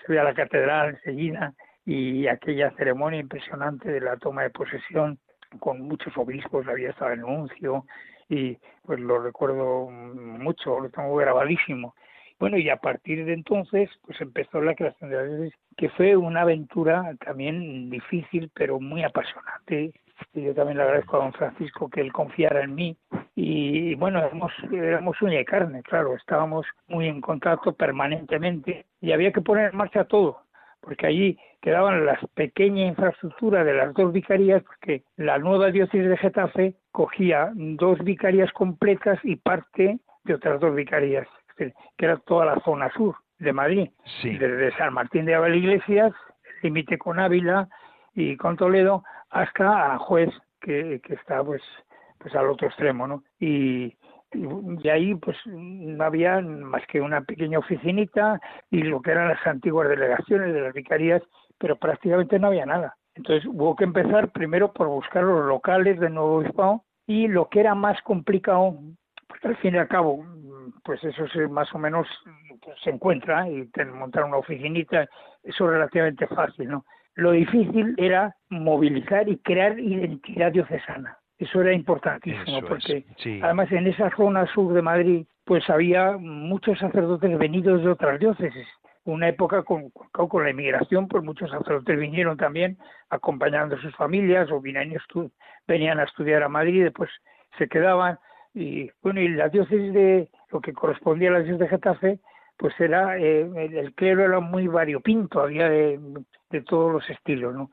se 0.06 0.12
ve 0.12 0.20
a 0.20 0.24
la 0.24 0.34
catedral 0.34 0.90
enseguida 0.90 1.54
y 1.86 2.28
aquella 2.28 2.72
ceremonia 2.72 3.20
impresionante 3.20 3.92
de 3.92 4.02
la 4.02 4.18
toma 4.18 4.44
de 4.44 4.50
posesión 4.50 5.20
con 5.60 5.82
muchos 5.82 6.16
obispos, 6.18 6.68
había 6.68 6.92
estado 6.92 7.12
el 7.12 7.22
nuncio, 7.22 7.86
y 8.30 8.58
pues 8.84 9.00
lo 9.00 9.22
recuerdo 9.22 9.90
mucho, 9.90 10.80
lo 10.80 10.90
tengo 10.90 11.16
grabadísimo. 11.16 11.96
Bueno, 12.40 12.58
y 12.58 12.70
a 12.70 12.78
partir 12.78 13.26
de 13.26 13.34
entonces, 13.34 13.90
pues 14.04 14.20
empezó 14.22 14.62
la 14.62 14.74
creación 14.74 15.10
de 15.10 15.16
la 15.16 15.24
diócesis, 15.24 15.60
que 15.78 15.90
fue 15.90 16.16
una 16.16 16.42
aventura 16.42 17.14
también 17.24 17.90
difícil, 17.90 18.50
pero 18.54 18.80
muy 18.80 19.04
apasionante. 19.04 19.94
Y 20.34 20.42
yo 20.44 20.54
también 20.56 20.78
le 20.78 20.84
agradezco 20.84 21.18
a 21.18 21.24
don 21.24 21.34
Francisco 21.34 21.90
que 21.90 22.02
él 22.02 22.12
confiara 22.14 22.64
en 22.64 22.74
mí. 22.74 22.98
Y 23.36 23.96
bueno, 23.96 24.20
éramos, 24.20 24.52
éramos 24.72 25.22
uña 25.22 25.40
y 25.40 25.46
carne, 25.46 25.84
claro, 25.84 26.16
estábamos 26.16 26.66
muy 26.88 27.08
en 27.08 27.22
contacto 27.22 27.74
permanentemente 27.74 28.86
y 29.02 29.12
había 29.12 29.32
que 29.32 29.42
poner 29.42 29.72
en 29.72 29.78
marcha 29.78 30.06
todo 30.06 30.42
porque 30.82 31.08
allí 31.08 31.38
quedaban 31.62 32.06
las 32.06 32.20
pequeñas 32.34 32.90
infraestructuras 32.90 33.66
de 33.66 33.74
las 33.74 33.94
dos 33.94 34.12
vicarías, 34.12 34.64
porque 34.64 35.04
la 35.16 35.38
nueva 35.38 35.72
diócesis 35.72 36.10
de 36.10 36.18
Getafe 36.18 36.76
cogía 36.92 37.52
dos 37.56 38.00
vicarías 38.04 38.52
completas 38.52 39.20
y 39.24 39.36
parte 39.36 40.00
de 40.24 40.34
otras 40.34 40.60
dos 40.60 40.76
vicarías, 40.76 41.28
que 41.56 41.74
era 41.98 42.18
toda 42.18 42.46
la 42.46 42.60
zona 42.62 42.92
sur 42.92 43.16
de 43.40 43.54
Madrid, 43.54 43.90
desde 44.24 44.76
San 44.78 44.94
Martín 44.94 45.26
de 45.26 45.36
Abel 45.36 45.56
Iglesias, 45.56 46.14
límite 46.62 46.98
con 46.98 47.20
Ávila 47.20 47.68
y 48.14 48.38
con 48.38 48.58
Toledo, 48.58 49.04
hasta 49.30 49.98
Juez, 50.00 50.30
que, 50.60 51.00
que 51.04 51.14
está 51.16 51.44
pues 51.44 51.62
pues 52.22 52.36
al 52.36 52.50
otro 52.50 52.68
extremo, 52.68 53.08
¿no? 53.08 53.24
Y, 53.40 53.96
y 54.34 54.90
ahí 54.90 55.16
pues 55.16 55.38
no 55.46 56.04
había 56.04 56.40
más 56.42 56.86
que 56.88 57.02
una 57.02 57.22
pequeña 57.22 57.60
oficinita 57.60 58.40
y 58.70 58.84
lo 58.84 59.02
que 59.02 59.12
eran 59.12 59.30
las 59.30 59.46
antiguas 59.46 59.90
delegaciones 59.90 60.54
de 60.54 60.62
las 60.62 60.74
vicarías, 60.74 61.22
pero 61.58 61.76
prácticamente 61.76 62.40
no 62.40 62.48
había 62.48 62.66
nada. 62.66 62.96
Entonces 63.16 63.46
hubo 63.46 63.76
que 63.76 63.84
empezar 63.84 64.32
primero 64.32 64.72
por 64.72 64.88
buscar 64.88 65.24
los 65.24 65.46
locales 65.46 66.00
del 66.00 66.14
nuevo 66.14 66.38
obispado 66.38 66.84
y 67.06 67.28
lo 67.28 67.50
que 67.50 67.60
era 67.60 67.76
más 67.76 68.02
complicado, 68.04 68.78
porque 69.28 69.50
al 69.50 69.58
fin 69.58 69.76
y 69.76 69.80
al 69.80 69.88
cabo, 69.88 70.26
pues 70.84 71.04
eso 71.04 71.28
se, 71.28 71.48
más 71.48 71.74
o 71.74 71.78
menos 71.78 72.08
se 72.84 72.90
encuentra 72.90 73.50
y 73.50 73.70
montar 73.94 74.24
una 74.24 74.38
oficinita, 74.38 75.04
eso 75.44 75.66
es 75.66 75.72
relativamente 75.72 76.28
fácil, 76.28 76.70
¿no? 76.70 76.86
Lo 77.16 77.32
difícil 77.32 77.96
era 77.98 78.34
movilizar 78.50 79.28
y 79.28 79.38
crear 79.40 79.78
identidad 79.78 80.54
diocesana 80.54 81.21
eso 81.42 81.62
era 81.62 81.74
importantísimo 81.74 82.62
porque 82.68 83.04
además 83.42 83.72
en 83.72 83.88
esa 83.88 84.16
zona 84.16 84.46
sur 84.54 84.74
de 84.74 84.82
Madrid 84.84 85.26
pues 85.44 85.68
había 85.72 86.18
muchos 86.18 86.78
sacerdotes 86.78 87.38
venidos 87.38 87.84
de 87.84 87.90
otras 87.90 88.20
diócesis. 88.20 88.68
Una 89.04 89.30
época 89.30 89.64
con, 89.64 89.90
con 89.90 90.44
la 90.44 90.52
inmigración, 90.52 91.08
pues 91.08 91.24
muchos 91.24 91.50
sacerdotes 91.50 92.00
vinieron 92.00 92.38
también 92.38 92.78
acompañando 93.10 93.76
a 93.76 93.82
sus 93.82 93.96
familias 93.96 94.52
o 94.52 94.62
venían, 94.62 94.94
venían 95.68 96.00
a 96.00 96.04
estudiar 96.04 96.44
a 96.44 96.50
Madrid 96.50 96.76
y 96.76 96.84
después 96.84 97.10
se 97.58 97.68
quedaban. 97.68 98.20
Y 98.54 98.92
bueno, 99.02 99.20
y 99.20 99.30
la 99.30 99.50
diócesis 99.50 99.92
de 99.94 100.30
lo 100.52 100.62
que 100.62 100.74
correspondía 100.74 101.30
a 101.30 101.34
la 101.34 101.40
diócesis 101.40 101.60
de 101.60 101.68
Getafe, 101.70 102.20
pues 102.56 102.80
era 102.80 103.18
eh, 103.18 103.50
el, 103.56 103.96
clero 103.96 104.24
era 104.24 104.40
muy 104.40 104.68
variopinto, 104.68 105.42
había 105.42 105.68
de, 105.68 106.00
de 106.52 106.62
todos 106.62 106.94
los 106.94 107.10
estilos, 107.10 107.56
¿no? 107.56 107.72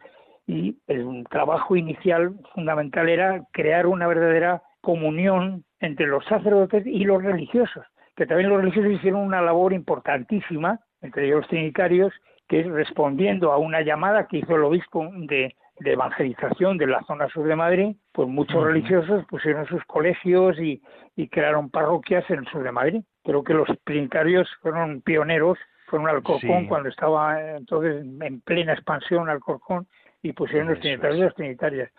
Y 0.49 0.79
el 0.87 1.27
trabajo 1.31 1.77
inicial 1.77 2.33
fundamental 2.55 3.09
era 3.11 3.45
crear 3.53 3.87
una 3.87 4.07
verdadera 4.07 4.63
comunión 4.81 5.63
entre 5.79 6.07
los 6.07 6.25
sacerdotes 6.25 6.87
y 6.87 7.05
los 7.05 7.23
religiosos, 7.23 7.85
que 8.17 8.27
también 8.27 8.49
los 8.49 8.63
religiosos 8.63 8.93
hicieron 8.93 9.21
una 9.21 9.43
labor 9.43 9.75
importantísima, 9.75 10.81
entre 11.03 11.27
ellos 11.27 11.41
los 11.41 11.49
trinitarios, 11.49 12.15
que 12.49 12.61
es 12.61 12.67
respondiendo 12.67 13.53
a 13.53 13.59
una 13.59 13.83
llamada 13.83 14.27
que 14.27 14.39
hizo 14.39 14.57
el 14.57 14.65
obispo 14.65 15.07
de, 15.29 15.55
evangelización 15.85 16.79
de 16.79 16.87
la 16.87 17.03
zona 17.03 17.29
sur 17.29 17.47
de 17.47 17.55
Madrid, 17.55 17.97
pues 18.13 18.27
muchos 18.27 18.65
religiosos 18.65 19.27
pusieron 19.27 19.67
sus 19.67 19.85
colegios 19.85 20.59
y, 20.59 20.83
y, 21.15 21.29
crearon 21.29 21.71
parroquias 21.71 22.29
en 22.31 22.39
el 22.39 22.49
sur 22.49 22.63
de 22.65 22.73
Madrid. 22.73 23.03
Creo 23.23 23.45
que 23.45 23.55
los 23.55 23.69
trinitarios 23.85 24.49
fueron 24.63 25.03
pioneros, 25.03 25.59
fueron 25.87 26.09
Alcorcón 26.09 26.67
cuando 26.67 26.89
estaba 26.89 27.57
entonces 27.57 28.05
en 28.05 28.41
plena 28.41 28.73
expansión 28.73 29.29
Alcorcón 29.29 29.87
y 30.23 30.33
pusieron 30.33 30.69
los 30.69 30.81
trinitarios 30.81 31.19
y 31.19 31.23
las 31.23 31.35
trinitarias. 31.35 31.91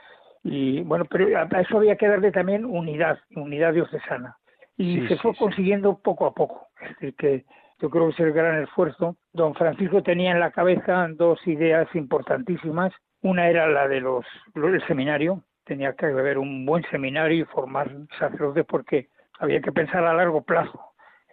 Y 0.43 0.81
bueno, 0.81 1.05
pero 1.05 1.27
a 1.37 1.61
eso 1.61 1.77
había 1.77 1.95
que 1.95 2.07
darle 2.07 2.31
también 2.31 2.65
unidad, 2.65 3.19
unidad 3.35 3.73
diocesana. 3.73 4.37
Y 4.77 5.05
se 5.07 5.17
fue 5.17 5.35
consiguiendo 5.35 5.99
poco 5.99 6.25
a 6.25 6.33
poco. 6.33 6.67
Es 6.81 6.89
decir, 6.91 7.15
que 7.15 7.45
yo 7.79 7.89
creo 7.89 8.07
que 8.07 8.13
es 8.13 8.19
el 8.21 8.31
gran 8.31 8.63
esfuerzo. 8.63 9.17
Don 9.33 9.53
Francisco 9.53 10.01
tenía 10.03 10.31
en 10.31 10.39
la 10.39 10.51
cabeza 10.51 11.07
dos 11.09 11.45
ideas 11.47 11.87
importantísimas. 11.95 12.93
Una 13.21 13.49
era 13.49 13.67
la 13.67 13.87
de 13.89 13.99
los, 13.99 14.25
del 14.55 14.85
seminario. 14.87 15.43
Tenía 15.65 15.93
que 15.93 16.05
haber 16.05 16.37
un 16.37 16.65
buen 16.65 16.83
seminario 16.89 17.41
y 17.41 17.45
formar 17.45 17.91
sacerdotes 18.17 18.65
porque 18.65 19.09
había 19.39 19.61
que 19.61 19.73
pensar 19.73 20.05
a 20.05 20.13
largo 20.13 20.43
plazo. 20.43 20.79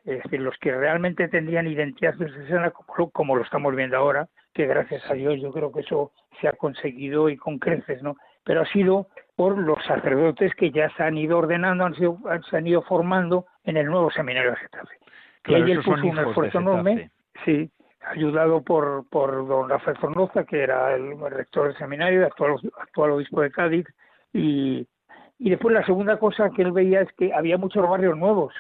Es 0.05 0.23
decir, 0.23 0.41
los 0.41 0.57
que 0.59 0.73
realmente 0.73 1.29
tendrían 1.29 1.67
identidad 1.67 2.15
diocesana, 2.15 2.71
como 2.71 3.11
como 3.11 3.37
lo 3.37 3.43
estamos 3.43 3.75
viendo 3.75 3.97
ahora, 3.97 4.29
que 4.57 4.67
gracias 4.67 5.03
a 5.11 5.15
Dios 5.15 5.39
yo 5.39 5.53
creo 5.53 5.71
que 5.71 5.81
eso 5.81 6.13
se 6.41 6.49
ha 6.49 6.53
conseguido 6.53 7.29
y 7.29 7.37
con 7.37 7.59
creces, 7.59 8.03
¿no? 8.03 8.17
Pero 8.43 8.63
ha 8.63 8.67
sido 8.67 9.09
por 9.37 9.59
los 9.59 9.77
sacerdotes 9.85 10.55
que 10.55 10.71
ya 10.71 10.89
se 10.97 11.03
han 11.03 11.19
ido 11.19 11.37
ordenando, 11.37 11.85
han 11.85 11.95
sido, 11.95 12.19
se 12.49 12.57
han 12.57 12.67
ido 12.67 12.81
formando 12.81 13.45
en 13.65 13.77
el 13.77 13.87
nuevo 13.87 14.11
seminario 14.11 14.53
de 14.53 14.57
Getafe. 14.57 14.95
Claro, 15.43 15.69
y 15.69 15.73
él 15.73 15.83
puso 15.83 16.07
un 16.07 16.19
esfuerzo 16.19 16.59
enorme, 16.59 17.11
sí, 17.45 17.71
ayudado 18.07 18.63
por, 18.63 19.07
por 19.11 19.47
don 19.47 19.69
Rafael 19.69 19.99
Fornoza, 19.99 20.45
que 20.45 20.63
era 20.63 20.95
el 20.95 21.19
rector 21.31 21.69
del 21.69 21.77
seminario, 21.77 22.25
actual, 22.25 22.57
actual 22.81 23.11
obispo 23.11 23.43
de 23.43 23.51
Cádiz, 23.51 23.87
y, 24.33 24.89
Y 25.39 25.51
después 25.51 25.75
la 25.75 25.85
segunda 25.85 26.19
cosa 26.19 26.49
que 26.49 26.63
él 26.63 26.73
veía 26.73 27.03
es 27.03 27.13
que 27.13 27.35
había 27.35 27.59
muchos 27.59 27.87
barrios 27.87 28.17
nuevos 28.17 28.55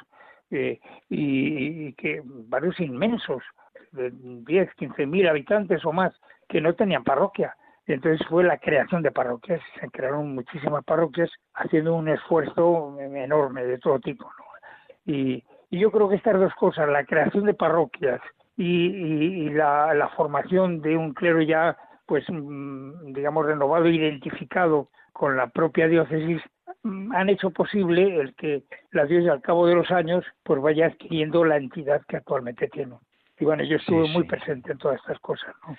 eh, 0.50 0.78
y, 1.08 1.86
y, 1.86 1.92
que 1.94 2.20
barrios 2.24 2.78
inmensos, 2.80 3.42
de 3.92 4.10
10, 4.12 4.74
15 4.74 5.06
mil 5.06 5.28
habitantes 5.28 5.84
o 5.84 5.92
más, 5.92 6.12
que 6.48 6.60
no 6.60 6.74
tenían 6.74 7.04
parroquia. 7.04 7.56
Entonces 7.86 8.26
fue 8.28 8.42
la 8.42 8.58
creación 8.58 9.02
de 9.02 9.12
parroquias, 9.12 9.60
se 9.80 9.88
crearon 9.90 10.34
muchísimas 10.34 10.84
parroquias 10.84 11.30
haciendo 11.54 11.94
un 11.94 12.08
esfuerzo 12.08 12.96
enorme 12.98 13.64
de 13.64 13.78
todo 13.78 14.00
tipo. 14.00 14.24
¿no? 14.24 15.12
Y, 15.12 15.44
y 15.70 15.78
yo 15.78 15.90
creo 15.92 16.08
que 16.08 16.16
estas 16.16 16.38
dos 16.38 16.52
cosas, 16.54 16.88
la 16.88 17.04
creación 17.04 17.44
de 17.44 17.54
parroquias 17.54 18.20
y, 18.56 18.86
y, 18.86 19.50
la, 19.50 19.94
la, 19.94 20.08
formación 20.10 20.80
de 20.80 20.96
un 20.96 21.12
clero 21.14 21.42
ya, 21.42 21.76
pues, 22.06 22.24
mm, 22.28 23.12
digamos, 23.12 23.46
renovado, 23.46 23.88
identificado 23.88 24.88
con 25.12 25.36
la 25.36 25.48
propia 25.48 25.86
diócesis, 25.86 26.42
mm, 26.82 27.14
han 27.14 27.28
hecho 27.28 27.50
posible 27.50 28.20
el 28.20 28.34
que 28.34 28.64
la 28.90 29.04
diócesis 29.04 29.30
al 29.30 29.42
cabo 29.42 29.66
de 29.66 29.74
los 29.74 29.90
años 29.90 30.24
pues 30.42 30.60
vaya 30.60 30.86
adquiriendo 30.86 31.44
la 31.44 31.56
entidad 31.56 32.02
que 32.08 32.16
actualmente 32.16 32.68
tiene. 32.68 32.96
Y 33.38 33.44
bueno, 33.44 33.62
yo 33.64 33.76
estuve 33.76 34.06
sí, 34.06 34.12
muy 34.12 34.24
presente 34.24 34.72
en 34.72 34.78
todas 34.78 34.98
estas 35.00 35.18
cosas. 35.20 35.54
¿no? 35.66 35.76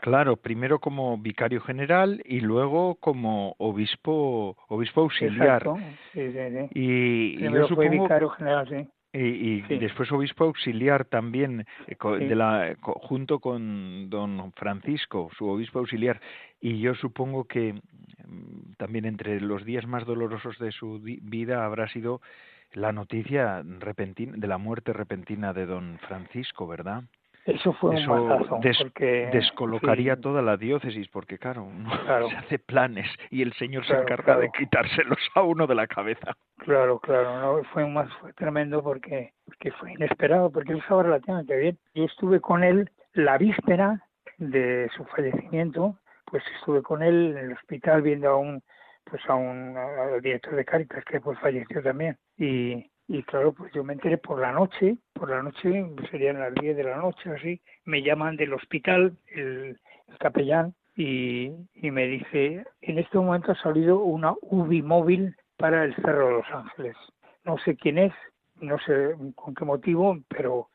Claro, 0.00 0.36
primero 0.36 0.78
como 0.78 1.18
vicario 1.18 1.60
general 1.60 2.22
y 2.24 2.40
luego 2.40 2.94
como 2.96 3.54
obispo 3.58 4.56
obispo 4.68 5.02
auxiliar. 5.02 5.62
Exacto. 5.62 5.76
Sí, 6.12 6.32
sí, 6.32 6.38
sí. 6.72 6.78
Y, 6.78 7.36
y 7.38 7.42
yo 7.42 7.50
fue 7.68 7.86
supongo 7.86 8.02
vicario 8.04 8.28
general, 8.30 8.68
sí. 8.68 8.88
y, 9.12 9.18
y 9.58 9.62
Sí. 9.68 9.78
después 9.78 10.10
obispo 10.12 10.44
auxiliar 10.44 11.04
también 11.04 11.66
eh, 11.86 11.96
co- 11.96 12.16
Sí. 12.16 12.24
de 12.26 12.34
la 12.34 12.76
co- 12.80 12.98
junto 13.02 13.40
con 13.40 14.08
don 14.08 14.52
Francisco, 14.52 15.28
su 15.36 15.46
obispo 15.48 15.80
auxiliar. 15.80 16.20
Y 16.60 16.78
yo 16.80 16.94
supongo 16.94 17.44
que 17.44 17.74
mm, 17.74 18.72
también 18.78 19.04
entre 19.04 19.40
los 19.40 19.64
días 19.66 19.86
más 19.86 20.06
dolorosos 20.06 20.58
de 20.58 20.72
su 20.72 20.98
di- 21.02 21.18
vida 21.22 21.64
habrá 21.66 21.88
sido 21.88 22.22
la 22.72 22.92
noticia 22.92 23.62
repentina 23.80 24.34
de 24.36 24.46
la 24.46 24.58
muerte 24.58 24.92
repentina 24.92 25.52
de 25.52 25.66
don 25.66 25.98
Francisco, 26.06 26.66
¿verdad? 26.66 27.02
Eso 27.46 27.72
fue 27.72 27.98
Eso 27.98 28.12
un 28.12 28.28
mazazo, 28.28 28.58
des- 28.62 28.76
porque 28.78 29.30
descolocaría 29.32 30.14
sí, 30.16 30.20
toda 30.20 30.42
la 30.42 30.56
diócesis, 30.56 31.08
porque 31.08 31.38
claro, 31.38 31.64
uno 31.64 31.90
Claro. 32.06 32.28
se 32.28 32.36
hace 32.36 32.58
planes 32.58 33.08
y 33.30 33.42
el 33.42 33.52
Señor 33.54 33.84
Claro, 33.86 34.02
se 34.06 34.12
encarga 34.12 34.36
de 34.38 34.50
quitárselos 34.50 35.18
a 35.34 35.42
uno 35.42 35.66
de 35.66 35.74
la 35.74 35.86
cabeza. 35.86 36.36
Claro, 36.58 36.98
claro, 37.00 37.40
no, 37.40 37.64
fue 37.72 37.86
más 37.88 38.12
fue 38.20 38.32
tremendo 38.34 38.82
porque, 38.82 39.32
porque 39.46 39.72
fue 39.72 39.92
inesperado, 39.94 40.50
porque 40.50 40.72
él 40.72 40.78
estaba 40.78 41.02
relativamente 41.02 41.56
bien. 41.56 41.78
Yo 41.94 42.04
estuve 42.04 42.40
con 42.40 42.62
él 42.62 42.90
la 43.14 43.38
víspera 43.38 44.00
de 44.36 44.88
su 44.96 45.04
fallecimiento, 45.06 45.98
pues 46.26 46.44
estuve 46.58 46.82
con 46.82 47.02
él 47.02 47.32
en 47.36 47.38
el 47.46 47.52
hospital 47.54 48.02
viendo 48.02 48.28
a 48.28 48.36
un 48.36 48.62
pues 49.10 49.22
a 49.28 49.34
un 49.34 49.76
director 50.22 50.54
de 50.54 50.64
Cáritas 50.64 51.04
que 51.04 51.20
pues 51.20 51.38
falleció 51.40 51.82
también 51.82 52.16
y 52.38 52.90
y 53.12 53.24
claro, 53.24 53.52
pues 53.52 53.72
yo 53.72 53.82
me 53.82 53.94
enteré 53.94 54.18
por 54.18 54.38
la 54.38 54.52
noche, 54.52 54.96
por 55.14 55.30
la 55.30 55.42
noche, 55.42 55.84
serían 56.12 56.38
las 56.38 56.54
10 56.54 56.76
de 56.76 56.84
la 56.84 56.96
noche 56.98 57.28
así, 57.28 57.60
me 57.84 58.02
llaman 58.02 58.36
del 58.36 58.54
hospital 58.54 59.16
el, 59.34 59.76
el 60.06 60.18
capellán 60.20 60.74
y, 60.94 61.50
y 61.74 61.90
me 61.90 62.06
dice, 62.06 62.64
en 62.82 62.98
este 63.00 63.18
momento 63.18 63.50
ha 63.50 63.56
salido 63.56 63.98
una 63.98 64.34
UBI 64.42 64.82
móvil 64.82 65.34
para 65.56 65.82
el 65.82 65.94
Cerro 65.96 66.28
de 66.28 66.32
los 66.34 66.46
Ángeles. 66.52 66.96
No 67.44 67.58
sé 67.58 67.74
quién 67.74 67.98
es, 67.98 68.12
no 68.60 68.78
sé 68.78 69.16
con 69.34 69.56
qué 69.56 69.64
motivo, 69.64 70.16
pero 70.28 70.68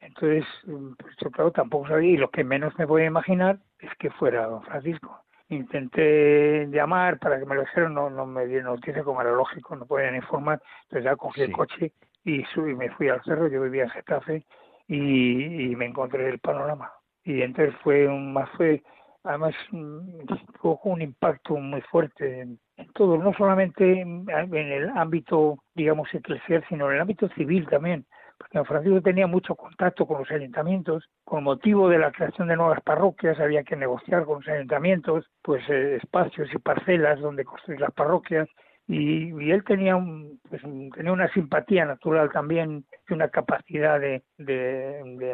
entonces, 0.00 0.46
pues 0.64 1.14
yo 1.22 1.30
claro, 1.30 1.52
tampoco 1.52 1.88
sabía, 1.88 2.12
y 2.12 2.16
lo 2.16 2.30
que 2.30 2.42
menos 2.42 2.72
me 2.78 2.86
voy 2.86 3.02
a 3.02 3.06
imaginar 3.06 3.58
es 3.80 3.90
que 3.98 4.08
fuera 4.10 4.46
don 4.46 4.62
Francisco. 4.62 5.21
Intenté 5.52 6.66
llamar 6.70 7.18
para 7.18 7.38
que 7.38 7.44
me 7.44 7.54
lo 7.54 7.60
dijeran, 7.60 7.92
no, 7.92 8.08
no 8.08 8.24
me 8.24 8.46
dieron 8.46 8.74
noticia 8.74 9.04
como 9.04 9.20
era 9.20 9.32
lógico, 9.32 9.76
no 9.76 9.84
podían 9.84 10.16
informar, 10.16 10.62
entonces 10.84 11.04
ya 11.04 11.14
cogí 11.14 11.42
el 11.42 11.52
coche 11.52 11.92
y 12.24 12.42
subí, 12.54 12.74
me 12.74 12.88
fui 12.92 13.10
al 13.10 13.22
cerro, 13.22 13.48
yo 13.48 13.60
vivía 13.60 13.82
en 13.82 13.90
Getafe 13.90 14.46
y, 14.86 15.72
y 15.72 15.76
me 15.76 15.86
encontré 15.86 16.26
el 16.26 16.38
panorama. 16.38 16.90
Y 17.22 17.42
entonces 17.42 17.74
fue 17.82 18.08
un, 18.08 18.32
más 18.32 18.48
fue, 18.56 18.82
además 19.24 19.54
tuvo 19.70 20.80
un 20.84 21.02
impacto 21.02 21.56
muy 21.56 21.82
fuerte 21.82 22.40
en, 22.40 22.58
en 22.78 22.92
todo, 22.94 23.18
no 23.18 23.34
solamente 23.34 24.00
en, 24.00 24.24
en 24.30 24.54
el 24.54 24.88
ámbito, 24.96 25.58
digamos, 25.74 26.12
eclesial, 26.14 26.64
sino 26.70 26.88
en 26.88 26.94
el 26.94 27.02
ámbito 27.02 27.28
civil 27.28 27.68
también, 27.68 28.06
don 28.52 28.64
Francisco 28.64 29.00
tenía 29.00 29.26
mucho 29.26 29.54
contacto 29.54 30.06
con 30.06 30.18
los 30.18 30.30
ayuntamientos, 30.30 31.08
con 31.24 31.44
motivo 31.44 31.88
de 31.88 31.98
la 31.98 32.12
creación 32.12 32.48
de 32.48 32.56
nuevas 32.56 32.80
parroquias 32.82 33.38
había 33.40 33.62
que 33.64 33.76
negociar 33.76 34.24
con 34.24 34.40
los 34.40 34.48
ayuntamientos, 34.48 35.26
pues 35.42 35.62
eh, 35.68 35.96
espacios 36.02 36.48
y 36.52 36.58
parcelas 36.58 37.20
donde 37.20 37.44
construir 37.44 37.80
las 37.80 37.92
parroquias, 37.92 38.48
y, 38.88 39.50
él 39.50 39.64
tenía 39.64 39.96
un, 39.96 40.40
pues, 40.48 40.60
tenía 40.62 41.12
una 41.12 41.32
simpatía 41.32 41.84
natural 41.84 42.30
también 42.32 42.84
y 43.08 43.12
una 43.14 43.28
capacidad 43.28 44.00
de, 44.00 44.22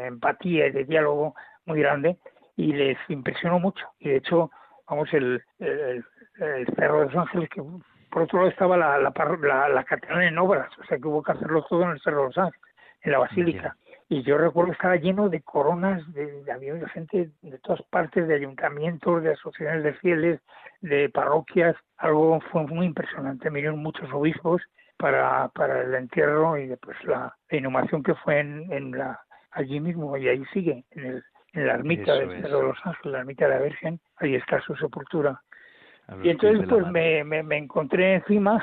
empatía 0.06 0.66
y 0.66 0.72
de 0.72 0.84
diálogo 0.84 1.34
muy 1.64 1.80
grande 1.80 2.18
y 2.56 2.72
les 2.72 2.98
impresionó 3.08 3.58
mucho. 3.58 3.86
Y 3.98 4.10
de 4.10 4.16
hecho 4.16 4.50
vamos 4.88 5.12
el, 5.12 5.42
cerro 6.76 7.00
de 7.00 7.06
los 7.06 7.16
ángeles 7.16 7.48
que 7.50 7.62
por 8.10 8.22
otro 8.22 8.38
lado 8.38 8.50
estaba 8.50 8.76
la, 8.76 8.98
la, 8.98 9.68
la 9.68 9.84
catedral 9.84 10.22
en 10.22 10.38
obras 10.38 10.70
o 10.78 10.84
sea 10.84 10.96
que 10.96 11.06
hubo 11.06 11.22
que 11.22 11.32
hacerlo 11.32 11.62
todo 11.68 11.82
en 11.82 11.90
el 11.90 12.00
cerro 12.00 12.20
de 12.20 12.26
los 12.28 12.38
ángeles 12.38 12.67
en 13.02 13.12
la 13.12 13.18
basílica. 13.18 13.76
Y 14.08 14.22
yo 14.22 14.38
recuerdo 14.38 14.70
que 14.70 14.76
estaba 14.76 14.96
lleno 14.96 15.28
de 15.28 15.42
coronas 15.42 16.02
de, 16.14 16.42
de 16.42 16.52
había 16.52 16.88
gente 16.88 17.30
de 17.42 17.58
todas 17.58 17.82
partes 17.90 18.26
de 18.26 18.34
ayuntamientos 18.34 19.22
de 19.22 19.32
asociaciones 19.32 19.84
de 19.84 19.92
fieles 19.94 20.40
de 20.80 21.10
parroquias. 21.10 21.76
Algo 21.98 22.40
fue 22.50 22.66
muy 22.66 22.86
impresionante. 22.86 23.50
Vinieron 23.50 23.80
muchos 23.80 24.10
obispos 24.12 24.62
para, 24.96 25.48
para 25.48 25.82
el 25.82 25.94
entierro 25.94 26.56
y 26.56 26.66
después 26.68 26.96
la, 27.04 27.36
la 27.50 27.58
inhumación 27.58 28.02
que 28.02 28.14
fue 28.14 28.40
en, 28.40 28.72
en 28.72 28.92
la 28.92 29.20
allí 29.50 29.80
mismo 29.80 30.16
y 30.16 30.28
ahí 30.28 30.44
sigue 30.52 30.84
en, 30.92 31.04
el, 31.04 31.24
en 31.52 31.66
la 31.66 31.74
ermita. 31.74 32.16
Cerro 32.16 32.58
de 32.58 32.66
los 32.68 32.78
Ángeles, 32.84 33.12
la 33.12 33.18
ermita 33.20 33.46
de 33.46 33.54
la 33.54 33.60
Virgen, 33.60 34.00
ahí 34.16 34.34
está 34.34 34.60
su 34.62 34.74
sepultura. 34.76 35.40
Y 36.22 36.30
entonces 36.30 36.62
de 36.62 36.66
pues 36.66 36.86
me, 36.86 37.22
me, 37.24 37.42
me 37.42 37.58
encontré 37.58 38.14
encima 38.14 38.62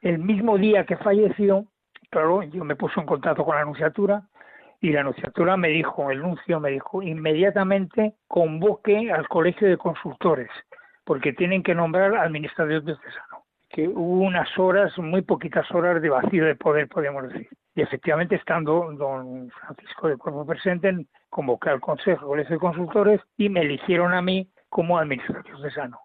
el 0.00 0.18
mismo 0.18 0.56
día 0.56 0.84
que 0.86 0.96
falleció, 0.96 1.66
claro, 2.10 2.42
yo 2.42 2.64
me 2.64 2.76
puse 2.76 3.00
en 3.00 3.06
contacto 3.06 3.44
con 3.44 3.54
la 3.54 3.62
anunciatura 3.62 4.22
y 4.80 4.92
la 4.92 5.00
anunciatura 5.00 5.56
me 5.56 5.68
dijo, 5.68 6.10
el 6.10 6.20
nuncio 6.20 6.60
me 6.60 6.70
dijo, 6.70 7.02
inmediatamente 7.02 8.14
convoque 8.28 9.10
al 9.10 9.26
colegio 9.28 9.68
de 9.68 9.76
consultores, 9.76 10.50
porque 11.04 11.32
tienen 11.32 11.62
que 11.62 11.74
nombrar 11.74 12.14
al 12.14 12.26
administrador 12.26 12.84
diocesano. 12.84 13.44
Que 13.70 13.86
hubo 13.88 14.22
unas 14.22 14.48
horas, 14.58 14.96
muy 14.98 15.22
poquitas 15.22 15.70
horas 15.72 16.00
de 16.00 16.08
vacío 16.08 16.44
de 16.44 16.54
poder, 16.54 16.88
podemos 16.88 17.28
decir. 17.28 17.48
Y 17.74 17.82
efectivamente, 17.82 18.36
estando 18.36 18.92
don 18.92 19.50
Francisco 19.50 20.08
de 20.08 20.16
Cuerpo 20.16 20.46
presente, 20.46 21.06
convoqué 21.28 21.70
al 21.70 21.80
consejo, 21.80 22.26
colegio 22.26 22.54
de 22.54 22.60
consultores 22.60 23.20
y 23.36 23.48
me 23.48 23.60
eligieron 23.60 24.14
a 24.14 24.22
mí 24.22 24.48
como 24.68 24.98
administrador 24.98 25.44
diocesano 25.44 26.00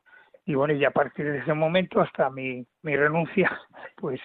y 0.45 0.55
bueno 0.55 0.73
y 0.73 0.83
a 0.85 0.91
partir 0.91 1.31
de 1.31 1.39
ese 1.39 1.53
momento 1.53 2.01
hasta 2.01 2.29
mi, 2.29 2.65
mi 2.81 2.95
renuncia 2.95 3.51
pues 3.97 4.19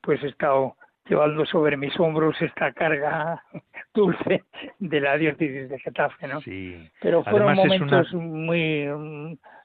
pues 0.00 0.22
he 0.22 0.28
estado 0.28 0.76
llevando 1.06 1.44
sobre 1.46 1.76
mis 1.76 1.98
hombros 2.00 2.40
esta 2.40 2.72
carga 2.72 3.42
dulce 3.94 4.44
de 4.78 5.00
la 5.00 5.16
diócesis 5.16 5.68
de 5.68 5.78
Getafe 5.78 6.26
no 6.28 6.40
Sí. 6.40 6.90
pero 7.00 7.22
fueron 7.24 7.48
Además, 7.50 7.66
momentos 7.80 8.12
muy 8.14 8.88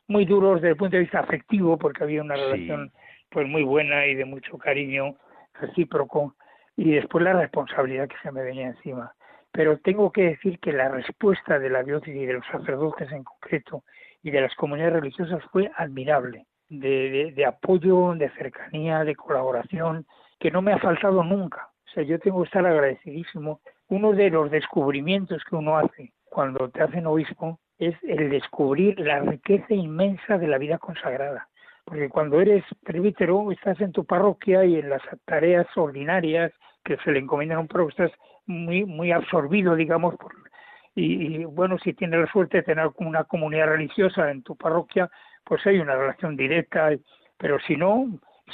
muy 0.08 0.26
duros 0.26 0.56
desde 0.56 0.70
el 0.72 0.78
punto 0.78 0.96
de 0.98 1.04
vista 1.04 1.20
afectivo 1.20 1.78
porque 1.78 2.04
había 2.04 2.22
una 2.22 2.36
Sí. 2.36 2.42
relación 2.42 2.92
pues 3.30 3.48
muy 3.48 3.64
buena 3.64 4.06
y 4.08 4.16
de 4.16 4.26
mucho 4.26 4.58
cariño 4.58 5.16
recíproco 5.60 6.36
y 6.76 6.92
después 6.92 7.24
la 7.24 7.34
responsabilidad 7.34 8.08
que 8.08 8.18
se 8.24 8.32
me 8.32 8.42
venía 8.44 8.68
encima 8.68 9.14
pero 9.52 9.78
tengo 9.80 10.12
que 10.12 10.24
decir 10.24 10.60
que 10.60 10.72
la 10.72 10.90
respuesta 10.90 11.58
de 11.58 11.70
la 11.70 11.84
diócesis 11.84 12.16
y 12.16 12.26
de 12.26 12.34
los 12.34 12.46
sacerdotes 12.48 13.12
en 13.12 13.24
concreto 13.24 13.84
y 14.22 14.30
de 14.32 14.42
las 14.42 14.54
comunidades 14.56 14.94
religiosas 14.96 15.42
fue 15.52 15.72
admirable, 15.76 16.46
de, 16.68 17.10
de, 17.10 17.32
de 17.32 17.46
apoyo, 17.46 18.14
de 18.16 18.30
cercanía, 18.32 19.04
de 19.04 19.16
colaboración, 19.16 20.06
que 20.40 20.52
no 20.52 20.62
me 20.62 20.74
ha 20.74 20.80
faltado 20.80 21.24
nunca. 21.24 21.70
O 21.88 21.92
sea, 21.92 22.04
yo 22.04 22.20
tengo 22.20 22.42
que 22.42 22.48
estar 22.48 22.66
agradecidísimo. 22.66 23.62
Uno 23.90 24.14
de 24.14 24.30
los 24.30 24.52
descubrimientos 24.52 25.44
que 25.44 25.56
uno 25.56 25.78
hace 25.78 26.14
cuando 26.26 26.70
te 26.70 26.82
hacen 26.82 27.08
obispo 27.08 27.60
es 27.78 27.96
el 28.04 28.30
descubrir 28.30 29.00
la 29.00 29.20
riqueza 29.20 29.74
inmensa 29.74 30.38
de 30.38 30.48
la 30.48 30.58
vida 30.58 30.78
consagrada. 30.78 31.48
Porque 31.86 32.10
cuando 32.10 32.40
eres 32.40 32.64
presbítero, 32.84 33.52
estás 33.52 33.82
en 33.82 33.92
tu 33.92 34.06
parroquia 34.06 34.64
y 34.64 34.76
en 34.76 34.90
las 34.90 35.02
tareas 35.26 35.66
ordinarias 35.76 36.52
que 36.84 36.98
se 36.98 37.12
le 37.12 37.20
encomiendan 37.20 37.58
a 37.58 37.62
un 37.62 37.68
párroco, 37.68 37.90
estás 37.90 38.12
muy, 38.46 38.86
muy 38.86 39.12
absorbido, 39.12 39.76
digamos, 39.76 40.16
por, 40.18 40.34
y, 40.96 41.38
y, 41.42 41.46
bueno, 41.46 41.78
si 41.80 41.94
tienes 41.94 42.20
la 42.20 42.32
suerte 42.32 42.58
de 42.58 42.64
tener 42.64 42.90
una 42.98 43.24
comunidad 43.24 43.68
religiosa 43.68 44.30
en 44.32 44.44
tu 44.44 44.56
parroquia, 44.56 45.10
pues 45.44 45.66
hay 45.66 45.80
una 45.80 45.96
relación 45.96 46.36
directa, 46.36 46.90
pero 47.38 47.60
si 47.60 47.76
no, 47.76 48.08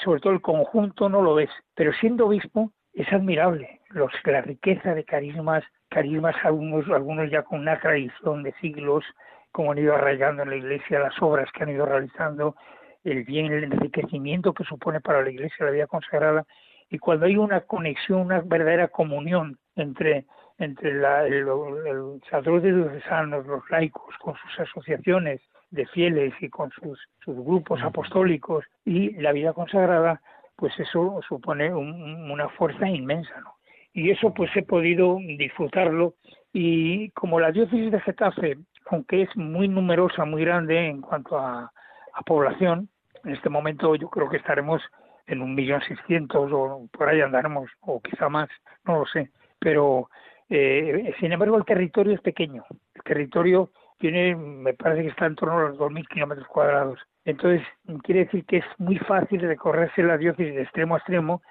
sobre 0.04 0.20
todo 0.20 0.34
el 0.34 0.42
conjunto 0.42 1.10
no 1.10 1.22
lo 1.22 1.36
ves. 1.36 1.50
Pero 1.76 1.94
siendo 1.94 2.28
obispo 2.28 2.72
es 2.94 3.12
admirable 3.12 3.82
los, 3.90 4.12
la 4.26 4.42
riqueza 4.42 4.94
de 4.94 5.04
carismas, 5.04 5.64
carismas 5.90 6.36
algunos, 6.44 6.88
algunos 6.90 7.30
ya 7.30 7.44
con 7.44 7.60
una 7.60 7.80
tradición 7.80 8.44
de 8.44 8.54
siglos, 8.62 9.04
como 9.52 9.72
han 9.72 9.78
ido 9.78 9.96
arraigando 9.96 10.44
en 10.44 10.50
la 10.50 10.56
iglesia, 10.58 11.00
las 11.00 11.22
obras 11.22 11.50
que 11.52 11.64
han 11.64 11.70
ido 11.70 11.86
realizando, 11.86 12.56
el 13.04 13.24
bien, 13.24 13.52
el 13.52 13.64
enriquecimiento 13.66 14.54
que 14.54 14.64
supone 14.64 15.00
para 15.00 15.22
la 15.22 15.30
Iglesia 15.30 15.66
la 15.66 15.72
vida 15.72 15.88
consagrada 15.88 16.46
y 16.90 16.98
cuando 16.98 17.26
hay 17.26 17.38
una 17.38 17.62
conexión, 17.62 18.22
una 18.22 18.42
verdadera 18.42 18.88
comunión 18.88 19.58
entre 19.76 20.26
entre 20.58 20.94
la, 20.94 21.26
el, 21.28 21.48
el 21.86 22.22
sacerdote 22.30 22.72
diocesanos, 22.72 23.46
los 23.46 23.70
laicos, 23.70 24.16
con 24.22 24.36
sus 24.36 24.60
asociaciones 24.60 25.42
de 25.72 25.86
fieles 25.88 26.34
y 26.42 26.50
con 26.50 26.72
sus, 26.72 27.00
sus 27.24 27.36
grupos 27.36 27.82
apostólicos 27.82 28.66
y 28.86 29.12
la 29.14 29.32
vida 29.32 29.54
consagrada, 29.54 30.22
pues 30.56 30.78
eso 30.80 31.20
supone 31.28 31.74
una 31.74 32.50
fuerza 32.50 32.88
inmensa, 32.88 33.40
¿no? 33.42 33.56
Y 33.94 34.12
eso 34.12 34.34
pues 34.34 34.52
he 34.56 34.64
podido 34.64 35.18
disfrutarlo 35.38 36.16
y 36.52 37.10
como 37.12 37.40
la 37.40 37.52
diócesis 37.52 37.92
de 37.92 38.02
Getafe, 38.02 38.58
aunque 38.90 39.24
es 39.24 39.36
muy 39.38 39.68
numerosa, 39.68 40.26
muy 40.26 40.44
grande 40.44 40.88
en 40.88 41.02
cuanto 41.02 41.38
a, 41.38 41.72
a 42.14 42.22
población, 42.24 42.90
en 43.24 43.34
este 43.34 43.50
momento 43.50 43.96
yo 43.96 44.10
creo 44.10 44.30
que 44.30 44.38
estaremos 44.38 44.82
en 45.28 45.42
un 45.42 45.56
millón 45.56 45.82
seiscientos 45.82 46.52
o 46.54 46.88
por 46.92 47.10
ahí 47.10 47.22
andaremos, 47.22 47.70
o 47.82 48.02
quizá 48.02 48.30
más, 48.30 48.50
no 48.86 49.00
lo 49.00 49.06
sé, 49.06 49.32
pero 49.60 50.10
eh, 50.50 51.14
sin 51.20 51.32
embargo 51.32 51.58
el 51.58 51.66
territorio 51.66 52.14
es 52.14 52.22
pequeño, 52.22 52.64
el 52.94 53.04
territorio 53.04 53.72
tiene, 53.98 54.36
me 54.36 54.74
parece 54.74 55.04
que 55.04 55.10
está 55.10 55.26
en 55.26 55.36
torno 55.36 55.58
a 55.58 55.70
los 55.70 55.78
2.000 55.78 56.08
kilómetros 56.08 56.48
cuadrados, 56.48 57.00
entonces 57.24 57.66
quiere 58.04 58.26
decir 58.26 58.46
que 58.46 58.58
es 58.58 58.66
muy 58.78 58.98
fácil 59.00 59.42
recorrerse 59.42 60.04
la 60.04 60.18
diócesis 60.18 60.56
de 60.56 60.64
extremo 60.64 60.96
a 60.96 60.98
extremo, 61.00 61.42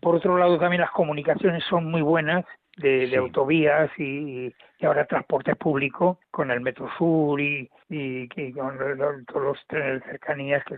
por 0.00 0.16
otro 0.16 0.38
lado 0.38 0.58
también 0.58 0.80
las 0.80 0.90
comunicaciones 0.90 1.62
son 1.64 1.90
muy 1.90 2.02
buenas, 2.02 2.44
de, 2.76 3.14
autovías 3.16 3.90
y, 3.98 4.54
ahora 4.82 5.04
transporte 5.04 5.54
público 5.54 6.18
con 6.30 6.50
el 6.50 6.60
Metro 6.60 6.88
Sur 6.96 7.40
y, 7.40 7.68
y, 7.90 8.26
con 8.52 8.78
todos 9.26 9.42
los 9.42 9.66
trenes 9.66 10.00
de 10.00 10.10
cercanías, 10.12 10.64
que 10.64 10.76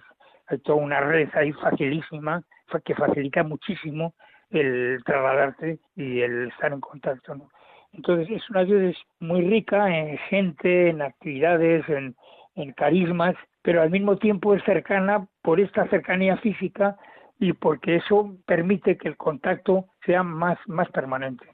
hay 0.48 0.58
toda 0.58 0.82
una 0.82 1.00
red 1.00 1.28
ahí 1.34 1.52
facilísima 1.52 2.42
que 2.84 2.94
facilita 2.94 3.42
muchísimo 3.42 4.14
el 4.50 5.02
trasladarte 5.04 5.78
y 5.96 6.20
el 6.20 6.48
estar 6.48 6.72
en 6.72 6.80
contacto. 6.80 7.34
¿no? 7.34 7.50
Entonces 7.92 8.30
es 8.30 8.50
una 8.50 8.64
diócesis 8.64 9.02
muy 9.20 9.42
rica 9.42 9.88
en 9.96 10.16
gente, 10.18 10.88
en 10.88 11.02
actividades, 11.02 11.88
en, 11.88 12.16
en 12.54 12.72
carismas, 12.72 13.34
pero 13.62 13.82
al 13.82 13.90
mismo 13.90 14.16
tiempo 14.16 14.54
es 14.54 14.64
cercana 14.64 15.26
por 15.42 15.60
esta 15.60 15.86
cercanía 15.88 16.36
física 16.38 16.96
y 17.38 17.52
porque 17.52 17.96
eso 17.96 18.36
permite 18.46 18.96
que 18.96 19.08
el 19.08 19.16
contacto 19.16 19.86
sea 20.06 20.22
más, 20.22 20.58
más 20.66 20.88
permanente. 20.90 21.46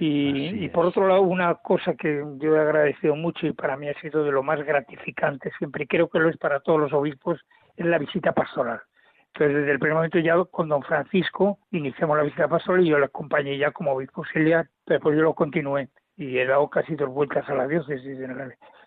Y, 0.00 0.64
y, 0.64 0.68
por 0.68 0.86
otro 0.86 1.06
lado, 1.06 1.22
una 1.22 1.54
cosa 1.54 1.94
que 1.94 2.22
yo 2.38 2.56
he 2.56 2.60
agradecido 2.60 3.14
mucho 3.14 3.46
y 3.46 3.52
para 3.52 3.76
mí 3.76 3.88
ha 3.88 4.00
sido 4.00 4.24
de 4.24 4.32
lo 4.32 4.42
más 4.42 4.62
gratificante 4.64 5.52
siempre, 5.58 5.84
y 5.84 5.86
creo 5.86 6.08
que 6.08 6.18
lo 6.18 6.28
es 6.28 6.36
para 6.36 6.60
todos 6.60 6.80
los 6.80 6.92
obispos, 6.92 7.40
es 7.76 7.86
la 7.86 7.98
visita 7.98 8.32
pastoral. 8.32 8.80
Entonces, 9.36 9.54
desde 9.58 9.72
el 9.72 9.78
primer 9.78 9.96
momento 9.96 10.18
ya 10.18 10.42
con 10.50 10.70
don 10.70 10.82
Francisco 10.82 11.58
iniciamos 11.70 12.16
la 12.16 12.22
visita 12.22 12.48
pastoral 12.48 12.86
y 12.86 12.88
yo 12.88 12.98
la 12.98 13.06
acompañé 13.06 13.58
ya 13.58 13.70
como 13.70 13.92
obispo 13.92 14.22
auxiliar, 14.22 14.66
pero 14.86 15.00
pues 15.00 15.14
yo 15.14 15.24
lo 15.24 15.34
continué 15.34 15.90
y 16.16 16.38
he 16.38 16.46
dado 16.46 16.70
casi 16.70 16.94
dos 16.94 17.10
vueltas 17.10 17.46
a 17.50 17.54
la 17.54 17.68
diócesis, 17.68 18.18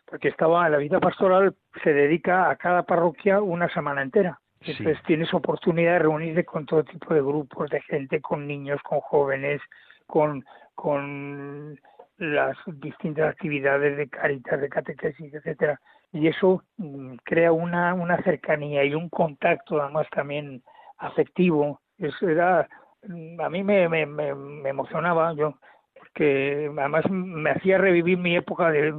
porque 0.08 0.30
estaba 0.30 0.68
la 0.68 0.78
visita 0.78 1.00
pastoral 1.00 1.56
se 1.84 1.94
dedica 1.94 2.50
a 2.50 2.56
cada 2.56 2.82
parroquia 2.82 3.44
una 3.44 3.70
semana 3.70 4.02
entera. 4.02 4.40
Entonces 4.62 4.98
tienes 5.06 5.32
oportunidad 5.36 5.94
de 5.94 6.00
reunirte 6.00 6.44
con 6.46 6.66
todo 6.66 6.84
tipo 6.84 7.14
de 7.14 7.22
grupos 7.22 7.70
de 7.70 7.82
gente, 7.82 8.20
con 8.20 8.48
niños, 8.48 8.82
con 8.82 9.02
jóvenes, 9.02 9.62
con 10.08 10.44
con 10.74 11.80
las 12.18 12.58
distintas 12.66 13.34
actividades 13.34 13.98
de 13.98 14.10
caritas, 14.10 14.60
de 14.60 14.70
catequesis, 14.70 15.32
etcétera, 15.32 15.80
y 16.12 16.28
eso 16.28 16.64
mm, 16.78 17.16
crea 17.24 17.52
una, 17.52 17.94
una 17.94 18.22
cercanía 18.24 18.84
y 18.84 18.96
un 18.96 19.10
contacto 19.10 19.82
además 19.82 20.08
también 20.12 20.64
afectivo. 20.98 21.82
Eso 21.98 22.28
era, 22.28 22.68
mm, 23.08 23.40
a 23.42 23.50
mí 23.50 23.64
me, 23.64 23.88
me, 23.88 24.06
me, 24.06 24.70
emocionaba, 24.70 25.34
yo 25.34 25.56
porque 25.98 26.72
además 26.78 27.10
me 27.10 27.52
hacía 27.52 27.78
revivir 27.78 28.18
mi 28.18 28.36
época 28.36 28.72
de, 28.72 28.94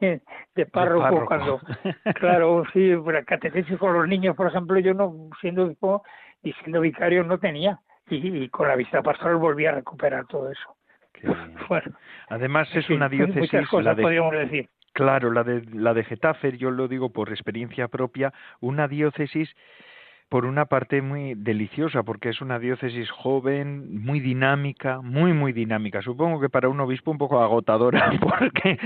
de, 0.54 0.66
párroco, 0.66 1.26
cuando, 1.26 1.60
claro, 2.16 2.64
sí, 2.72 2.92
catequesis 3.26 3.78
con 3.78 3.92
los 3.92 4.08
niños, 4.08 4.34
por 4.34 4.48
ejemplo, 4.48 4.78
yo 4.78 4.94
no, 4.94 5.28
siendo 5.40 5.70
y 6.42 6.52
siendo 6.54 6.80
vicario 6.80 7.22
no 7.22 7.38
tenía, 7.38 7.78
y, 8.08 8.44
y 8.44 8.48
con 8.48 8.66
la 8.66 8.76
visita 8.76 9.02
pastoral 9.02 9.36
volví 9.36 9.66
a 9.66 9.72
recuperar 9.72 10.26
todo 10.26 10.50
eso. 10.50 10.78
Además 12.28 12.68
es 12.74 12.88
una 12.90 13.08
diócesis, 13.08 13.72
la 13.72 13.94
de, 13.94 14.30
decir. 14.30 14.68
Claro, 14.98 15.30
la 15.30 15.44
de 15.44 15.62
la 15.72 15.94
de 15.94 16.02
Getafe, 16.02 16.58
yo 16.58 16.72
lo 16.72 16.88
digo 16.88 17.10
por 17.10 17.28
experiencia 17.28 17.86
propia, 17.86 18.32
una 18.58 18.88
diócesis 18.88 19.48
por 20.28 20.44
una 20.44 20.64
parte 20.64 21.02
muy 21.02 21.34
deliciosa, 21.36 22.02
porque 22.02 22.30
es 22.30 22.40
una 22.40 22.58
diócesis 22.58 23.08
joven, 23.12 24.02
muy 24.02 24.18
dinámica, 24.18 25.00
muy, 25.00 25.32
muy 25.34 25.52
dinámica. 25.52 26.02
Supongo 26.02 26.40
que 26.40 26.48
para 26.48 26.68
un 26.68 26.80
obispo 26.80 27.12
un 27.12 27.18
poco 27.18 27.40
agotadora, 27.40 28.10
porque 28.20 28.76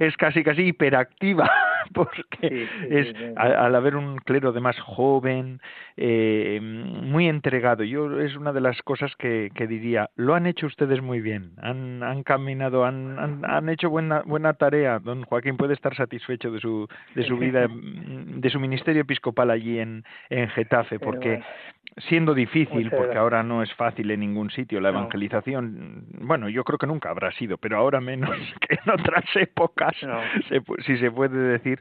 es 0.00 0.16
casi, 0.16 0.42
casi 0.42 0.62
hiperactiva, 0.62 1.48
porque 1.94 2.68
es 2.88 3.14
al, 3.36 3.74
haber 3.74 3.96
un 3.96 4.16
clero 4.18 4.52
de 4.52 4.60
más 4.60 4.78
joven, 4.80 5.60
eh, 5.96 6.60
muy 6.62 7.28
entregado. 7.28 7.84
Yo 7.84 8.20
es 8.20 8.36
una 8.36 8.52
de 8.52 8.60
las 8.60 8.80
cosas 8.82 9.14
que, 9.16 9.50
que 9.54 9.66
diría, 9.66 10.10
lo 10.16 10.34
han 10.34 10.46
hecho 10.46 10.66
ustedes 10.66 11.02
muy 11.02 11.20
bien, 11.20 11.52
han, 11.58 12.02
han 12.02 12.22
caminado, 12.22 12.84
han, 12.84 13.18
han, 13.18 13.44
han 13.44 13.68
hecho 13.68 13.90
buena, 13.90 14.22
buena 14.24 14.54
tarea. 14.54 14.98
Don 14.98 15.24
Joaquín 15.24 15.56
puede 15.56 15.74
estar 15.74 15.94
satisfecho 15.94 16.50
de 16.50 16.60
su, 16.60 16.88
de 17.14 17.24
su 17.24 17.36
vida, 17.38 17.66
de 17.70 18.50
su 18.50 18.60
ministerio 18.60 19.02
episcopal 19.02 19.50
allí 19.50 19.78
en, 19.78 20.04
en 20.30 20.48
Getafe 20.48 20.98
porque 20.98 21.42
siendo 22.08 22.34
difícil, 22.34 22.90
porque 22.90 23.16
ahora 23.16 23.42
no 23.42 23.62
es 23.62 23.72
fácil 23.74 24.10
en 24.10 24.20
ningún 24.20 24.50
sitio 24.50 24.80
la 24.80 24.88
evangelización, 24.88 26.06
bueno, 26.20 26.48
yo 26.48 26.64
creo 26.64 26.78
que 26.78 26.86
nunca 26.86 27.10
habrá 27.10 27.30
sido, 27.32 27.56
pero 27.56 27.76
ahora 27.76 28.00
menos 28.00 28.30
que 28.60 28.74
en 28.84 28.92
otras 28.92 29.24
épocas, 29.36 29.94
si 30.84 30.96
se 30.98 31.10
puede 31.10 31.38
decir, 31.38 31.73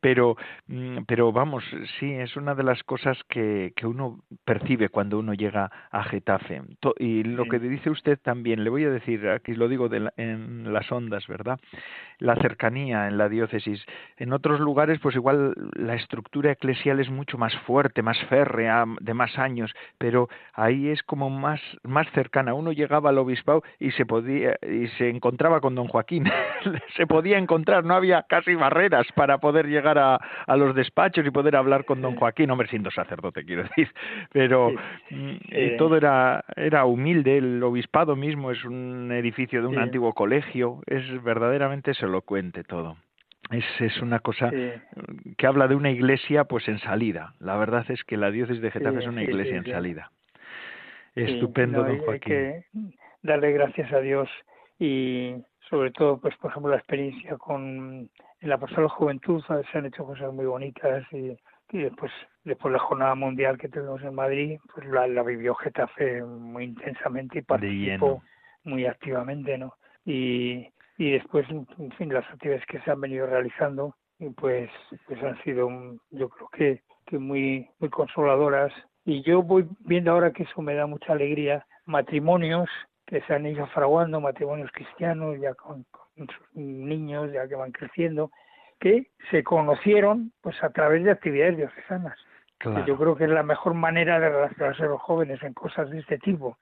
pero, 0.00 0.36
mm, 0.66 1.04
pero 1.06 1.32
vamos, 1.32 1.64
sí, 1.98 2.12
es 2.12 2.36
una 2.36 2.54
de 2.54 2.62
las 2.62 2.82
cosas 2.82 3.18
que, 3.28 3.72
que 3.76 3.86
uno 3.86 4.20
percibe 4.44 4.88
cuando 4.88 5.18
uno 5.18 5.34
llega 5.34 5.70
a 5.90 6.04
Getafe. 6.04 6.62
Y 6.98 7.24
lo 7.24 7.44
que 7.44 7.58
dice 7.58 7.90
usted 7.90 8.18
también, 8.18 8.64
le 8.64 8.70
voy 8.70 8.84
a 8.84 8.90
decir, 8.90 9.28
aquí 9.28 9.54
lo 9.54 9.68
digo 9.68 9.88
de 9.88 10.10
en 10.16 10.72
las 10.72 10.90
ondas, 10.92 11.26
¿verdad? 11.26 11.58
La 12.18 12.36
cercanía 12.36 13.08
en 13.08 13.18
la 13.18 13.28
diócesis. 13.28 13.84
En 14.16 14.32
otros 14.32 14.60
lugares, 14.60 14.98
pues 15.00 15.16
igual 15.16 15.54
la 15.74 15.94
estructura 15.94 16.52
eclesial 16.52 17.00
es 17.00 17.10
mucho 17.10 17.38
más 17.38 17.56
fuerte, 17.66 18.02
más 18.02 18.18
férrea, 18.26 18.84
de 19.00 19.14
más 19.14 19.38
años 19.38 19.74
pero 19.98 20.28
ahí 20.54 20.88
es 20.88 21.02
como 21.02 21.30
más, 21.30 21.60
más 21.82 22.06
cercana. 22.12 22.54
Uno 22.54 22.72
llegaba 22.72 23.10
al 23.10 23.18
obispado 23.18 23.62
y 23.78 23.92
se 23.92 24.06
podía, 24.06 24.56
y 24.62 24.88
se 24.98 25.08
encontraba 25.08 25.60
con 25.60 25.74
don 25.74 25.88
Joaquín. 25.88 26.24
se 26.96 27.06
podía 27.06 27.38
encontrar, 27.38 27.84
no 27.84 27.94
había 27.94 28.22
casi 28.22 28.54
barreras 28.54 29.06
para 29.14 29.35
poder 29.38 29.66
llegar 29.66 29.98
a, 29.98 30.16
a 30.46 30.56
los 30.56 30.74
despachos 30.74 31.26
y 31.26 31.30
poder 31.30 31.56
hablar 31.56 31.84
con 31.84 32.00
don 32.00 32.16
Joaquín, 32.16 32.50
hombre, 32.50 32.68
siendo 32.68 32.90
sacerdote, 32.90 33.44
quiero 33.44 33.62
decir. 33.64 33.88
Pero 34.32 34.72
mm, 35.10 35.76
todo 35.78 35.96
era, 35.96 36.44
era 36.56 36.84
humilde, 36.84 37.38
el 37.38 37.62
obispado 37.62 38.16
mismo 38.16 38.50
es 38.50 38.64
un 38.64 39.10
edificio 39.12 39.60
de 39.60 39.68
un 39.68 39.78
antiguo 39.78 40.12
colegio, 40.12 40.80
es 40.86 41.22
verdaderamente 41.22 41.94
se 41.94 42.06
lo 42.06 42.22
cuente 42.22 42.64
todo. 42.64 42.96
Es, 43.50 43.64
es 43.80 44.02
una 44.02 44.18
cosa 44.18 44.50
que 44.50 45.46
habla 45.46 45.68
de 45.68 45.76
una 45.76 45.90
iglesia 45.90 46.44
pues 46.44 46.66
en 46.66 46.78
salida. 46.80 47.34
La 47.38 47.56
verdad 47.56 47.84
es 47.88 48.02
que 48.02 48.16
la 48.16 48.30
diócesis 48.30 48.60
de 48.60 48.70
Getafe 48.72 48.98
es 48.98 49.06
una 49.06 49.22
iglesia 49.22 49.56
en 49.56 49.64
salida. 49.64 50.10
Estupendo, 51.14 51.84
don 51.84 51.98
Joaquín. 51.98 52.12
Hay 52.12 52.20
que 52.20 52.64
darle 53.22 53.52
gracias 53.52 53.92
a 53.92 54.00
Dios 54.00 54.28
y 54.78 55.34
sobre 55.68 55.90
todo, 55.90 56.18
pues 56.18 56.36
por 56.36 56.50
ejemplo, 56.50 56.70
la 56.70 56.78
experiencia 56.78 57.36
con 57.36 58.08
en 58.46 58.50
la 58.50 58.58
pasada 58.58 58.88
juventud 58.88 59.42
se 59.44 59.76
han 59.78 59.86
hecho 59.86 60.04
cosas 60.04 60.32
muy 60.32 60.46
bonitas 60.46 61.04
y, 61.12 61.36
después 61.72 62.12
después 62.44 62.72
la 62.72 62.78
jornada 62.78 63.16
mundial 63.16 63.58
que 63.58 63.68
tuvimos 63.68 64.00
en 64.02 64.14
Madrid, 64.14 64.60
pues 64.72 64.86
la, 64.86 65.08
la 65.08 65.24
vivió 65.24 65.56
Getafe 65.56 66.22
muy 66.22 66.64
intensamente 66.64 67.40
y 67.40 67.42
participó 67.42 68.22
muy 68.62 68.86
activamente, 68.86 69.58
¿no? 69.58 69.74
Y, 70.04 70.68
y 70.96 71.10
después, 71.10 71.44
en 71.50 71.90
fin, 71.98 72.14
las 72.14 72.24
actividades 72.30 72.64
que 72.66 72.80
se 72.82 72.90
han 72.92 73.00
venido 73.00 73.26
realizando, 73.26 73.96
pues, 74.36 74.70
pues 75.08 75.22
han 75.24 75.42
sido, 75.42 75.68
yo 76.10 76.28
creo 76.28 76.48
que, 76.50 76.82
que 77.04 77.18
muy, 77.18 77.68
muy 77.80 77.90
consoladoras. 77.90 78.72
Y 79.04 79.22
yo 79.22 79.42
voy 79.42 79.66
viendo 79.80 80.12
ahora 80.12 80.32
que 80.32 80.44
eso 80.44 80.62
me 80.62 80.74
da 80.74 80.86
mucha 80.86 81.14
alegría, 81.14 81.66
matrimonios 81.84 82.68
que 83.06 83.22
se 83.22 83.34
han 83.34 83.44
ido 83.44 83.66
fraguando, 83.68 84.20
matrimonios 84.20 84.70
cristianos, 84.70 85.36
ya 85.40 85.52
con, 85.54 85.84
niños, 86.54 87.32
ya 87.32 87.46
que 87.48 87.54
van 87.54 87.72
creciendo, 87.72 88.30
que 88.80 89.08
se 89.30 89.42
conocieron 89.42 90.32
pues 90.40 90.62
a 90.62 90.70
través 90.70 91.04
de 91.04 91.10
actividades 91.10 91.56
diocesanas. 91.56 92.18
yo 92.86 92.96
creo 92.96 93.16
que 93.16 93.24
es 93.24 93.30
la 93.30 93.42
mejor 93.42 93.74
manera 93.74 94.18
de 94.18 94.28
relacionarse 94.28 94.84
a 94.84 94.86
los 94.86 95.00
jóvenes 95.00 95.42
en 95.42 95.54
cosas 95.54 95.90
de 95.90 96.00
este 96.00 96.18
tipo. 96.18 96.58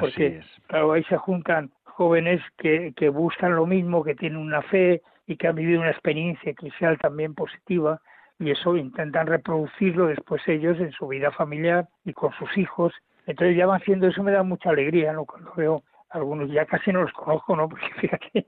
porque, 0.00 0.42
claro, 0.66 0.92
ahí 0.92 1.04
se 1.04 1.16
juntan 1.16 1.70
jóvenes 1.84 2.42
que, 2.58 2.92
que 2.96 3.08
buscan 3.08 3.54
lo 3.54 3.66
mismo, 3.66 4.04
que 4.04 4.14
tienen 4.14 4.38
una 4.38 4.62
fe 4.62 5.02
y 5.26 5.36
que 5.36 5.48
han 5.48 5.56
vivido 5.56 5.80
una 5.80 5.90
experiencia 5.90 6.52
eclesial 6.52 6.98
también 6.98 7.34
positiva, 7.34 8.00
y 8.38 8.50
eso 8.50 8.76
intentan 8.76 9.26
reproducirlo 9.26 10.06
después 10.06 10.46
ellos 10.46 10.78
en 10.78 10.92
su 10.92 11.08
vida 11.08 11.30
familiar 11.30 11.88
y 12.04 12.12
con 12.12 12.32
sus 12.34 12.56
hijos. 12.58 12.92
Entonces 13.26 13.56
ya 13.56 13.66
van 13.66 13.80
haciendo 13.80 14.06
eso, 14.06 14.22
me 14.22 14.32
da 14.32 14.42
mucha 14.42 14.70
alegría, 14.70 15.12
¿no? 15.12 15.24
Cuando 15.24 15.52
veo 15.56 15.82
algunos, 16.10 16.50
ya 16.50 16.66
casi 16.66 16.92
no 16.92 17.02
los 17.02 17.12
conozco, 17.12 17.56
¿no? 17.56 17.68
Porque 17.68 17.88
fíjate, 18.00 18.46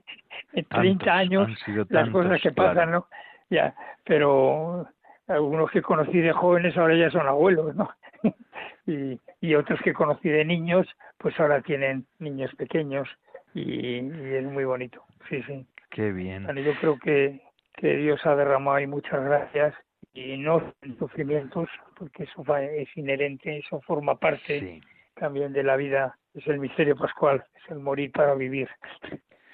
en 0.53 0.65
30 0.65 1.13
años 1.13 1.49
las 1.89 2.09
cosas 2.09 2.41
que 2.41 2.51
pasan, 2.51 2.91
¿no? 2.91 3.07
Ya, 3.49 3.73
pero 4.03 4.87
algunos 5.27 5.71
que 5.71 5.81
conocí 5.81 6.19
de 6.19 6.33
jóvenes 6.33 6.77
ahora 6.77 6.95
ya 6.95 7.09
son 7.09 7.27
abuelos, 7.27 7.75
¿no? 7.75 7.89
y, 8.85 9.19
y 9.41 9.55
otros 9.55 9.79
que 9.81 9.93
conocí 9.93 10.29
de 10.29 10.45
niños, 10.45 10.87
pues 11.17 11.39
ahora 11.39 11.61
tienen 11.61 12.05
niños 12.19 12.53
pequeños 12.55 13.07
y, 13.53 13.97
es 13.97 14.43
muy 14.43 14.65
bonito, 14.65 15.03
sí, 15.29 15.41
sí. 15.43 15.65
Qué 15.89 16.11
bien. 16.11 16.47
yo 16.55 16.73
creo 16.79 16.99
que, 16.99 17.41
que 17.73 17.95
Dios 17.97 18.23
ha 18.25 18.35
derramado 18.35 18.77
ahí 18.77 18.87
muchas 18.87 19.23
gracias 19.23 19.73
y 20.13 20.37
no 20.37 20.73
sufrimientos, 20.99 21.67
porque 21.97 22.23
eso 22.23 22.43
es 22.57 22.95
inherente, 22.95 23.57
eso 23.57 23.81
forma 23.81 24.19
parte 24.19 24.81
también 25.15 25.51
de 25.51 25.63
la 25.63 25.75
vida, 25.75 26.17
es 26.33 26.47
el 26.47 26.59
misterio 26.59 26.95
pascual, 26.95 27.43
es 27.55 27.71
el 27.71 27.79
morir 27.79 28.11
para 28.11 28.33
vivir. 28.35 28.69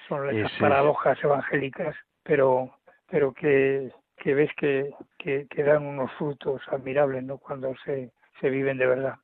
Son 0.08 0.28
esas 0.30 0.52
paradojas 0.60 1.22
evangélicas, 1.22 1.96
pero, 2.22 2.70
pero 3.10 3.32
que, 3.32 3.90
que 4.18 4.34
ves 4.34 4.50
que, 4.56 4.90
que, 5.18 5.46
que 5.48 5.62
dan 5.62 5.84
unos 5.84 6.12
frutos 6.12 6.62
admirables 6.68 7.24
¿no? 7.24 7.38
cuando 7.38 7.74
se, 7.84 8.12
se 8.40 8.50
viven 8.50 8.78
de 8.78 8.86
verdad. 8.86 9.14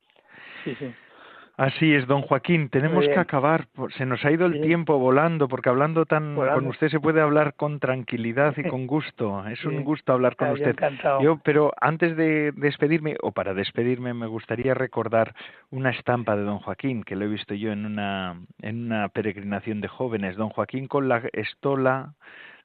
Sí, 0.63 0.75
sí. 0.75 0.93
Así 1.55 1.93
es, 1.93 2.07
don 2.07 2.23
Joaquín. 2.23 2.69
Tenemos 2.69 3.05
que 3.05 3.19
acabar. 3.19 3.67
Se 3.97 4.07
nos 4.07 4.25
ha 4.25 4.31
ido 4.31 4.47
el 4.47 4.59
tiempo 4.61 4.97
volando, 4.97 5.47
porque 5.47 5.69
hablando 5.69 6.05
tan 6.05 6.35
con 6.35 6.65
usted 6.65 6.89
se 6.89 6.99
puede 6.99 7.21
hablar 7.21 7.53
con 7.53 7.79
tranquilidad 7.79 8.55
y 8.57 8.63
con 8.63 8.87
gusto. 8.87 9.47
Es 9.47 9.63
un 9.63 9.83
gusto 9.83 10.13
hablar 10.13 10.35
con 10.35 10.49
usted. 10.49 10.75
Yo, 11.21 11.39
pero 11.43 11.71
antes 11.79 12.17
de 12.17 12.53
despedirme 12.53 13.17
o 13.21 13.31
para 13.31 13.53
despedirme, 13.53 14.15
me 14.15 14.25
gustaría 14.25 14.73
recordar 14.73 15.35
una 15.69 15.91
estampa 15.91 16.35
de 16.35 16.41
don 16.41 16.57
Joaquín 16.57 17.03
que 17.03 17.15
lo 17.15 17.25
he 17.25 17.27
visto 17.27 17.53
yo 17.53 17.71
en 17.71 17.85
una 17.85 18.35
en 18.61 18.85
una 18.85 19.09
peregrinación 19.09 19.79
de 19.79 19.89
jóvenes. 19.89 20.35
Don 20.35 20.49
Joaquín 20.49 20.87
con 20.87 21.07
la 21.07 21.21
estola 21.33 22.13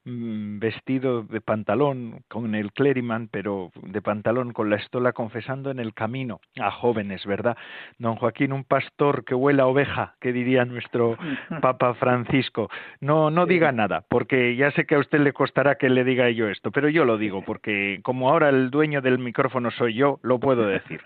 vestido 0.05 1.23
de 1.23 1.41
pantalón 1.41 2.23
con 2.29 2.55
el 2.55 2.73
clériman, 2.73 3.29
pero 3.31 3.71
de 3.83 4.01
pantalón 4.01 4.53
con 4.53 4.71
la 4.71 4.77
estola 4.77 5.13
confesando 5.13 5.71
en 5.71 5.79
el 5.79 5.95
camino 5.95 6.41
a 6.61 6.71
jóvenes, 6.71 7.25
¿verdad? 7.27 7.57
Don 7.99 8.17
Joaquín, 8.17 8.53
un 8.53 8.65
pastor 8.65 9.25
que 9.25 9.35
huela 9.35 9.67
oveja, 9.67 10.15
que 10.21 10.33
diría 10.33 10.65
nuestro 10.65 11.17
Papa 11.61 11.95
Francisco. 11.95 12.71
No, 13.01 13.31
no 13.31 13.47
diga 13.47 13.73
nada, 13.73 14.05
porque 14.09 14.57
ya 14.57 14.71
sé 14.73 14.87
que 14.87 14.95
a 14.95 15.01
usted 15.01 15.21
le 15.21 15.33
costará 15.33 15.77
que 15.77 15.89
le 15.89 16.05
diga 16.05 16.31
yo 16.31 16.49
esto, 16.49 16.71
pero 16.71 16.89
yo 16.89 17.05
lo 17.05 17.19
digo, 17.19 17.43
porque 17.47 18.01
como 18.03 18.31
ahora 18.31 18.49
el 18.49 18.71
dueño 18.71 19.01
del 19.01 19.19
micrófono 19.19 19.71
soy 19.71 19.95
yo, 19.95 20.19
lo 20.23 20.39
puedo 20.39 20.67
decir. 20.67 21.01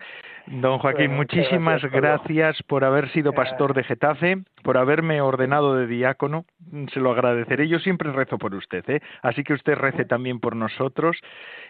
Don 0.47 0.79
Joaquín, 0.79 1.15
muchísimas 1.15 1.83
gracias 1.83 2.61
por 2.65 2.85
haber 2.85 3.11
sido 3.13 3.33
pastor 3.33 3.75
de 3.75 3.85
Getafe, 3.85 4.39
por 4.65 4.77
haberme 4.77 5.21
ordenado 5.21 5.77
de 5.77 5.87
diácono. 5.87 6.45
Se 6.93 7.01
lo 7.01 7.13
agradeceré. 7.13 7.69
Yo 7.69 7.79
siempre 7.79 8.11
rezo 8.11 8.39
por 8.39 8.55
usted, 8.55 8.82
¿eh? 8.89 9.01
así 9.23 9.45
que 9.45 9.55
usted 9.55 9.75
rece 9.75 10.05
también 10.05 10.41
por 10.41 10.57
nosotros. 10.57 11.17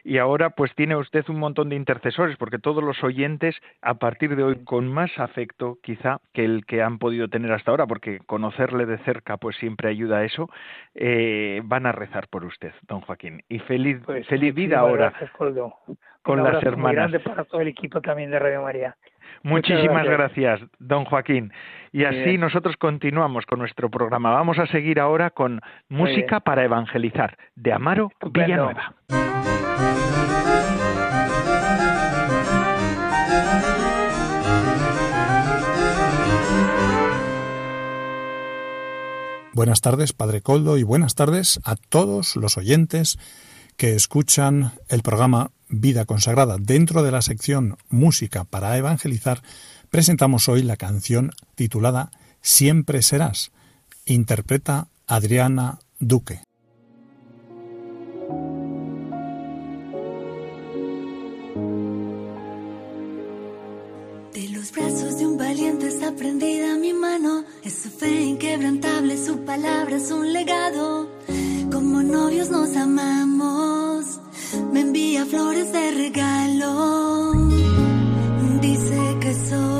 Y 0.04 0.18
ahora, 0.18 0.50
pues 0.50 0.74
tiene 0.74 0.96
usted 0.96 1.24
un 1.28 1.38
montón 1.38 1.68
de 1.68 1.76
intercesores, 1.76 2.36
porque 2.36 2.58
todos 2.58 2.82
los 2.82 3.02
oyentes, 3.04 3.54
a 3.80 3.94
partir 3.94 4.34
de 4.36 4.42
hoy, 4.42 4.64
con 4.64 4.88
más 4.88 5.10
afecto, 5.18 5.78
quizá, 5.82 6.20
que 6.32 6.44
el 6.44 6.66
que 6.66 6.82
han 6.82 6.98
podido 6.98 7.28
tener 7.28 7.52
hasta 7.52 7.70
ahora, 7.70 7.86
porque 7.86 8.18
conocerle 8.26 8.86
de 8.86 8.98
cerca, 8.98 9.36
pues 9.36 9.56
siempre 9.56 9.88
ayuda 9.88 10.18
a 10.18 10.24
eso, 10.24 10.48
eh, 10.94 11.60
van 11.64 11.86
a 11.86 11.92
rezar 11.92 12.28
por 12.28 12.44
usted, 12.44 12.72
don 12.88 13.00
Joaquín. 13.00 13.42
Y 13.48 13.60
feliz, 13.60 14.00
pues 14.04 14.26
feliz 14.26 14.54
vida 14.54 14.80
ahora 14.80 15.12
con 16.22 16.42
las 16.42 16.62
hermanas. 16.62 16.78
Muy 16.78 16.94
grande 16.94 17.20
para 17.20 17.44
todo 17.44 17.60
el 17.60 17.68
equipo 17.68 18.00
también 18.00 18.30
de 18.30 18.38
Radio 18.38 18.62
María. 18.62 18.96
Muchísimas 19.42 20.06
gracias. 20.06 20.60
don 20.78 21.04
Joaquín. 21.04 21.52
Y 21.92 22.04
así 22.04 22.38
nosotros 22.38 22.76
continuamos 22.76 23.44
con 23.46 23.58
nuestro 23.58 23.90
programa. 23.90 24.30
Vamos 24.30 24.58
a 24.58 24.66
seguir 24.66 24.98
ahora 24.98 25.30
con 25.30 25.60
Música 25.88 26.40
para 26.40 26.64
Evangelizar, 26.64 27.36
de 27.54 27.72
Amaro 27.72 28.10
Villanueva. 28.32 28.94
Buenas 39.54 39.82
tardes, 39.82 40.14
Padre 40.14 40.40
Coldo, 40.40 40.78
y 40.78 40.82
buenas 40.82 41.14
tardes 41.14 41.60
a 41.64 41.76
todos 41.76 42.36
los 42.36 42.56
oyentes 42.56 43.18
que 43.76 43.94
escuchan 43.94 44.72
el 44.88 45.02
programa 45.02 45.50
Vida 45.72 46.04
Consagrada. 46.04 46.58
Dentro 46.60 47.02
de 47.02 47.10
la 47.10 47.22
sección 47.22 47.78
Música 47.88 48.44
para 48.44 48.76
Evangelizar, 48.76 49.42
presentamos 49.90 50.48
hoy 50.48 50.62
la 50.62 50.76
canción 50.76 51.32
titulada 51.54 52.10
Siempre 52.42 53.02
serás. 53.02 53.52
Interpreta 54.04 54.88
Adriana 55.06 55.78
Duque. 55.98 56.42
De 64.34 64.48
los 64.50 64.72
brazos 64.72 65.18
de 65.18 65.26
un 65.26 65.38
valiente 65.38 65.88
está 65.88 66.14
prendida 66.14 66.76
mi 66.76 66.92
mano, 66.92 67.44
es 67.64 67.82
su 67.82 67.90
fe 67.90 68.22
inquebrantable, 68.22 69.16
su 69.16 69.44
palabra 69.44 69.96
es 69.96 70.10
un 70.10 70.32
legado. 70.32 71.08
Como 71.70 72.02
novios 72.02 72.50
nos 72.50 72.76
amamos 72.76 73.81
envía 74.92 75.24
flores 75.24 75.72
de 75.72 75.90
regalo. 75.90 77.32
Dice 78.60 79.16
que 79.22 79.32
soy 79.32 79.71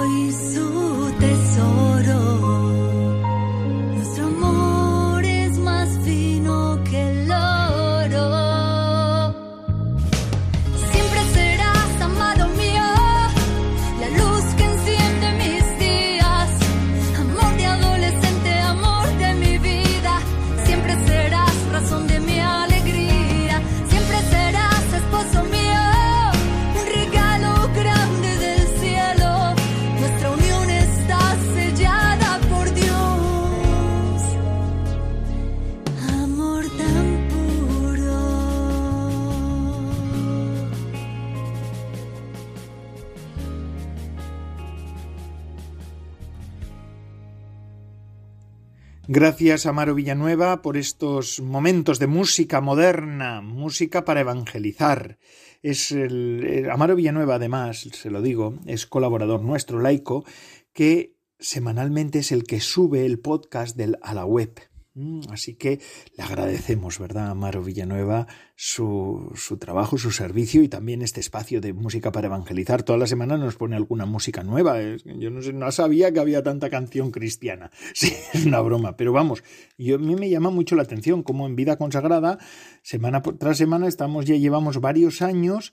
Gracias, 49.15 49.67
Amaro 49.67 49.95
Villanueva, 49.95 50.63
por 50.63 50.79
estos 50.79 51.39
momentos 51.41 51.99
de 51.99 52.07
música 52.07 52.63
moderna, 52.63 53.43
música 53.43 54.07
para 54.07 54.23
evangelizar. 54.23 55.19
Es 55.61 55.93
el, 55.93 56.67
Amaro 56.73 56.97
Villanueva, 56.97 57.35
además, 57.35 57.87
se 57.93 58.11
lo 58.11 58.23
digo, 58.23 58.55
es 58.65 58.87
colaborador 58.87 59.43
nuestro 59.43 59.83
laico, 59.83 60.25
que 60.73 61.19
semanalmente 61.39 62.21
es 62.21 62.33
el 62.33 62.45
que 62.45 62.61
sube 62.61 63.05
el 63.05 63.19
podcast 63.19 63.77
del, 63.77 63.99
a 64.01 64.15
la 64.15 64.25
web. 64.25 64.59
Mm, 64.95 65.21
así 65.31 65.55
que 65.55 65.81
le 66.19 66.23
agradecemos, 66.23 66.99
¿verdad, 66.99 67.31
Amaro 67.31 67.63
Villanueva, 67.63 68.27
su, 68.57 69.33
su 69.35 69.57
trabajo, 69.57 69.97
su 69.97 70.11
servicio 70.11 70.63
y 70.63 70.69
también 70.69 71.01
este 71.01 71.21
espacio 71.21 71.63
de 71.63 71.73
música 71.73 72.13
para 72.13 72.27
evangelizar. 72.27 72.83
Toda 72.83 72.99
la 72.99 73.07
semana 73.07 73.39
nos 73.39 73.57
pone 73.57 73.75
alguna 73.75 74.05
música 74.05 74.43
nueva. 74.43 74.79
Yo 75.05 75.31
no, 75.31 75.41
sé, 75.41 75.55
no 75.55 75.73
sabía 75.73 76.13
que 76.13 76.21
había 76.21 76.43
tanta 76.43 76.69
canción 76.69 77.11
cristiana. 77.11 77.71
Sí, 77.95 78.13
es 78.33 78.47
una 78.47 78.61
broma, 78.61 78.97
pero 78.97 79.13
vamos, 79.13 79.45
yo, 79.79 79.97
a 79.97 79.99
mí 79.99 80.17
me 80.17 80.29
llama 80.29 80.51
mucho 80.51 80.75
la 80.75 80.83
atención 80.83 81.23
cómo 81.23 81.47
en 81.47 81.55
Vida 81.57 81.77
Consagrada, 81.77 82.39
semana 82.83 83.23
tras 83.23 83.59
semana, 83.59 83.87
estamos 83.87 84.25
ya 84.25 84.35
llevamos 84.37 84.81
varios 84.81 85.23
años 85.23 85.73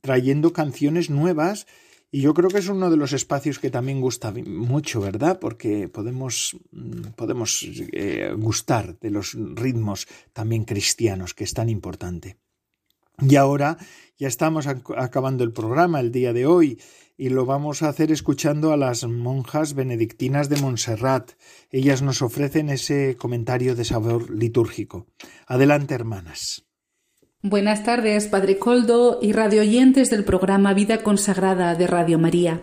trayendo 0.00 0.52
canciones 0.52 1.08
nuevas 1.08 1.66
y 2.14 2.20
yo 2.20 2.34
creo 2.34 2.50
que 2.50 2.58
es 2.58 2.68
uno 2.68 2.90
de 2.90 2.98
los 2.98 3.14
espacios 3.14 3.58
que 3.58 3.70
también 3.70 4.02
gusta 4.02 4.34
mucho, 4.46 5.00
¿verdad? 5.00 5.38
Porque 5.40 5.88
podemos, 5.88 6.54
mm, 6.70 7.14
podemos 7.16 7.66
eh, 7.92 8.34
gustar 8.36 8.98
de 9.00 9.10
los 9.10 9.32
ritmos 9.32 10.06
también 10.34 10.64
cristianos, 10.64 11.32
que 11.32 11.44
es 11.44 11.54
tan 11.54 11.70
importante. 11.70 12.36
Y 13.18 13.36
ahora 13.36 13.78
ya 14.18 14.28
estamos 14.28 14.66
acabando 14.66 15.42
el 15.42 15.52
programa 15.52 16.00
el 16.00 16.12
día 16.12 16.34
de 16.34 16.44
hoy 16.44 16.78
y 17.16 17.30
lo 17.30 17.46
vamos 17.46 17.82
a 17.82 17.88
hacer 17.88 18.12
escuchando 18.12 18.72
a 18.72 18.76
las 18.76 19.04
monjas 19.04 19.72
benedictinas 19.72 20.50
de 20.50 20.60
Montserrat. 20.60 21.32
Ellas 21.70 22.02
nos 22.02 22.20
ofrecen 22.20 22.68
ese 22.68 23.16
comentario 23.16 23.74
de 23.74 23.86
sabor 23.86 24.28
litúrgico. 24.30 25.06
Adelante, 25.46 25.94
hermanas. 25.94 26.66
Buenas 27.44 27.82
tardes, 27.82 28.28
Padre 28.28 28.56
Coldo 28.56 29.18
y 29.20 29.32
radioyentes 29.32 30.10
del 30.10 30.22
programa 30.22 30.74
Vida 30.74 31.02
Consagrada 31.02 31.74
de 31.74 31.88
Radio 31.88 32.16
María. 32.16 32.62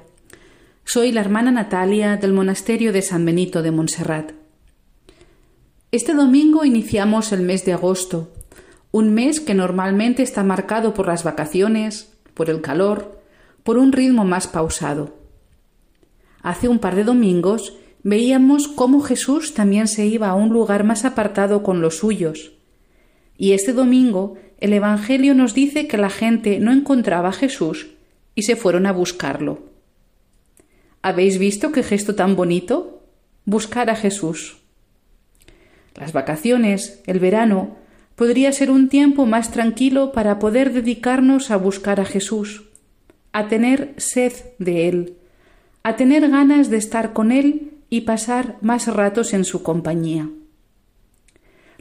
Soy 0.86 1.11
la 1.11 1.19
hermana 1.19 1.51
Natalia 1.51 2.15
del 2.15 2.32
Monasterio 2.32 2.93
de 2.93 3.01
San 3.01 3.25
Benito 3.25 3.61
de 3.61 3.71
Montserrat. 3.71 4.32
Este 5.91 6.13
domingo 6.13 6.63
iniciamos 6.63 7.34
el 7.34 7.41
mes 7.41 7.65
de 7.65 7.73
agosto, 7.73 8.32
un 8.91 9.13
mes 9.13 9.41
que 9.41 9.53
normalmente 9.53 10.23
está 10.23 10.45
marcado 10.45 10.93
por 10.93 11.07
las 11.07 11.25
vacaciones, 11.25 12.13
por 12.34 12.49
el 12.49 12.61
calor, 12.61 13.19
por 13.63 13.77
un 13.77 13.91
ritmo 13.91 14.23
más 14.23 14.47
pausado. 14.47 15.13
Hace 16.41 16.69
un 16.69 16.80
par 16.80 16.95
de 16.95 17.03
domingos 17.03 17.73
veíamos 18.03 18.69
cómo 18.69 19.01
Jesús 19.01 19.53
también 19.53 19.89
se 19.89 20.05
iba 20.05 20.30
a 20.30 20.36
un 20.36 20.53
lugar 20.53 20.86
más 20.86 21.03
apartado 21.03 21.63
con 21.63 21.82
los 21.82 21.97
suyos. 21.97 22.53
Y 23.36 23.51
este 23.51 23.73
domingo 23.73 24.38
el 24.60 24.74
Evangelio 24.74 25.34
nos 25.34 25.53
dice 25.53 25.88
que 25.88 25.97
la 25.97 26.10
gente 26.10 26.60
no 26.60 26.72
encontraba 26.72 27.30
a 27.30 27.34
Jesús 27.34 27.88
y 28.36 28.43
se 28.43 28.55
fueron 28.55 28.86
a 28.86 28.91
buscarlo. 28.91 29.64
¿Habéis 31.01 31.39
visto 31.39 31.72
qué 31.72 31.82
gesto 31.82 32.16
tan 32.16 32.36
bonito? 32.36 33.03
Buscar 33.45 33.89
a 33.89 33.95
Jesús. 33.95 34.57
Las 35.95 36.12
vacaciones, 36.12 37.01
el 37.05 37.20
verano, 37.20 37.78
podría 38.16 38.51
ser 38.51 38.70
un 38.70 38.89
tiempo 38.89 39.26
más 39.26 39.51
tranquilo 39.51 40.12
para 40.12 40.39
poder 40.39 40.74
dedicarnos 40.74 41.51
a 41.51 41.55
buscar 41.55 42.01
a 42.01 42.05
Jesús, 42.05 42.66
a 43.32 43.47
tener 43.47 43.93
sed 43.95 44.34
de 44.60 44.89
Él, 44.89 45.14
a 45.84 45.95
tener 45.95 46.30
ganas 46.30 46.70
de 46.70 46.78
estar 46.78 47.14
con 47.14 47.32
Él 47.32 47.72
y 47.89 48.01
pasar 48.01 48.57
más 48.60 48.88
ratos 48.88 49.34
en 49.34 49.45
su 49.45 49.64
compañía. 49.64 50.30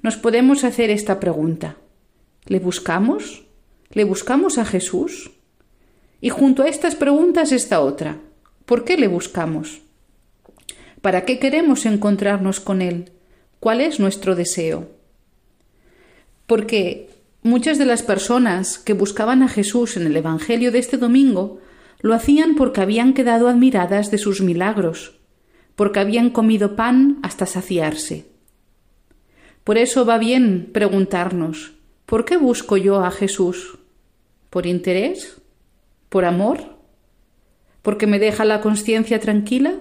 Nos 0.00 0.16
podemos 0.16 0.62
hacer 0.62 0.90
esta 0.90 1.18
pregunta. 1.18 1.76
¿Le 2.48 2.60
buscamos? 2.60 3.44
¿Le 3.90 4.04
buscamos 4.04 4.56
a 4.56 4.64
Jesús? 4.64 5.32
Y 6.22 6.30
junto 6.30 6.62
a 6.62 6.68
estas 6.68 6.94
preguntas 6.94 7.52
está 7.52 7.80
otra. 7.80 8.22
¿Por 8.64 8.86
qué 8.86 8.96
le 8.96 9.06
buscamos? 9.06 9.82
¿Para 11.02 11.26
qué 11.26 11.38
queremos 11.38 11.84
encontrarnos 11.84 12.60
con 12.60 12.80
Él? 12.80 13.12
¿Cuál 13.60 13.82
es 13.82 14.00
nuestro 14.00 14.34
deseo? 14.34 14.88
Porque 16.46 17.10
muchas 17.42 17.76
de 17.76 17.84
las 17.84 18.02
personas 18.02 18.78
que 18.78 18.94
buscaban 18.94 19.42
a 19.42 19.48
Jesús 19.48 19.98
en 19.98 20.06
el 20.06 20.16
Evangelio 20.16 20.72
de 20.72 20.78
este 20.78 20.96
domingo 20.96 21.60
lo 22.00 22.14
hacían 22.14 22.54
porque 22.54 22.80
habían 22.80 23.12
quedado 23.12 23.48
admiradas 23.48 24.10
de 24.10 24.16
sus 24.16 24.40
milagros, 24.40 25.18
porque 25.76 26.00
habían 26.00 26.30
comido 26.30 26.76
pan 26.76 27.18
hasta 27.22 27.44
saciarse. 27.44 28.24
Por 29.64 29.76
eso 29.76 30.06
va 30.06 30.16
bien 30.16 30.70
preguntarnos 30.72 31.77
¿Por 32.08 32.24
qué 32.24 32.38
busco 32.38 32.78
yo 32.78 33.04
a 33.04 33.10
Jesús? 33.10 33.76
¿Por 34.48 34.64
interés? 34.64 35.42
¿Por 36.08 36.24
amor? 36.24 36.78
¿Porque 37.82 38.06
me 38.06 38.18
deja 38.18 38.46
la 38.46 38.62
conciencia 38.62 39.20
tranquila? 39.20 39.74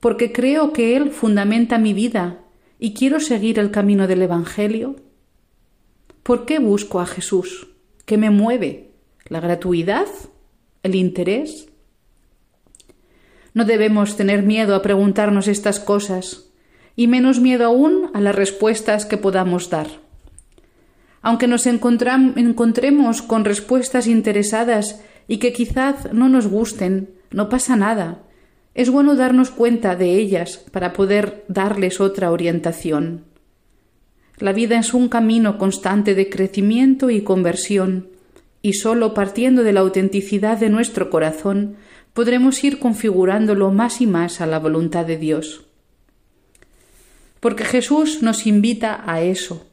¿Porque 0.00 0.32
creo 0.32 0.72
que 0.72 0.96
Él 0.96 1.12
fundamenta 1.12 1.78
mi 1.78 1.94
vida 1.94 2.40
y 2.80 2.92
quiero 2.92 3.20
seguir 3.20 3.60
el 3.60 3.70
camino 3.70 4.08
del 4.08 4.22
Evangelio? 4.22 4.96
¿Por 6.24 6.44
qué 6.44 6.58
busco 6.58 6.98
a 6.98 7.06
Jesús? 7.06 7.68
¿Qué 8.04 8.16
me 8.16 8.30
mueve? 8.30 8.90
¿La 9.28 9.38
gratuidad? 9.38 10.08
¿El 10.82 10.96
interés? 10.96 11.68
No 13.54 13.64
debemos 13.64 14.16
tener 14.16 14.42
miedo 14.42 14.74
a 14.74 14.82
preguntarnos 14.82 15.46
estas 15.46 15.78
cosas, 15.78 16.50
y 16.96 17.06
menos 17.06 17.38
miedo 17.38 17.64
aún 17.64 18.10
a 18.12 18.20
las 18.20 18.34
respuestas 18.34 19.06
que 19.06 19.18
podamos 19.18 19.70
dar. 19.70 20.04
Aunque 21.26 21.48
nos 21.48 21.66
encontremos 21.66 23.20
con 23.20 23.44
respuestas 23.44 24.06
interesadas 24.06 25.00
y 25.26 25.38
que 25.38 25.52
quizás 25.52 26.12
no 26.12 26.28
nos 26.28 26.46
gusten, 26.46 27.16
no 27.32 27.48
pasa 27.48 27.74
nada. 27.74 28.22
Es 28.74 28.90
bueno 28.90 29.16
darnos 29.16 29.50
cuenta 29.50 29.96
de 29.96 30.14
ellas 30.14 30.58
para 30.70 30.92
poder 30.92 31.44
darles 31.48 32.00
otra 32.00 32.30
orientación. 32.30 33.24
La 34.38 34.52
vida 34.52 34.78
es 34.78 34.94
un 34.94 35.08
camino 35.08 35.58
constante 35.58 36.14
de 36.14 36.30
crecimiento 36.30 37.10
y 37.10 37.22
conversión, 37.22 38.08
y 38.62 38.74
solo 38.74 39.12
partiendo 39.12 39.64
de 39.64 39.72
la 39.72 39.80
autenticidad 39.80 40.58
de 40.58 40.68
nuestro 40.68 41.10
corazón 41.10 41.74
podremos 42.12 42.62
ir 42.62 42.78
configurándolo 42.78 43.72
más 43.72 44.00
y 44.00 44.06
más 44.06 44.40
a 44.40 44.46
la 44.46 44.60
voluntad 44.60 45.04
de 45.04 45.16
Dios. 45.16 45.64
Porque 47.40 47.64
Jesús 47.64 48.22
nos 48.22 48.46
invita 48.46 49.02
a 49.04 49.22
eso, 49.22 49.66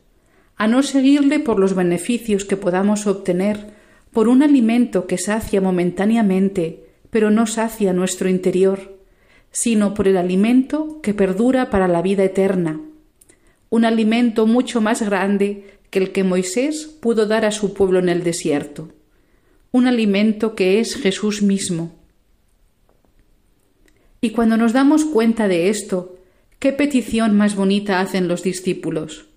a 0.55 0.67
no 0.67 0.83
seguirle 0.83 1.39
por 1.39 1.59
los 1.59 1.75
beneficios 1.75 2.45
que 2.45 2.57
podamos 2.57 3.07
obtener 3.07 3.73
por 4.11 4.27
un 4.27 4.43
alimento 4.43 5.07
que 5.07 5.17
sacia 5.17 5.59
momentáneamente, 5.59 6.85
pero 7.09 7.31
no 7.31 7.47
sacia 7.47 7.93
nuestro 7.93 8.29
interior, 8.29 8.97
sino 9.51 9.93
por 9.93 10.07
el 10.07 10.17
alimento 10.17 10.99
que 11.01 11.13
perdura 11.13 11.69
para 11.69 11.87
la 11.87 12.01
vida 12.01 12.23
eterna, 12.23 12.79
un 13.69 13.85
alimento 13.85 14.45
mucho 14.45 14.81
más 14.81 15.01
grande 15.01 15.79
que 15.89 15.99
el 15.99 16.11
que 16.11 16.23
Moisés 16.23 16.85
pudo 16.85 17.25
dar 17.25 17.45
a 17.45 17.51
su 17.51 17.73
pueblo 17.73 17.99
en 17.99 18.09
el 18.09 18.23
desierto, 18.23 18.89
un 19.71 19.87
alimento 19.87 20.55
que 20.55 20.79
es 20.79 20.95
Jesús 20.95 21.41
mismo. 21.41 21.91
Y 24.21 24.29
cuando 24.29 24.57
nos 24.57 24.73
damos 24.73 25.05
cuenta 25.05 25.47
de 25.47 25.69
esto, 25.69 26.17
¿qué 26.59 26.71
petición 26.71 27.35
más 27.35 27.55
bonita 27.55 27.99
hacen 27.99 28.27
los 28.27 28.43
discípulos? 28.43 29.32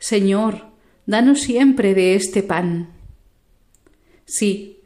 Señor, 0.00 0.64
danos 1.06 1.42
siempre 1.42 1.94
de 1.94 2.14
este 2.16 2.42
pan. 2.42 2.88
Sí, 4.24 4.80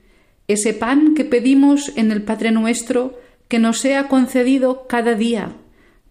ese 0.48 0.74
pan 0.74 1.14
que 1.14 1.24
pedimos 1.24 1.92
en 1.96 2.12
el 2.12 2.22
Padre 2.22 2.50
nuestro, 2.50 3.18
que 3.48 3.58
nos 3.58 3.78
sea 3.78 4.08
concedido 4.08 4.86
cada 4.88 5.14
día, 5.14 5.56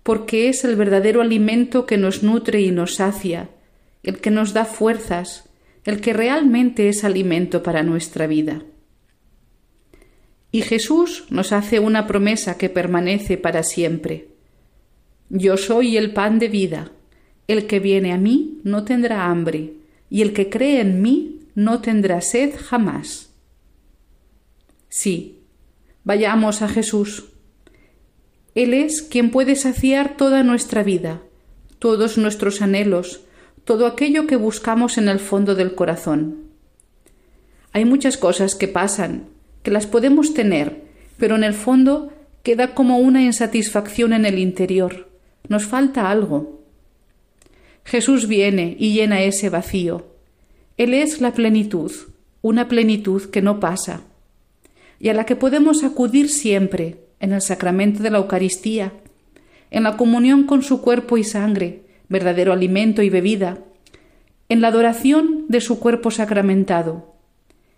porque 0.03 0.49
es 0.49 0.63
el 0.63 0.77
verdadero 0.77 1.21
alimento 1.21 1.85
que 1.85 1.97
nos 1.97 2.23
nutre 2.23 2.61
y 2.61 2.71
nos 2.71 2.95
sacia, 2.95 3.49
el 4.03 4.19
que 4.19 4.31
nos 4.31 4.53
da 4.53 4.65
fuerzas, 4.65 5.49
el 5.83 5.99
que 5.99 6.13
realmente 6.13 6.87
es 6.87 7.03
alimento 7.03 7.61
para 7.61 7.83
nuestra 7.83 8.25
vida. 8.25 8.63
Y 10.51 10.61
Jesús 10.61 11.25
nos 11.29 11.51
hace 11.51 11.79
una 11.79 12.07
promesa 12.07 12.57
que 12.57 12.69
permanece 12.69 13.37
para 13.37 13.63
siempre. 13.63 14.29
Yo 15.29 15.57
soy 15.57 15.97
el 15.97 16.13
pan 16.13 16.39
de 16.39 16.47
vida. 16.47 16.91
El 17.47 17.67
que 17.67 17.79
viene 17.79 18.13
a 18.13 18.17
mí 18.17 18.61
no 18.63 18.85
tendrá 18.85 19.25
hambre, 19.25 19.73
y 20.09 20.21
el 20.21 20.33
que 20.33 20.49
cree 20.49 20.79
en 20.79 21.01
mí 21.01 21.39
no 21.55 21.81
tendrá 21.81 22.21
sed 22.21 22.55
jamás. 22.57 23.29
Sí, 24.89 25.39
vayamos 26.03 26.61
a 26.61 26.69
Jesús. 26.69 27.25
Él 28.55 28.73
es 28.73 29.01
quien 29.01 29.31
puede 29.31 29.55
saciar 29.55 30.15
toda 30.15 30.43
nuestra 30.43 30.83
vida, 30.83 31.21
todos 31.79 32.17
nuestros 32.17 32.61
anhelos, 32.61 33.21
todo 33.65 33.87
aquello 33.87 34.27
que 34.27 34.35
buscamos 34.35 34.97
en 34.97 35.09
el 35.09 35.19
fondo 35.19 35.55
del 35.55 35.73
corazón. 35.73 36.43
Hay 37.71 37.85
muchas 37.85 38.17
cosas 38.17 38.53
que 38.55 38.67
pasan, 38.67 39.29
que 39.63 39.71
las 39.71 39.87
podemos 39.87 40.33
tener, 40.33 40.83
pero 41.17 41.35
en 41.35 41.43
el 41.43 41.53
fondo 41.53 42.13
queda 42.43 42.75
como 42.75 42.99
una 42.99 43.23
insatisfacción 43.23 44.13
en 44.13 44.25
el 44.25 44.37
interior. 44.37 45.09
Nos 45.47 45.65
falta 45.65 46.11
algo. 46.11 46.62
Jesús 47.85 48.27
viene 48.27 48.75
y 48.79 48.93
llena 48.93 49.21
ese 49.21 49.49
vacío. 49.49 50.07
Él 50.77 50.93
es 50.93 51.21
la 51.21 51.33
plenitud, 51.33 51.91
una 52.41 52.67
plenitud 52.67 53.29
que 53.29 53.41
no 53.41 53.59
pasa, 53.59 54.01
y 54.99 55.09
a 55.09 55.13
la 55.13 55.25
que 55.25 55.35
podemos 55.35 55.83
acudir 55.83 56.29
siempre 56.29 56.99
en 57.19 57.33
el 57.33 57.41
sacramento 57.41 58.01
de 58.01 58.09
la 58.09 58.17
Eucaristía, 58.19 58.93
en 59.71 59.83
la 59.83 59.97
comunión 59.97 60.43
con 60.43 60.61
su 60.61 60.81
cuerpo 60.81 61.17
y 61.17 61.23
sangre, 61.23 61.83
verdadero 62.09 62.53
alimento 62.53 63.01
y 63.01 63.09
bebida, 63.09 63.59
en 64.49 64.61
la 64.61 64.67
adoración 64.69 65.45
de 65.47 65.61
su 65.61 65.79
cuerpo 65.79 66.11
sacramentado, 66.11 67.15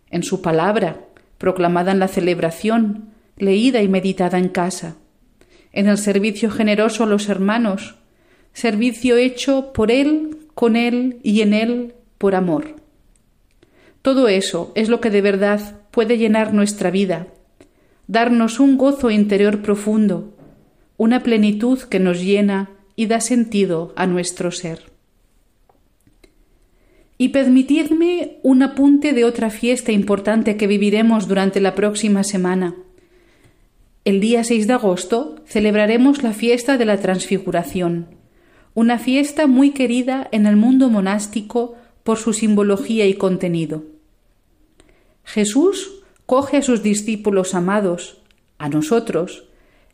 en 0.10 0.24
su 0.24 0.42
palabra, 0.42 1.06
proclamada 1.38 1.92
en 1.92 2.00
la 2.00 2.08
celebración, 2.08 3.10
leída 3.38 3.82
y 3.82 3.88
meditada 3.88 4.38
en 4.38 4.50
casa, 4.50 4.98
en 5.72 5.88
el 5.88 5.98
servicio 5.98 6.50
generoso 6.50 7.04
a 7.04 7.08
los 7.08 7.30
hermanos, 7.30 7.96
servicio 8.56 9.18
hecho 9.18 9.74
por 9.74 9.92
Él, 9.92 10.38
con 10.54 10.78
Él 10.78 11.20
y 11.24 11.42
en 11.42 11.54
Él 11.54 11.94
por 12.18 12.36
amor. 12.36 12.78
Todo 14.02 14.30
eso 14.30 14.72
es 14.76 14.88
lo 14.88 15.02
que 15.02 15.10
de 15.10 15.22
verdad 15.22 15.82
puede 15.92 16.18
llenar 16.18 16.54
nuestra 16.54 16.90
vida, 16.90 17.28
darnos 18.08 18.62
un 18.62 18.78
gozo 18.78 19.12
interior 19.12 19.62
profundo, 19.62 20.34
una 20.96 21.22
plenitud 21.22 21.80
que 21.82 22.00
nos 22.00 22.22
llena 22.22 22.70
y 22.96 23.08
da 23.08 23.20
sentido 23.20 23.94
a 23.98 24.08
nuestro 24.08 24.52
ser. 24.52 24.84
Y 27.18 27.30
permitidme 27.30 28.38
un 28.42 28.64
apunte 28.64 29.12
de 29.12 29.26
otra 29.26 29.50
fiesta 29.50 29.92
importante 29.92 30.56
que 30.56 30.68
viviremos 30.68 31.28
durante 31.28 31.60
la 31.60 31.76
próxima 31.76 32.24
semana. 32.24 32.74
El 34.06 34.22
día 34.22 34.46
6 34.46 34.68
de 34.68 34.74
agosto 34.74 35.44
celebraremos 35.46 36.24
la 36.24 36.32
fiesta 36.32 36.78
de 36.78 36.86
la 36.86 37.02
Transfiguración 37.02 38.15
una 38.76 39.00
fiesta 39.00 39.48
muy 39.48 39.72
querida 39.72 40.28
en 40.32 40.46
el 40.46 40.58
mundo 40.58 40.90
monástico 40.90 41.76
por 42.04 42.18
su 42.18 42.34
simbología 42.34 43.08
y 43.08 43.16
contenido. 43.16 43.84
Jesús 45.24 46.04
coge 46.26 46.58
a 46.58 46.62
sus 46.62 46.84
discípulos 46.84 47.56
amados, 47.56 48.22
a 48.58 48.68
nosotros, 48.68 49.46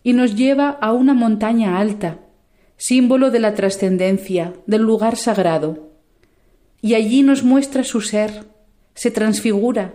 y 0.03 0.13
nos 0.13 0.35
lleva 0.35 0.69
a 0.69 0.93
una 0.93 1.13
montaña 1.13 1.77
alta, 1.77 2.19
símbolo 2.75 3.29
de 3.29 3.39
la 3.39 3.53
trascendencia, 3.53 4.53
del 4.65 4.81
lugar 4.81 5.15
sagrado. 5.15 5.91
Y 6.81 6.95
allí 6.95 7.21
nos 7.21 7.43
muestra 7.43 7.83
su 7.83 8.01
ser, 8.01 8.45
se 8.95 9.11
transfigura, 9.11 9.93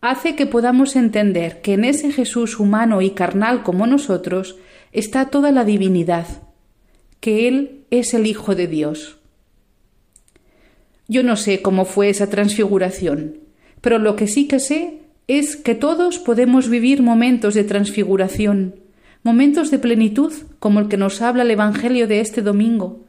hace 0.00 0.36
que 0.36 0.46
podamos 0.46 0.96
entender 0.96 1.60
que 1.60 1.74
en 1.74 1.84
ese 1.84 2.12
Jesús 2.12 2.58
humano 2.58 3.02
y 3.02 3.10
carnal 3.10 3.62
como 3.62 3.86
nosotros 3.86 4.56
está 4.92 5.26
toda 5.26 5.50
la 5.50 5.64
divinidad, 5.64 6.26
que 7.24 7.48
Él 7.48 7.86
es 7.90 8.12
el 8.12 8.26
Hijo 8.26 8.54
de 8.54 8.66
Dios. 8.66 9.16
Yo 11.08 11.22
no 11.22 11.36
sé 11.36 11.62
cómo 11.62 11.86
fue 11.86 12.10
esa 12.10 12.28
transfiguración, 12.28 13.38
pero 13.80 13.98
lo 13.98 14.14
que 14.14 14.26
sí 14.26 14.46
que 14.46 14.60
sé 14.60 14.98
es 15.26 15.56
que 15.56 15.74
todos 15.74 16.18
podemos 16.18 16.68
vivir 16.68 17.02
momentos 17.02 17.54
de 17.54 17.64
transfiguración, 17.64 18.74
momentos 19.22 19.70
de 19.70 19.78
plenitud 19.78 20.34
como 20.58 20.80
el 20.80 20.88
que 20.88 20.98
nos 20.98 21.22
habla 21.22 21.44
el 21.44 21.50
Evangelio 21.50 22.06
de 22.06 22.20
este 22.20 22.42
domingo, 22.42 23.06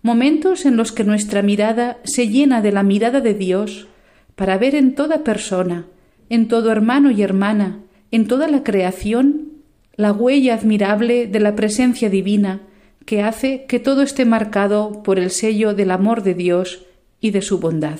momentos 0.00 0.64
en 0.64 0.78
los 0.78 0.90
que 0.90 1.04
nuestra 1.04 1.42
mirada 1.42 1.98
se 2.04 2.26
llena 2.26 2.62
de 2.62 2.72
la 2.72 2.82
mirada 2.82 3.20
de 3.20 3.34
Dios 3.34 3.86
para 4.34 4.56
ver 4.56 4.76
en 4.76 4.94
toda 4.94 5.24
persona, 5.24 5.84
en 6.30 6.48
todo 6.48 6.72
hermano 6.72 7.10
y 7.10 7.20
hermana, 7.20 7.80
en 8.12 8.28
toda 8.28 8.48
la 8.48 8.62
creación, 8.62 9.52
la 9.94 10.12
huella 10.12 10.54
admirable 10.54 11.26
de 11.26 11.40
la 11.40 11.54
presencia 11.54 12.08
divina 12.08 12.62
que 13.08 13.22
hace 13.22 13.64
que 13.64 13.80
todo 13.80 14.02
esté 14.02 14.26
marcado 14.26 15.02
por 15.02 15.18
el 15.18 15.30
sello 15.30 15.72
del 15.72 15.92
amor 15.92 16.22
de 16.22 16.34
Dios 16.34 16.84
y 17.22 17.30
de 17.30 17.40
su 17.40 17.58
bondad. 17.58 17.98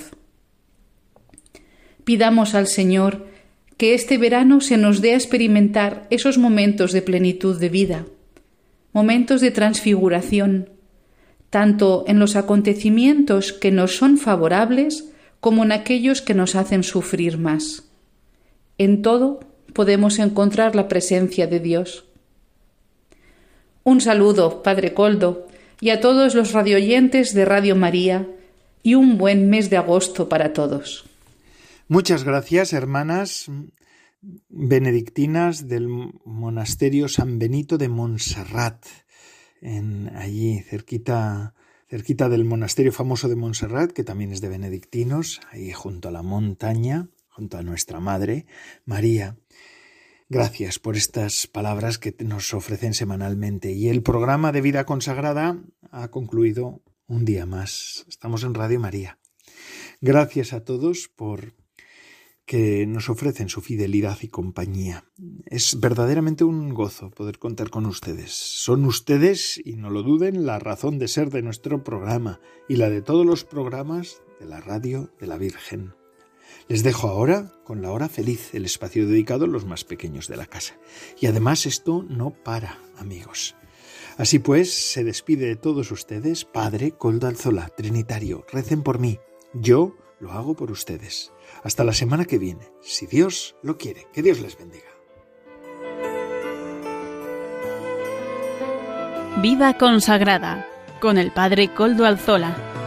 Pidamos 2.05 2.55
al 2.55 2.67
Señor 2.67 3.27
que 3.79 3.95
este 3.95 4.19
verano 4.19 4.61
se 4.61 4.77
nos 4.77 5.01
dé 5.01 5.13
a 5.13 5.15
experimentar 5.15 6.07
esos 6.11 6.37
momentos 6.37 6.93
de 6.93 7.01
plenitud 7.01 7.59
de 7.59 7.71
vida, 7.71 8.05
momentos 8.93 9.41
de 9.41 9.51
transfiguración, 9.51 10.69
tanto 11.49 12.05
en 12.07 12.19
los 12.19 12.37
acontecimientos 12.37 13.55
que 13.55 13.71
nos 13.71 13.97
son 13.97 14.19
favorables 14.19 15.11
como 15.41 15.65
en 15.65 15.73
aquellos 15.73 16.21
que 16.21 16.35
nos 16.35 16.55
hacen 16.55 16.83
sufrir 16.83 17.39
más. 17.39 17.89
En 18.77 19.01
todo 19.01 19.41
podemos 19.73 20.19
encontrar 20.19 20.77
la 20.77 20.87
presencia 20.87 21.47
de 21.47 21.61
Dios. 21.61 22.08
Un 23.89 24.03
saludo, 24.03 24.63
Padre 24.63 24.93
Coldo, 24.93 25.47
y 25.81 25.89
a 25.89 26.03
todos 26.03 26.35
los 26.35 26.53
radioyentes 26.53 27.33
de 27.33 27.47
Radio 27.47 27.75
María, 27.75 28.29
y 28.83 28.97
un 28.97 29.17
buen 29.17 29.49
mes 29.49 29.71
de 29.71 29.79
agosto 29.79 30.29
para 30.29 30.53
todos. 30.53 31.07
Muchas 31.89 32.23
gracias, 32.23 32.75
hermanas 32.75 33.51
benedictinas 34.51 35.69
del 35.69 35.89
monasterio 35.89 37.09
San 37.09 37.39
Benito 37.39 37.79
de 37.79 37.89
Montserrat, 37.89 38.85
en 39.63 40.15
allí 40.15 40.59
cerquita 40.69 41.55
cerquita 41.89 42.29
del 42.29 42.45
monasterio 42.45 42.93
famoso 42.93 43.27
de 43.31 43.37
Montserrat, 43.37 43.93
que 43.93 44.05
también 44.05 44.33
es 44.33 44.43
de 44.43 44.51
benedictinos, 44.51 45.41
ahí 45.51 45.73
junto 45.73 46.09
a 46.09 46.13
la 46.13 46.21
montaña, 46.21 47.09
junto 47.31 47.57
a 47.57 47.63
nuestra 47.63 48.01
madre 48.01 48.45
María. 48.85 49.39
Gracias 50.31 50.79
por 50.79 50.97
estas 50.97 51.47
palabras 51.47 51.99
que 51.99 52.15
nos 52.23 52.53
ofrecen 52.53 52.93
semanalmente. 52.93 53.73
Y 53.73 53.89
el 53.89 54.03
programa 54.03 54.53
de 54.53 54.61
vida 54.61 54.85
consagrada 54.85 55.63
ha 55.91 56.09
concluido 56.09 56.83
un 57.07 57.25
día 57.25 57.47
más. 57.47 58.05
Estamos 58.09 58.45
en 58.45 58.53
Radio 58.53 58.79
María. 58.79 59.19
Gracias 60.03 60.53
a 60.53 60.65
todos 60.65 61.09
por 61.09 61.55
que 62.45 62.87
nos 62.87 63.09
ofrecen 63.09 63.49
su 63.49 63.63
fidelidad 63.63 64.19
y 64.21 64.29
compañía. 64.29 65.05
Es 65.47 65.81
verdaderamente 65.81 66.45
un 66.45 66.75
gozo 66.75 67.11
poder 67.11 67.39
contar 67.39 67.71
con 67.71 67.87
ustedes. 67.87 68.33
Son 68.33 68.85
ustedes, 68.85 69.61
y 69.65 69.77
no 69.77 69.91
lo 69.91 70.03
duden, 70.03 70.45
la 70.45 70.59
razón 70.59 70.99
de 70.99 71.09
ser 71.09 71.31
de 71.31 71.43
nuestro 71.43 71.85
programa 71.85 72.41
y 72.69 72.77
la 72.77 72.91
de 72.91 73.03
todos 73.03 73.25
los 73.25 73.45
programas 73.45 74.23
de 74.41 74.47
la 74.47 74.61
radio 74.61 75.11
de 75.21 75.27
la 75.27 75.37
Virgen. 75.37 75.98
Les 76.69 76.83
dejo 76.83 77.09
ahora 77.09 77.51
con 77.65 77.81
la 77.81 77.91
hora 77.91 78.11
feliz, 78.11 78.55
el 78.55 78.67
espacio 78.67 79.07
dedicado 79.07 79.47
a 79.47 79.49
los 79.49 79.65
más 79.65 79.85
pequeños 79.85 80.29
de 80.29 80.37
la 80.37 80.47
casa. 80.47 80.75
Y 81.19 81.27
además 81.27 81.65
esto 81.65 82.05
no 82.07 82.31
para, 82.31 82.79
amigos. 82.99 83.57
Así 84.19 84.39
pues, 84.39 84.75
se 84.75 85.03
despide 85.03 85.47
de 85.47 85.57
todos 85.57 85.91
ustedes, 85.91 86.45
Padre 86.45 86.91
Coldo 86.91 87.27
Alzola, 87.27 87.69
Trinitario, 87.69 88.45
recen 88.53 88.83
por 88.83 88.99
mí. 88.99 89.19
Yo 89.55 89.97
lo 90.21 90.33
hago 90.33 90.55
por 90.55 90.71
ustedes. 90.71 91.33
Hasta 91.63 91.85
la 91.85 91.95
semana 91.95 92.27
que 92.27 92.39
viene, 92.39 92.71
si 92.83 93.07
Dios 93.07 93.57
lo 93.63 93.79
quiere. 93.79 94.07
Que 94.13 94.23
Dios 94.23 94.41
les 94.41 94.59
bendiga. 94.59 94.85
Vida 99.41 99.79
consagrada 99.79 100.67
con 101.01 101.17
el 101.17 101.33
Padre 101.33 101.73
Coldo 101.73 102.05
Alzola. 102.05 102.78